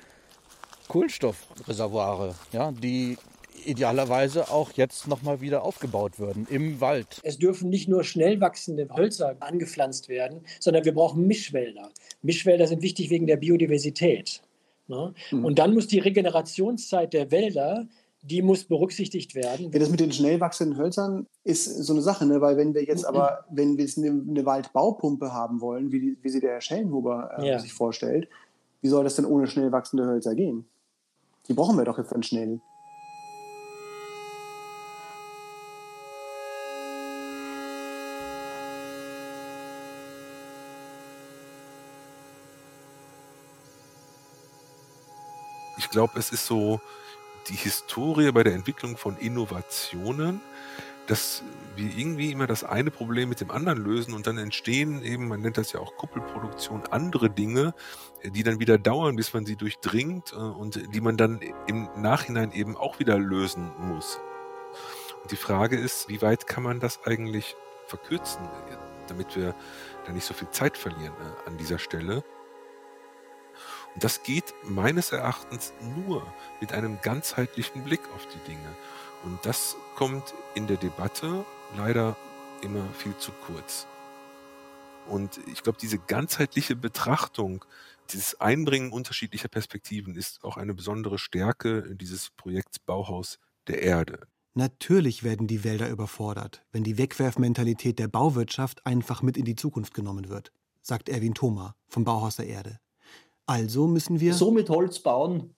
Kohlenstoffreservoire, 0.88 2.34
ja, 2.51 2.72
die 2.72 3.16
idealerweise 3.64 4.50
auch 4.50 4.72
jetzt 4.72 5.09
nochmal 5.09 5.40
wieder 5.40 5.62
aufgebaut 5.62 6.18
würden 6.18 6.46
im 6.50 6.80
Wald. 6.80 7.20
Es 7.22 7.38
dürfen 7.38 7.70
nicht 7.70 7.88
nur 7.88 8.04
schnell 8.04 8.40
wachsende 8.40 8.88
Hölzer 8.94 9.36
angepflanzt 9.40 10.09
werden, 10.09 10.42
sondern 10.61 10.84
wir 10.84 10.94
brauchen 10.94 11.26
Mischwälder. 11.26 11.90
Mischwälder 12.22 12.66
sind 12.66 12.82
wichtig 12.82 13.11
wegen 13.11 13.26
der 13.26 13.36
Biodiversität. 13.36 14.42
Ne? 14.88 15.14
Mhm. 15.30 15.44
Und 15.44 15.59
dann 15.59 15.74
muss 15.74 15.86
die 15.86 15.98
Regenerationszeit 15.98 17.12
der 17.12 17.30
Wälder 17.30 17.86
die 18.22 18.42
muss 18.42 18.64
berücksichtigt 18.64 19.34
werden. 19.34 19.70
Ja, 19.72 19.78
das 19.78 19.90
mit 19.90 20.00
den 20.00 20.12
schnell 20.12 20.40
wachsenden 20.40 20.78
Hölzern 20.78 21.26
ist 21.44 21.64
so 21.64 21.92
eine 21.92 22.02
Sache, 22.02 22.26
ne? 22.26 22.40
weil 22.40 22.57
wenn 22.57 22.74
wir 22.74 22.82
jetzt 22.82 23.02
mhm. 23.02 23.09
aber, 23.09 23.44
wenn 23.50 23.76
wir 23.76 23.84
jetzt 23.84 23.98
eine, 23.98 24.09
eine 24.09 24.44
Waldbaupumpe 24.44 25.32
haben 25.32 25.61
wollen, 25.61 25.92
wie, 25.92 26.16
wie 26.20 26.28
sie 26.28 26.40
der 26.40 26.54
Herr 26.54 26.61
Schellenhuber 26.61 27.30
äh, 27.38 27.48
ja. 27.50 27.59
sich 27.59 27.72
vorstellt, 27.72 28.28
wie 28.80 28.88
soll 28.88 29.04
das 29.04 29.16
denn 29.16 29.26
ohne 29.26 29.46
schnell 29.46 29.70
wachsende 29.70 30.07
Hölzer 30.07 30.34
gehen? 30.34 30.66
Die 31.48 31.54
brauchen 31.54 31.76
wir 31.76 31.84
doch 31.84 31.98
jetzt 31.98 32.12
dann 32.12 32.22
schnell. 32.22 32.61
Glaube, 45.97 46.18
es 46.18 46.30
ist 46.30 46.44
so 46.44 46.78
die 47.49 47.55
Historie 47.55 48.30
bei 48.30 48.42
der 48.42 48.53
Entwicklung 48.53 48.99
von 48.99 49.16
Innovationen, 49.16 50.42
dass 51.07 51.42
wir 51.74 51.86
irgendwie 51.97 52.32
immer 52.32 52.47
das 52.47 52.64
eine 52.64 52.90
Problem 52.90 53.30
mit 53.30 53.40
dem 53.40 53.51
anderen 53.51 53.82
lösen 53.82 54.12
und 54.12 54.26
dann 54.26 54.36
entstehen 54.36 55.03
eben, 55.03 55.26
man 55.26 55.40
nennt 55.40 55.57
das 55.57 55.72
ja 55.72 55.80
auch 55.80 55.97
Kuppelproduktion, 55.97 56.82
andere 56.90 57.30
Dinge, 57.30 57.72
die 58.22 58.42
dann 58.42 58.61
wieder 58.61 58.76
dauern, 58.76 59.16
bis 59.16 59.32
man 59.32 59.47
sie 59.47 59.57
durchdringt 59.57 60.34
äh, 60.34 60.36
und 60.36 60.94
die 60.94 61.01
man 61.01 61.16
dann 61.16 61.40
im 61.66 61.88
Nachhinein 61.97 62.53
eben 62.53 62.76
auch 62.76 62.99
wieder 62.99 63.18
lösen 63.18 63.70
muss. 63.78 64.20
Und 65.22 65.32
die 65.32 65.36
Frage 65.36 65.78
ist, 65.78 66.11
wie 66.11 66.20
weit 66.20 66.47
kann 66.47 66.62
man 66.62 66.78
das 66.78 67.07
eigentlich 67.07 67.57
verkürzen, 67.86 68.47
damit 69.09 69.34
wir 69.34 69.55
da 70.05 70.12
nicht 70.12 70.26
so 70.26 70.34
viel 70.34 70.51
Zeit 70.51 70.76
verlieren 70.76 71.14
äh, 71.14 71.49
an 71.49 71.57
dieser 71.57 71.78
Stelle? 71.78 72.22
Das 73.99 74.22
geht 74.22 74.53
meines 74.64 75.12
Erachtens 75.12 75.72
nur 75.97 76.26
mit 76.61 76.72
einem 76.72 76.99
ganzheitlichen 77.01 77.82
Blick 77.84 78.01
auf 78.14 78.26
die 78.26 78.51
Dinge. 78.51 78.68
Und 79.24 79.38
das 79.44 79.76
kommt 79.94 80.34
in 80.55 80.66
der 80.66 80.76
Debatte 80.76 81.44
leider 81.76 82.16
immer 82.62 82.86
viel 82.99 83.16
zu 83.16 83.32
kurz. 83.47 83.86
Und 85.07 85.40
ich 85.51 85.62
glaube, 85.62 85.78
diese 85.80 85.99
ganzheitliche 85.99 86.76
Betrachtung, 86.76 87.64
dieses 88.11 88.40
Einbringen 88.40 88.92
unterschiedlicher 88.92 89.49
Perspektiven 89.49 90.14
ist 90.14 90.44
auch 90.44 90.57
eine 90.57 90.74
besondere 90.74 91.18
Stärke 91.18 91.94
dieses 91.97 92.30
Projekts 92.30 92.78
Bauhaus 92.78 93.38
der 93.66 93.82
Erde. 93.82 94.26
Natürlich 94.55 95.22
werden 95.22 95.47
die 95.47 95.64
Wälder 95.64 95.88
überfordert, 95.88 96.64
wenn 96.72 96.84
die 96.84 96.99
Wegwerfmentalität 96.99 97.99
der 97.99 98.09
Bauwirtschaft 98.09 98.86
einfach 98.86 99.22
mit 99.22 99.36
in 99.36 99.44
die 99.44 99.57
Zukunft 99.57 99.94
genommen 99.94 100.28
wird, 100.28 100.51
sagt 100.82 101.09
Erwin 101.09 101.34
Thoma 101.34 101.76
vom 101.88 102.05
Bauhaus 102.05 102.36
der 102.36 102.47
Erde. 102.47 102.80
Also 103.47 103.86
müssen 103.86 104.20
wir 104.20 104.34
so 104.34 104.51
mit 104.51 104.68
Holz 104.68 104.99
bauen, 104.99 105.55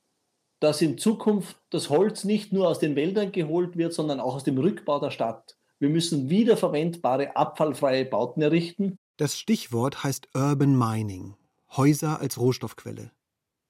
dass 0.61 0.83
in 0.83 0.99
Zukunft 0.99 1.57
das 1.71 1.89
Holz 1.89 2.25
nicht 2.25 2.53
nur 2.53 2.69
aus 2.69 2.79
den 2.79 2.97
Wäldern 2.97 3.33
geholt 3.33 3.77
wird, 3.77 3.95
sondern 3.95 4.21
auch 4.21 4.35
aus 4.35 4.45
dem 4.45 4.59
Rückbau 4.59 5.01
der 5.01 5.11
Stadt. 5.11 5.57
Wir 5.79 5.89
müssen 5.89 6.29
wiederverwendbare, 6.29 7.37
abfallfreie 7.37 8.05
Bauten 8.05 8.43
errichten. 8.43 8.99
Das 9.17 9.39
Stichwort 9.39 10.05
heißt 10.05 10.29
Urban 10.35 10.77
Mining, 10.77 11.37
Häuser 11.77 12.21
als 12.21 12.39
Rohstoffquelle. 12.39 13.13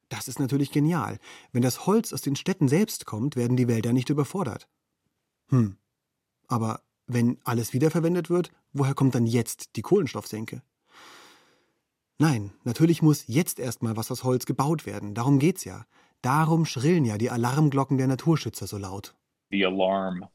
Das 0.09 0.27
ist 0.27 0.41
natürlich 0.41 0.73
genial. 0.73 1.19
Wenn 1.53 1.63
das 1.63 1.87
Holz 1.87 2.13
aus 2.13 2.23
den 2.23 2.37
Städten 2.37 2.69
selbst 2.69 3.05
kommt, 3.05 3.37
werden 3.37 3.57
die 3.57 3.69
Wälder 3.69 3.93
nicht 3.93 4.09
überfordert. 4.09 4.69
Hm. 5.51 5.77
Aber 6.47 6.81
wenn 7.07 7.39
alles 7.45 7.75
wiederverwendet 7.75 8.31
wird, 8.31 8.51
woher 8.73 8.95
kommt 8.95 9.15
dann 9.15 9.27
jetzt 9.27 9.77
die 9.77 9.83
Kohlenstoffsenke? 9.83 10.63
Nein, 12.19 12.53
natürlich 12.65 13.01
muss 13.01 13.27
jetzt 13.29 13.61
erstmal 13.61 13.97
was 13.97 14.11
aus 14.11 14.25
Holz 14.25 14.45
gebaut 14.45 14.87
werden. 14.87 15.15
Darum 15.15 15.39
geht's 15.39 15.65
ja. 15.65 15.85
Darum 16.21 16.65
schrillen 16.67 17.05
ja 17.05 17.17
die 17.17 17.31
Alarmglocken 17.31 17.97
der 17.97 18.09
Naturschützer 18.09 18.67
so 18.67 18.77
laut. 18.77 19.15
The 19.51 19.65
alarm 19.65 20.29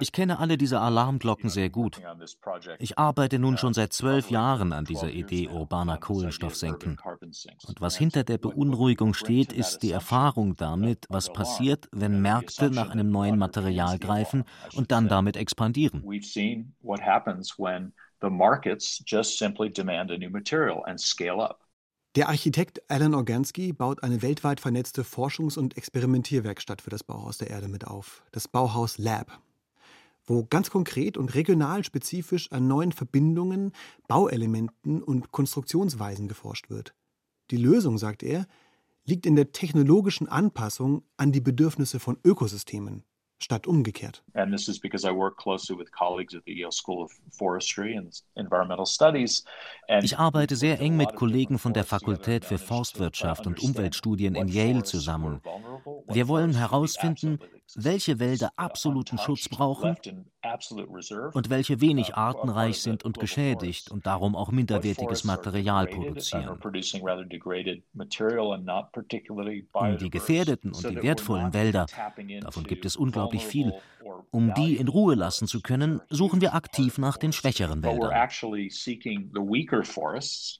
ich 0.00 0.12
kenne 0.12 0.38
alle 0.38 0.58
diese 0.58 0.80
Alarmglocken 0.80 1.48
sehr 1.48 1.70
gut. 1.70 2.00
Ich 2.78 2.98
arbeite 2.98 3.38
nun 3.38 3.56
schon 3.56 3.72
seit 3.74 3.92
zwölf 3.92 4.30
Jahren 4.30 4.72
an 4.72 4.84
dieser 4.84 5.10
Idee 5.10 5.48
urbaner 5.48 5.96
Kohlenstoffsenken. 5.98 6.98
Und 7.66 7.80
was 7.80 7.96
hinter 7.96 8.24
der 8.24 8.38
Beunruhigung 8.38 9.14
steht, 9.14 9.52
ist 9.52 9.78
die 9.78 9.90
Erfahrung 9.90 10.54
damit, 10.56 11.06
was 11.08 11.32
passiert, 11.32 11.88
wenn 11.92 12.20
Märkte 12.20 12.70
nach 12.70 12.90
einem 12.90 13.10
neuen 13.10 13.38
Material 13.38 13.98
greifen 13.98 14.44
und 14.74 14.92
dann 14.92 15.08
damit 15.08 15.36
expandieren. 15.36 16.04
The 18.22 18.30
markets 18.30 19.02
just 19.04 19.36
simply 19.36 19.68
demand 19.68 20.12
a 20.12 20.16
new 20.16 20.30
material 20.30 20.84
and 20.86 21.00
scale 21.00 21.40
up. 21.40 21.58
Der 22.14 22.28
Architekt 22.28 22.80
Alan 22.88 23.14
Organsky 23.14 23.72
baut 23.72 24.04
eine 24.04 24.22
weltweit 24.22 24.60
vernetzte 24.60 25.02
Forschungs- 25.02 25.58
und 25.58 25.76
Experimentierwerkstatt 25.76 26.82
für 26.82 26.90
das 26.90 27.02
Bauhaus 27.02 27.38
der 27.38 27.50
Erde 27.50 27.66
mit 27.66 27.86
auf, 27.86 28.22
das 28.30 28.46
Bauhaus 28.46 28.98
Lab, 28.98 29.40
wo 30.24 30.44
ganz 30.44 30.70
konkret 30.70 31.16
und 31.16 31.34
regional 31.34 31.82
spezifisch 31.82 32.52
an 32.52 32.68
neuen 32.68 32.92
Verbindungen, 32.92 33.72
Bauelementen 34.06 35.02
und 35.02 35.32
Konstruktionsweisen 35.32 36.28
geforscht 36.28 36.70
wird. 36.70 36.94
Die 37.50 37.56
Lösung, 37.56 37.98
sagt 37.98 38.22
er, 38.22 38.46
liegt 39.04 39.26
in 39.26 39.34
der 39.34 39.50
technologischen 39.50 40.28
Anpassung 40.28 41.02
an 41.16 41.32
die 41.32 41.40
Bedürfnisse 41.40 41.98
von 41.98 42.18
Ökosystemen 42.22 43.04
statt 43.44 43.66
umgekehrt. 43.66 44.22
Ich 50.02 50.18
arbeite 50.18 50.56
sehr 50.56 50.80
eng 50.80 50.96
mit 50.96 51.14
Kollegen 51.14 51.58
von 51.58 51.72
der 51.72 51.84
Fakultät 51.84 52.44
für 52.44 52.58
Forstwirtschaft 52.58 53.46
und 53.46 53.60
Umweltstudien 53.60 54.34
in 54.34 54.48
Yale 54.48 54.82
zusammen. 54.82 55.40
Wir 56.08 56.28
wollen 56.28 56.54
herausfinden, 56.54 57.38
welche 57.74 58.18
Wälder 58.18 58.52
absoluten 58.56 59.18
Schutz 59.18 59.48
brauchen 59.48 59.96
und 61.32 61.50
welche 61.50 61.80
wenig 61.80 62.14
artenreich 62.14 62.80
sind 62.80 63.04
und 63.04 63.18
geschädigt 63.18 63.90
und 63.90 64.06
darum 64.06 64.36
auch 64.36 64.50
minderwertiges 64.50 65.24
Material 65.24 65.86
produzieren. 65.86 66.58
Um 69.72 69.98
die 69.98 70.10
gefährdeten 70.10 70.72
und 70.72 70.90
die 70.90 71.02
wertvollen 71.02 71.54
Wälder, 71.54 71.86
davon 72.40 72.64
gibt 72.64 72.84
es 72.84 72.96
unglaublich 72.96 73.46
viel, 73.46 73.72
um 74.30 74.52
die 74.54 74.76
in 74.76 74.88
Ruhe 74.88 75.14
lassen 75.14 75.46
zu 75.46 75.60
können, 75.60 76.00
suchen 76.08 76.40
wir 76.40 76.54
aktiv 76.54 76.98
nach 76.98 77.16
den 77.16 77.32
schwächeren 77.32 77.82
Wäldern. 77.82 78.28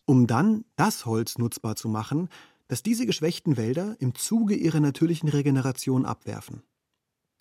Um 0.07 0.27
dann 0.27 0.65
das 0.77 1.07
Holz 1.07 1.39
nutzbar 1.39 1.77
zu 1.77 1.89
machen, 1.89 2.29
das 2.69 2.83
diese 2.83 3.05
geschwächten 3.05 3.57
Wälder 3.57 3.97
im 3.99 4.15
Zuge 4.15 4.55
ihrer 4.55 4.81
natürlichen 4.81 5.29
Regeneration 5.29 6.07
abwerfen. 6.07 6.63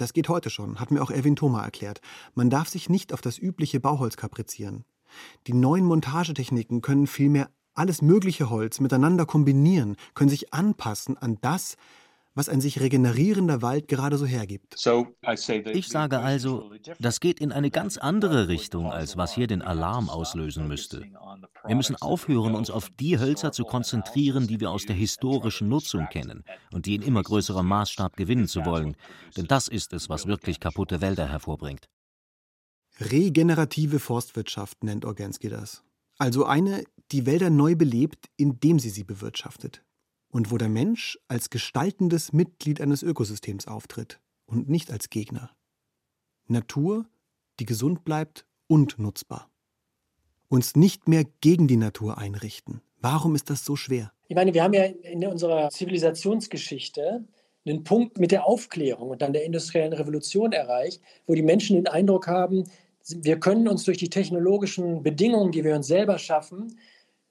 Das 0.02 0.14
geht 0.14 0.30
heute 0.30 0.50
schon, 0.50 0.80
hat 0.80 0.90
mir 0.90 1.04
auch 1.04 1.12
Erwin 1.12 1.36
Thoma 1.36 1.64
erklärt. 1.64 2.02
Man 2.34 2.50
darf 2.50 2.68
sich 2.68 2.90
nicht 2.90 3.14
auf 3.14 3.22
das 3.22 3.38
übliche 3.38 3.80
Bauholz 3.80 4.18
kaprizieren. 4.18 4.84
Die 5.46 5.54
neuen 5.54 5.86
Montagetechniken 5.86 6.82
können 6.82 7.06
vielmehr 7.06 7.52
alles 7.76 8.02
mögliche 8.02 8.50
Holz 8.50 8.80
miteinander 8.80 9.28
kombinieren, 9.28 9.98
können 10.16 10.32
sich 10.32 10.56
anpassen 10.56 11.20
an 11.20 11.38
das, 11.42 11.78
was 12.34 12.48
ein 12.48 12.62
sich 12.62 12.80
regenerierender 12.80 13.62
Wald 13.62 13.88
gerade 13.88 14.18
so 14.18 14.26
hergibt. 14.26 14.76
Ich 15.74 15.88
sage 15.90 16.20
also, 16.20 16.72
das 17.00 17.20
geht 17.20 17.40
in 17.42 17.52
eine 17.52 17.72
ganz 17.72 17.98
andere 17.98 18.48
Richtung, 18.48 18.92
als 18.92 19.18
was 19.18 19.34
hier 19.34 19.48
den 19.48 19.62
Alarm 19.62 20.10
auslösen 20.10 20.68
müsste. 20.68 21.04
Wir 21.66 21.76
müssen 21.76 21.96
aufhören, 21.98 22.56
uns 22.56 22.70
auf 22.70 22.90
die 23.00 23.20
Hölzer 23.20 23.52
zu 23.52 23.66
konzentrieren, 23.66 24.48
die 24.48 24.60
wir 24.60 24.72
aus 24.72 24.86
der 24.86 24.96
historischen 24.96 25.68
Nutzung 25.68 26.08
kennen 26.08 26.44
und 26.72 26.86
die 26.86 26.96
in 26.96 27.02
immer 27.02 27.22
größerem 27.22 27.68
Maßstab 27.68 28.16
gewinnen 28.16 28.48
zu 28.48 28.66
wollen. 28.66 28.96
Denn 29.36 29.48
das 29.48 29.68
ist 29.68 29.92
es, 29.94 30.10
was 30.10 30.26
wirklich 30.26 30.60
kaputte 30.60 31.02
Wälder 31.02 31.28
hervorbringt. 31.28 31.90
Regenerative 33.00 34.00
Forstwirtschaft 34.00 34.84
nennt 34.84 35.06
Organski 35.06 35.50
das. 35.50 35.84
Also 36.18 36.46
eine, 36.46 36.84
die 37.12 37.26
Wälder 37.26 37.50
neu 37.50 37.76
belebt, 37.76 38.28
indem 38.38 38.80
sie 38.80 38.90
sie 38.90 39.04
bewirtschaftet 39.04 39.84
und 40.32 40.52
wo 40.52 40.58
der 40.58 40.70
Mensch 40.70 41.20
als 41.28 41.50
gestaltendes 41.50 42.34
Mitglied 42.34 42.82
eines 42.82 43.04
Ökosystems 43.04 43.68
auftritt 43.68 44.20
und 44.46 44.70
nicht 44.70 44.92
als 44.92 45.10
Gegner. 45.10 45.52
Natur, 46.48 47.06
die 47.60 47.66
gesund 47.66 48.04
bleibt 48.04 48.46
und 48.68 48.98
nutzbar. 48.98 49.50
Uns 50.48 50.76
nicht 50.76 51.08
mehr 51.08 51.26
gegen 51.42 51.68
die 51.68 51.78
Natur 51.78 52.18
einrichten. 52.18 52.82
Warum 52.98 53.36
ist 53.36 53.50
das 53.50 53.66
so 53.66 53.76
schwer? 53.76 54.12
Ich 54.28 54.36
meine, 54.36 54.54
wir 54.54 54.64
haben 54.64 54.74
ja 54.74 54.84
in 54.86 55.26
unserer 55.26 55.70
Zivilisationsgeschichte 55.70 57.26
einen 57.66 57.84
Punkt 57.84 58.20
mit 58.20 58.32
der 58.32 58.46
Aufklärung 58.46 59.10
und 59.10 59.22
dann 59.22 59.34
der 59.34 59.44
industriellen 59.44 59.94
Revolution 59.94 60.52
erreicht, 60.52 61.02
wo 61.28 61.36
die 61.36 61.44
Menschen 61.44 61.76
den 61.76 61.88
Eindruck 61.88 62.28
haben, 62.28 62.64
wir 63.08 63.40
können 63.40 63.68
uns 63.68 63.84
durch 63.84 63.98
die 63.98 64.10
technologischen 64.10 65.04
Bedingungen, 65.04 65.52
die 65.52 65.64
wir 65.64 65.76
uns 65.76 65.88
selber 65.88 66.18
schaffen, 66.18 66.78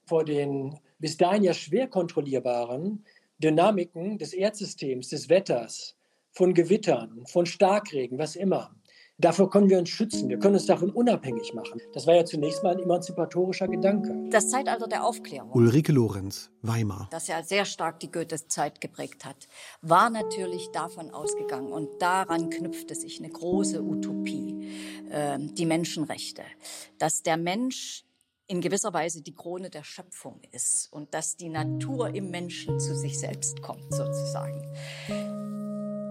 vor 0.05 0.25
den 0.25 0.77
bis 1.01 1.17
dahin 1.17 1.43
ja 1.43 1.53
schwer 1.53 1.87
kontrollierbaren 1.87 3.03
Dynamiken 3.39 4.17
des 4.17 4.33
Erdsystems, 4.33 5.09
des 5.09 5.27
Wetters, 5.27 5.97
von 6.31 6.53
Gewittern, 6.53 7.25
von 7.27 7.45
Starkregen, 7.45 8.17
was 8.17 8.35
immer. 8.35 8.73
Davor 9.17 9.51
können 9.51 9.69
wir 9.69 9.77
uns 9.77 9.89
schützen, 9.89 10.29
wir 10.29 10.39
können 10.39 10.55
uns 10.55 10.65
davon 10.65 10.89
unabhängig 10.89 11.53
machen. 11.53 11.79
Das 11.93 12.07
war 12.07 12.15
ja 12.15 12.25
zunächst 12.25 12.63
mal 12.63 12.75
ein 12.75 12.81
emanzipatorischer 12.81 13.67
Gedanke. 13.67 14.15
Das 14.31 14.49
Zeitalter 14.49 14.87
der 14.87 15.05
Aufklärung. 15.05 15.51
Ulrike 15.51 15.91
Lorenz, 15.91 16.49
Weimar. 16.63 17.07
Das 17.11 17.27
ja 17.27 17.43
sehr 17.43 17.65
stark 17.65 17.99
die 17.99 18.11
Goethe-Zeit 18.11 18.81
geprägt 18.81 19.23
hat, 19.23 19.47
war 19.81 20.09
natürlich 20.09 20.69
davon 20.71 21.11
ausgegangen 21.11 21.71
und 21.71 21.89
daran 21.99 22.49
knüpfte 22.49 22.95
sich 22.95 23.19
eine 23.19 23.29
große 23.29 23.83
Utopie, 23.83 24.71
äh, 25.11 25.37
die 25.39 25.67
Menschenrechte, 25.67 26.43
dass 26.97 27.21
der 27.21 27.37
Mensch 27.37 28.05
in 28.51 28.59
gewisser 28.59 28.93
Weise 28.93 29.21
die 29.21 29.33
Krone 29.33 29.69
der 29.69 29.85
Schöpfung 29.85 30.41
ist 30.51 30.91
und 30.91 31.13
dass 31.13 31.37
die 31.37 31.47
Natur 31.47 32.13
im 32.13 32.31
Menschen 32.31 32.81
zu 32.81 32.97
sich 32.97 33.17
selbst 33.17 33.61
kommt, 33.61 33.93
sozusagen. 33.93 34.61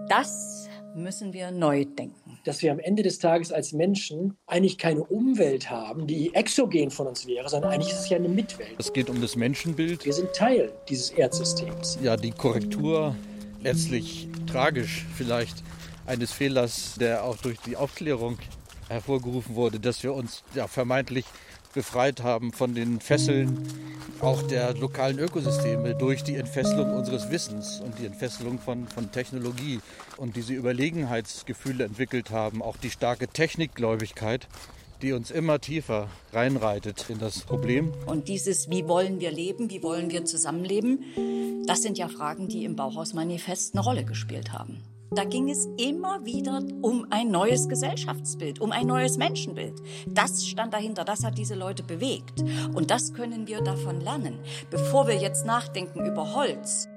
Das 0.09 0.67
müssen 0.95 1.33
wir 1.33 1.51
neu 1.51 1.85
denken. 1.85 2.39
Dass 2.43 2.63
wir 2.63 2.71
am 2.71 2.79
Ende 2.79 3.03
des 3.03 3.19
Tages 3.19 3.51
als 3.51 3.73
Menschen 3.73 4.35
eigentlich 4.47 4.79
keine 4.79 5.03
Umwelt 5.03 5.69
haben, 5.69 6.07
die 6.07 6.33
exogen 6.33 6.89
von 6.89 7.05
uns 7.05 7.27
wäre, 7.27 7.47
sondern 7.47 7.73
eigentlich 7.73 7.93
ist 7.93 7.99
es 7.99 8.09
ja 8.09 8.17
eine 8.17 8.27
Mitwelt. 8.27 8.75
Es 8.79 8.91
geht 8.91 9.11
um 9.11 9.21
das 9.21 9.35
Menschenbild. 9.35 10.03
Wir 10.03 10.13
sind 10.13 10.33
Teil 10.33 10.73
dieses 10.89 11.11
Erdsystems. 11.11 11.99
Ja, 12.01 12.17
die 12.17 12.31
Korrektur 12.31 13.15
letztlich 13.61 14.27
tragisch 14.47 15.05
vielleicht 15.15 15.63
eines 16.07 16.31
Fehlers, 16.31 16.95
der 16.99 17.23
auch 17.23 17.37
durch 17.37 17.59
die 17.59 17.77
Aufklärung 17.77 18.39
hervorgerufen 18.89 19.53
wurde, 19.53 19.79
dass 19.79 20.01
wir 20.01 20.15
uns 20.15 20.43
ja 20.55 20.67
vermeintlich 20.67 21.25
befreit 21.73 22.23
haben 22.23 22.53
von 22.53 22.75
den 22.75 22.99
Fesseln 22.99 23.67
auch 24.21 24.43
der 24.43 24.75
lokalen 24.75 25.17
Ökosysteme 25.17 25.95
durch 25.95 26.23
die 26.23 26.35
Entfesselung 26.35 26.93
unseres 26.93 27.31
Wissens 27.31 27.79
und 27.79 27.97
die 27.97 28.05
Entfesselung 28.05 28.59
von, 28.59 28.87
von 28.87 29.11
Technologie 29.11 29.79
und 30.17 30.35
diese 30.35 30.53
Überlegenheitsgefühle 30.53 31.85
entwickelt 31.85 32.29
haben, 32.29 32.61
auch 32.61 32.77
die 32.77 32.91
starke 32.91 33.27
Technikgläubigkeit, 33.27 34.47
die 35.01 35.13
uns 35.13 35.31
immer 35.31 35.59
tiefer 35.59 36.07
reinreitet 36.33 37.05
in 37.09 37.17
das 37.17 37.41
Problem. 37.41 37.91
Und 38.05 38.27
dieses, 38.27 38.69
wie 38.69 38.87
wollen 38.87 39.19
wir 39.19 39.31
leben, 39.31 39.71
wie 39.71 39.81
wollen 39.81 40.11
wir 40.11 40.25
zusammenleben, 40.25 41.63
das 41.65 41.81
sind 41.81 41.97
ja 41.97 42.07
Fragen, 42.07 42.47
die 42.47 42.63
im 42.65 42.75
Bauhausmanifest 42.75 43.73
eine 43.73 43.83
Rolle 43.83 44.05
gespielt 44.05 44.53
haben. 44.53 44.83
Da 45.13 45.25
ging 45.25 45.49
es 45.49 45.65
immer 45.77 46.23
wieder 46.23 46.61
um 46.81 47.05
ein 47.09 47.31
neues 47.31 47.67
Gesellschaftsbild, 47.67 48.61
um 48.61 48.71
ein 48.71 48.87
neues 48.87 49.17
Menschenbild. 49.17 49.81
Das 50.07 50.47
stand 50.47 50.73
dahinter, 50.73 51.03
das 51.03 51.25
hat 51.25 51.37
diese 51.37 51.53
Leute 51.53 51.83
bewegt. 51.83 52.39
Und 52.73 52.91
das 52.91 53.13
können 53.13 53.45
wir 53.45 53.59
davon 53.59 53.99
lernen. 53.99 54.39
Bevor 54.69 55.09
wir 55.09 55.15
jetzt 55.15 55.45
nachdenken 55.45 56.05
über 56.05 56.33
Holz. 56.33 56.87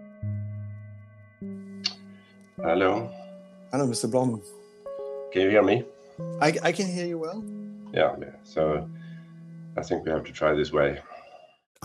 Hallo. 2.63 3.11
Hallo, 3.73 3.87
Mr. 3.89 4.07
Blom. 4.07 4.41
Can 5.33 5.43
you 5.43 5.51
hear 5.51 5.65
me? 5.65 5.85
I, 6.41 6.51
I 6.63 6.73
can 6.73 6.87
hear 6.87 7.07
you 7.07 7.19
well. 7.21 7.43
Yeah, 7.93 8.17
yeah. 8.21 8.37
So 8.45 8.89
I 9.77 9.83
think 9.83 10.07
we 10.07 10.13
have 10.13 10.23
to 10.23 10.33
try 10.33 10.55
this 10.55 10.73
way. 10.73 11.03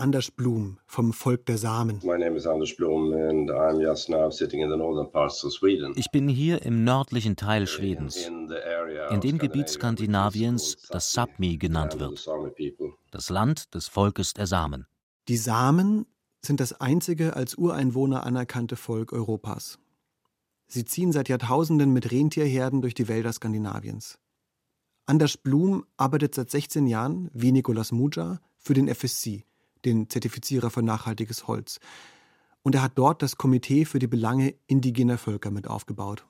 Anders 0.00 0.30
Blum 0.30 0.78
vom 0.86 1.12
Volk 1.12 1.44
der 1.44 1.58
Samen. 1.58 2.00
My 2.02 2.16
name 2.16 2.34
is 2.34 2.46
Anders 2.46 2.74
Blum 2.74 3.12
and 3.12 3.50
I'm 3.50 3.80
just 3.80 4.08
now 4.08 4.30
sitting 4.30 4.62
in 4.62 4.70
the 4.70 4.76
northern 4.76 5.12
parts 5.12 5.44
of 5.44 5.52
Sweden. 5.52 5.92
Ich 5.94 6.10
bin 6.10 6.26
hier 6.26 6.62
im 6.62 6.84
nördlichen 6.84 7.36
Teil 7.36 7.66
Schwedens, 7.66 8.16
in 9.10 9.20
dem 9.20 9.36
Gebiet 9.36 9.68
Skandinaviens, 9.68 10.78
das 10.88 11.14
Sápmi 11.14 11.58
genannt 11.58 12.00
wird, 12.00 12.26
das 13.10 13.28
Land 13.28 13.74
des 13.74 13.88
Volkes 13.88 14.32
der 14.32 14.46
Samen. 14.46 14.86
Die 15.28 15.36
Samen 15.36 16.06
sind 16.40 16.60
das 16.60 16.80
einzige 16.80 17.36
als 17.36 17.54
Ureinwohner 17.56 18.24
anerkannte 18.24 18.76
Volk 18.76 19.12
Europas. 19.12 19.78
Sie 20.66 20.86
ziehen 20.86 21.12
seit 21.12 21.28
Jahrtausenden 21.28 21.92
mit 21.92 22.10
Rentierherden 22.10 22.80
durch 22.80 22.94
die 22.94 23.08
Wälder 23.08 23.34
Skandinaviens. 23.34 24.18
Anders 25.04 25.36
Blum 25.36 25.84
arbeitet 25.98 26.34
seit 26.34 26.50
16 26.50 26.86
Jahren, 26.86 27.30
wie 27.34 27.52
Nicolas 27.52 27.92
Muja, 27.92 28.40
für 28.56 28.74
den 28.74 28.88
FSC, 28.88 29.44
den 29.84 30.08
Zertifizierer 30.08 30.70
für 30.70 30.82
nachhaltiges 30.82 31.46
Holz. 31.46 31.80
Und 32.62 32.74
er 32.74 32.82
hat 32.82 32.92
dort 32.96 33.22
das 33.22 33.36
Komitee 33.36 33.86
für 33.86 33.98
die 33.98 34.06
Belange 34.06 34.54
indigener 34.66 35.16
Völker 35.16 35.50
mit 35.50 35.66
aufgebaut. 35.66 36.26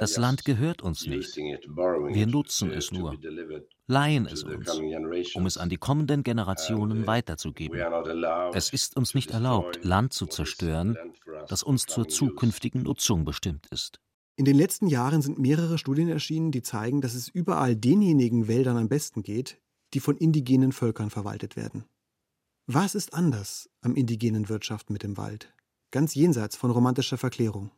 Das 0.00 0.16
Land 0.16 0.44
gehört 0.44 0.82
uns 0.82 1.06
nicht. 1.06 1.36
Wir 1.36 2.26
nutzen 2.26 2.72
es 2.72 2.90
nur, 2.90 3.16
leihen 3.86 4.26
es 4.26 4.42
uns, 4.42 4.80
um 5.36 5.46
es 5.46 5.56
an 5.56 5.68
die 5.68 5.76
kommenden 5.76 6.24
Generationen 6.24 7.06
weiterzugeben. 7.06 7.80
Es 8.52 8.70
ist 8.70 8.96
uns 8.96 9.14
nicht 9.14 9.30
erlaubt, 9.30 9.84
Land 9.84 10.12
zu 10.12 10.26
zerstören, 10.26 10.98
das 11.48 11.62
uns 11.62 11.86
zur 11.86 12.08
zukünftigen 12.08 12.82
Nutzung 12.82 13.24
bestimmt 13.24 13.68
ist. 13.70 14.00
In 14.36 14.46
den 14.46 14.56
letzten 14.56 14.88
Jahren 14.88 15.22
sind 15.22 15.38
mehrere 15.38 15.78
Studien 15.78 16.08
erschienen, 16.08 16.50
die 16.50 16.62
zeigen, 16.62 17.00
dass 17.00 17.14
es 17.14 17.28
überall 17.28 17.76
denjenigen 17.76 18.48
Wäldern 18.48 18.76
am 18.76 18.88
besten 18.88 19.22
geht, 19.22 19.60
die 19.94 20.00
von 20.00 20.16
indigenen 20.16 20.72
Völkern 20.72 21.10
verwaltet 21.10 21.56
werden. 21.56 21.84
Was 22.66 22.94
ist 22.94 23.14
anders 23.14 23.70
am 23.80 23.94
indigenen 23.94 24.48
Wirtschaften 24.48 24.92
mit 24.92 25.02
dem 25.02 25.16
Wald? 25.16 25.52
Ganz 25.90 26.14
jenseits 26.16 26.56
von 26.56 26.72
romantischer 26.72 27.18
Verklärung. 27.18 27.70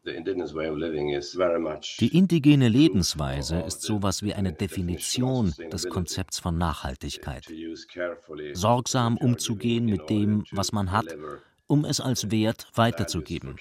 Die 2.00 2.16
indigene 2.16 2.68
Lebensweise 2.68 3.60
ist 3.60 3.82
sowas 3.82 4.22
wie 4.22 4.32
eine 4.32 4.54
Definition 4.54 5.52
des 5.70 5.88
Konzepts 5.90 6.38
von 6.38 6.56
Nachhaltigkeit. 6.56 7.46
Sorgsam 8.54 9.18
umzugehen 9.18 9.84
mit 9.84 10.08
dem, 10.08 10.44
was 10.50 10.72
man 10.72 10.92
hat, 10.92 11.14
um 11.68 11.84
es 11.84 12.00
als 12.00 12.30
Wert 12.30 12.66
weiterzugeben. 12.74 13.56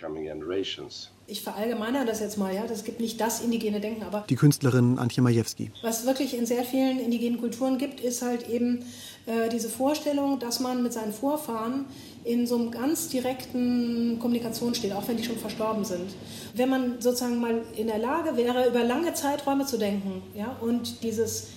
Ich 1.28 1.42
verallgemeine 1.42 2.06
das 2.06 2.20
jetzt 2.20 2.38
mal, 2.38 2.54
ja, 2.54 2.68
das 2.68 2.84
gibt 2.84 3.00
nicht 3.00 3.20
das 3.20 3.42
indigene 3.42 3.80
Denken, 3.80 4.04
aber 4.04 4.26
die 4.30 4.36
Künstlerin 4.36 5.00
Antje 5.00 5.24
Majewski. 5.24 5.72
Was 5.82 6.06
wirklich 6.06 6.38
in 6.38 6.46
sehr 6.46 6.64
vielen 6.64 7.00
indigenen 7.00 7.40
Kulturen 7.40 7.80
gibt, 7.80 8.00
ist 8.00 8.22
halt 8.22 8.48
eben 8.48 8.86
äh, 9.26 9.50
diese 9.50 9.70
Vorstellung, 9.70 10.38
dass 10.38 10.60
man 10.60 10.84
mit 10.84 10.94
seinen 10.94 11.12
Vorfahren 11.12 11.86
in 12.24 12.46
so 12.46 12.56
einem 12.56 12.70
ganz 12.70 13.10
direkten 13.10 14.20
Kommunikation 14.20 14.76
steht, 14.76 14.94
auch 14.94 15.08
wenn 15.08 15.18
die 15.18 15.24
schon 15.24 15.38
verstorben 15.38 15.84
sind. 15.84 16.14
Wenn 16.54 16.70
man 16.70 17.02
sozusagen 17.02 17.40
mal 17.40 17.64
in 17.76 17.88
der 17.88 17.98
Lage 17.98 18.38
wäre, 18.38 18.68
über 18.68 18.84
lange 18.84 19.14
Zeiträume 19.16 19.66
zu 19.66 19.78
denken, 19.78 20.22
ja, 20.36 20.56
und 20.62 21.02
dieses 21.02 21.48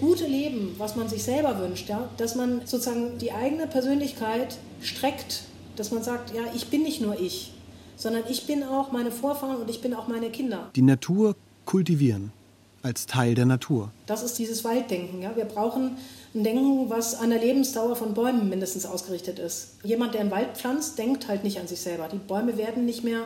gute 0.00 0.26
Leben, 0.26 0.74
was 0.78 0.96
man 0.96 1.08
sich 1.08 1.22
selber 1.22 1.58
wünscht, 1.58 1.88
ja, 1.88 2.08
dass 2.16 2.34
man 2.34 2.62
sozusagen 2.66 3.18
die 3.18 3.32
eigene 3.32 3.66
Persönlichkeit 3.66 4.58
streckt, 4.80 5.42
dass 5.76 5.90
man 5.90 6.02
sagt, 6.02 6.34
ja, 6.34 6.42
ich 6.54 6.68
bin 6.68 6.82
nicht 6.82 7.00
nur 7.00 7.18
ich, 7.20 7.52
sondern 7.96 8.24
ich 8.28 8.46
bin 8.46 8.62
auch 8.62 8.92
meine 8.92 9.10
Vorfahren 9.10 9.56
und 9.56 9.70
ich 9.70 9.80
bin 9.80 9.94
auch 9.94 10.08
meine 10.08 10.30
Kinder. 10.30 10.70
Die 10.74 10.82
Natur 10.82 11.36
kultivieren 11.64 12.32
als 12.82 13.06
Teil 13.06 13.34
der 13.34 13.46
Natur. 13.46 13.90
Das 14.06 14.22
ist 14.22 14.38
dieses 14.38 14.64
Walddenken. 14.64 15.20
Ja? 15.20 15.34
Wir 15.34 15.44
brauchen 15.44 15.96
ein 16.34 16.44
Denken, 16.44 16.88
was 16.88 17.16
an 17.16 17.30
der 17.30 17.40
Lebensdauer 17.40 17.96
von 17.96 18.14
Bäumen 18.14 18.48
mindestens 18.48 18.86
ausgerichtet 18.86 19.38
ist. 19.38 19.78
Jemand, 19.82 20.14
der 20.14 20.20
einen 20.20 20.30
Wald 20.30 20.56
pflanzt, 20.56 20.98
denkt 20.98 21.26
halt 21.26 21.42
nicht 21.42 21.58
an 21.58 21.66
sich 21.66 21.80
selber. 21.80 22.08
Die 22.08 22.18
Bäume 22.18 22.56
werden 22.56 22.84
nicht 22.84 23.02
mehr 23.02 23.22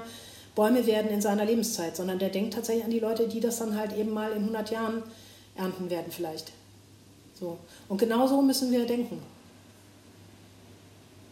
Bäume 0.55 0.87
werden 0.87 1.11
in 1.11 1.21
seiner 1.21 1.45
Lebenszeit, 1.45 1.97
sondern 1.97 2.19
der 2.19 2.29
denkt 2.29 2.55
tatsächlich 2.55 2.85
an 2.85 2.91
die 2.91 2.99
Leute, 2.99 3.29
die 3.29 3.41
das 3.41 3.59
dann 3.59 3.77
halt 3.77 3.97
eben 3.97 4.13
mal 4.13 4.33
in 4.33 4.43
100 4.43 4.71
Jahren 4.71 5.03
ernten 5.61 5.91
werden 5.91 6.11
vielleicht. 6.11 6.53
So. 7.39 7.59
Und 7.89 7.99
genau 7.99 8.27
so 8.27 8.43
müssen 8.43 8.71
wir 8.73 8.87
denken. 8.87 9.19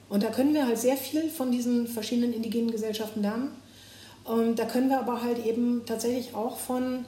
Und 0.09 0.23
da 0.23 0.31
können 0.31 0.55
wir 0.55 0.67
halt 0.67 0.79
sehr 0.79 0.97
viel 0.97 1.29
von 1.29 1.53
diesen 1.53 1.87
verschiedenen 1.87 2.33
indigenen 2.33 2.71
Gesellschaften 2.71 3.23
lernen. 3.23 3.51
Und 4.25 4.59
da 4.59 4.65
können 4.65 4.89
wir 4.89 4.99
aber 4.99 5.23
halt 5.23 5.45
eben 5.45 5.83
tatsächlich 5.87 6.35
auch 6.35 6.59
von 6.59 7.05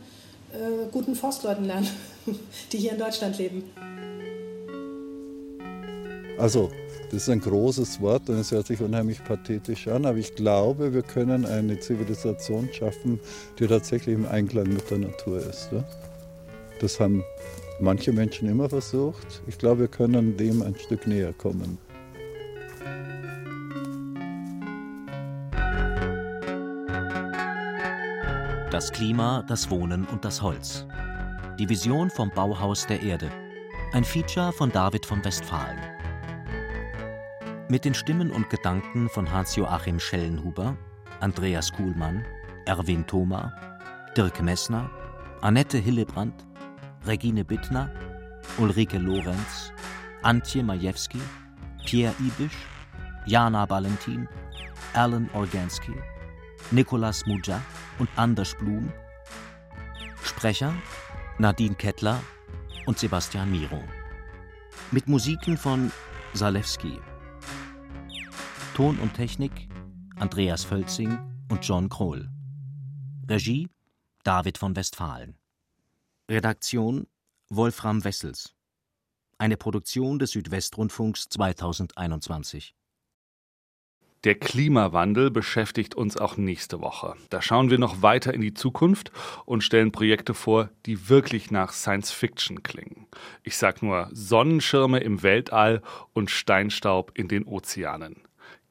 äh, 0.53 0.89
guten 0.91 1.15
Forstleuten 1.15 1.65
lernen, 1.65 1.89
die 2.73 2.79
hier 2.79 2.93
in 2.93 2.99
Deutschland 2.99 3.39
leben. 3.39 3.65
Also, 6.39 6.71
das 7.11 7.23
ist 7.23 7.29
ein 7.29 7.41
großes 7.41 8.01
Wort 8.01 8.29
und 8.31 8.37
es 8.37 8.51
hört 8.51 8.67
sich 8.67 8.81
unheimlich 8.81 9.23
pathetisch 9.23 9.89
an, 9.89 10.07
aber 10.07 10.19
ich 10.19 10.35
glaube, 10.35 10.95
wir 10.95 11.03
können 11.03 11.45
eine 11.45 11.79
Zivilisation 11.81 12.69
schaffen, 12.73 13.21
die 13.59 13.67
tatsächlich 13.67 14.15
im 14.15 14.27
Einklang 14.27 14.73
mit 14.73 14.91
der 14.91 14.99
Natur 14.99 15.41
ist. 15.41 15.69
Ja? 15.73 15.85
Das 16.81 16.99
haben 16.99 17.23
manche 17.79 18.11
Menschen 18.11 18.49
immer 18.49 18.69
versucht. 18.71 19.43
Ich 19.47 19.59
glaube, 19.59 19.81
wir 19.81 19.89
können 19.89 20.39
dem 20.39 20.63
ein 20.63 20.75
Stück 20.75 21.07
näher 21.07 21.35
kommen. 21.35 21.77
Das 28.71 28.91
Klima, 28.93 29.45
das 29.47 29.71
Wohnen 29.71 30.07
und 30.07 30.25
das 30.25 30.41
Holz. 30.41 30.87
Die 31.59 31.69
Vision 31.69 32.09
vom 32.09 32.31
Bauhaus 32.31 32.87
der 32.87 33.03
Erde. 33.03 33.31
Ein 33.93 34.05
Feature 34.05 34.51
von 34.53 34.73
David 34.73 35.05
von 35.05 35.23
Westfalen. 35.23 35.79
Mit 37.69 37.85
den 37.85 37.93
Stimmen 37.93 38.31
und 38.31 38.49
Gedanken 38.49 39.11
von 39.11 39.31
Hans-Joachim 39.31 40.01
Schellenhuber, 40.01 40.79
Andreas 41.21 41.73
Kuhlmann, 41.73 42.25
Erwin 42.65 43.07
Thoma, 43.07 43.53
Dirk 44.17 44.41
Messner, 44.43 44.91
Annette 45.43 45.77
Hillebrand, 45.77 46.47
Regine 47.07 47.45
Bittner, 47.45 47.91
Ulrike 48.59 48.99
Lorenz, 48.99 49.73
Antje 50.23 50.63
Majewski, 50.63 51.21
Pierre 51.85 52.15
Ibisch, 52.21 52.67
Jana 53.27 53.69
Valentin, 53.69 54.29
Alan 54.93 55.29
Organsky, 55.33 55.95
Nikolas 56.71 57.25
Muja 57.27 57.61
und 57.99 58.09
Anders 58.17 58.55
Blum. 58.55 58.93
Sprecher 60.23 60.75
Nadine 61.39 61.75
Kettler 61.75 62.21
und 62.87 62.99
Sebastian 62.99 63.51
Miro. 63.51 63.83
Mit 64.91 65.09
Musiken 65.09 65.57
von 65.57 65.91
Salewski. 66.35 67.01
Ton 68.75 68.99
und 68.99 69.15
Technik 69.15 69.69
Andreas 70.19 70.65
Völzing 70.65 71.19
und 71.49 71.65
John 71.67 71.89
Kroll. 71.89 72.29
Regie 73.29 73.69
David 74.23 74.59
von 74.59 74.77
Westfalen. 74.77 75.40
Redaktion 76.31 77.09
Wolfram 77.49 78.05
Wessels. 78.05 78.55
Eine 79.39 79.57
Produktion 79.57 80.21
des 80.21 80.31
Südwestrundfunks 80.31 81.29
2021. 81.29 82.77
Der 84.23 84.37
Klimawandel 84.37 85.33
beschäftigt 85.33 85.97
uns 85.97 86.17
auch 86.17 86.37
nächste 86.37 86.81
Woche. 86.81 87.17
Da 87.31 87.43
schauen 87.43 87.69
wir 87.69 87.79
noch 87.79 88.03
weiter 88.03 88.33
in 88.33 88.43
die 88.43 88.55
Zukunft 88.55 89.11
und 89.45 89.65
stellen 89.65 89.91
Projekte 89.91 90.33
vor, 90.33 90.71
die 90.87 91.09
wirklich 91.09 91.51
nach 91.51 91.73
Science 91.73 92.13
Fiction 92.13 92.63
klingen. 92.63 93.09
Ich 93.43 93.57
sag 93.57 93.83
nur 93.83 94.09
Sonnenschirme 94.13 95.01
im 95.01 95.25
Weltall 95.25 95.83
und 96.13 96.31
Steinstaub 96.31 97.11
in 97.19 97.27
den 97.27 97.45
Ozeanen. 97.45 98.23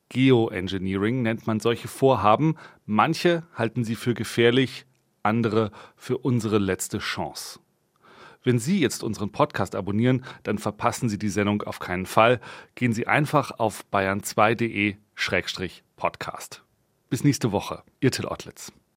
Geoengineering 0.08 1.24
nennt 1.24 1.46
man 1.46 1.60
solche 1.60 1.90
Vorhaben. 1.90 2.56
Manche 2.86 3.44
halten 3.54 3.84
sie 3.84 3.96
für 3.96 4.14
gefährlich, 4.14 4.86
andere 5.24 5.72
für 5.96 6.18
unsere 6.18 6.58
letzte 6.58 7.00
Chance. 7.00 7.60
Wenn 8.44 8.60
Sie 8.60 8.80
jetzt 8.80 9.04
unseren 9.04 9.32
Podcast 9.32 9.76
abonnieren, 9.76 10.24
dann 10.44 10.58
verpassen 10.58 11.10
Sie 11.10 11.20
die 11.20 11.30
Sendung 11.30 11.62
auf 11.64 11.80
keinen 11.80 12.06
Fall. 12.06 12.40
Gehen 12.76 12.94
Sie 12.94 13.06
einfach 13.06 13.52
auf 13.60 13.84
bayern2.de 13.92 14.96
Schrägstrich 15.14 15.84
Podcast. 15.98 16.64
Bis 17.10 17.24
nächste 17.24 17.52
Woche. 17.52 17.84
Ihr 18.00 18.12
Till 18.12 18.28
Ottlitz. 18.28 18.72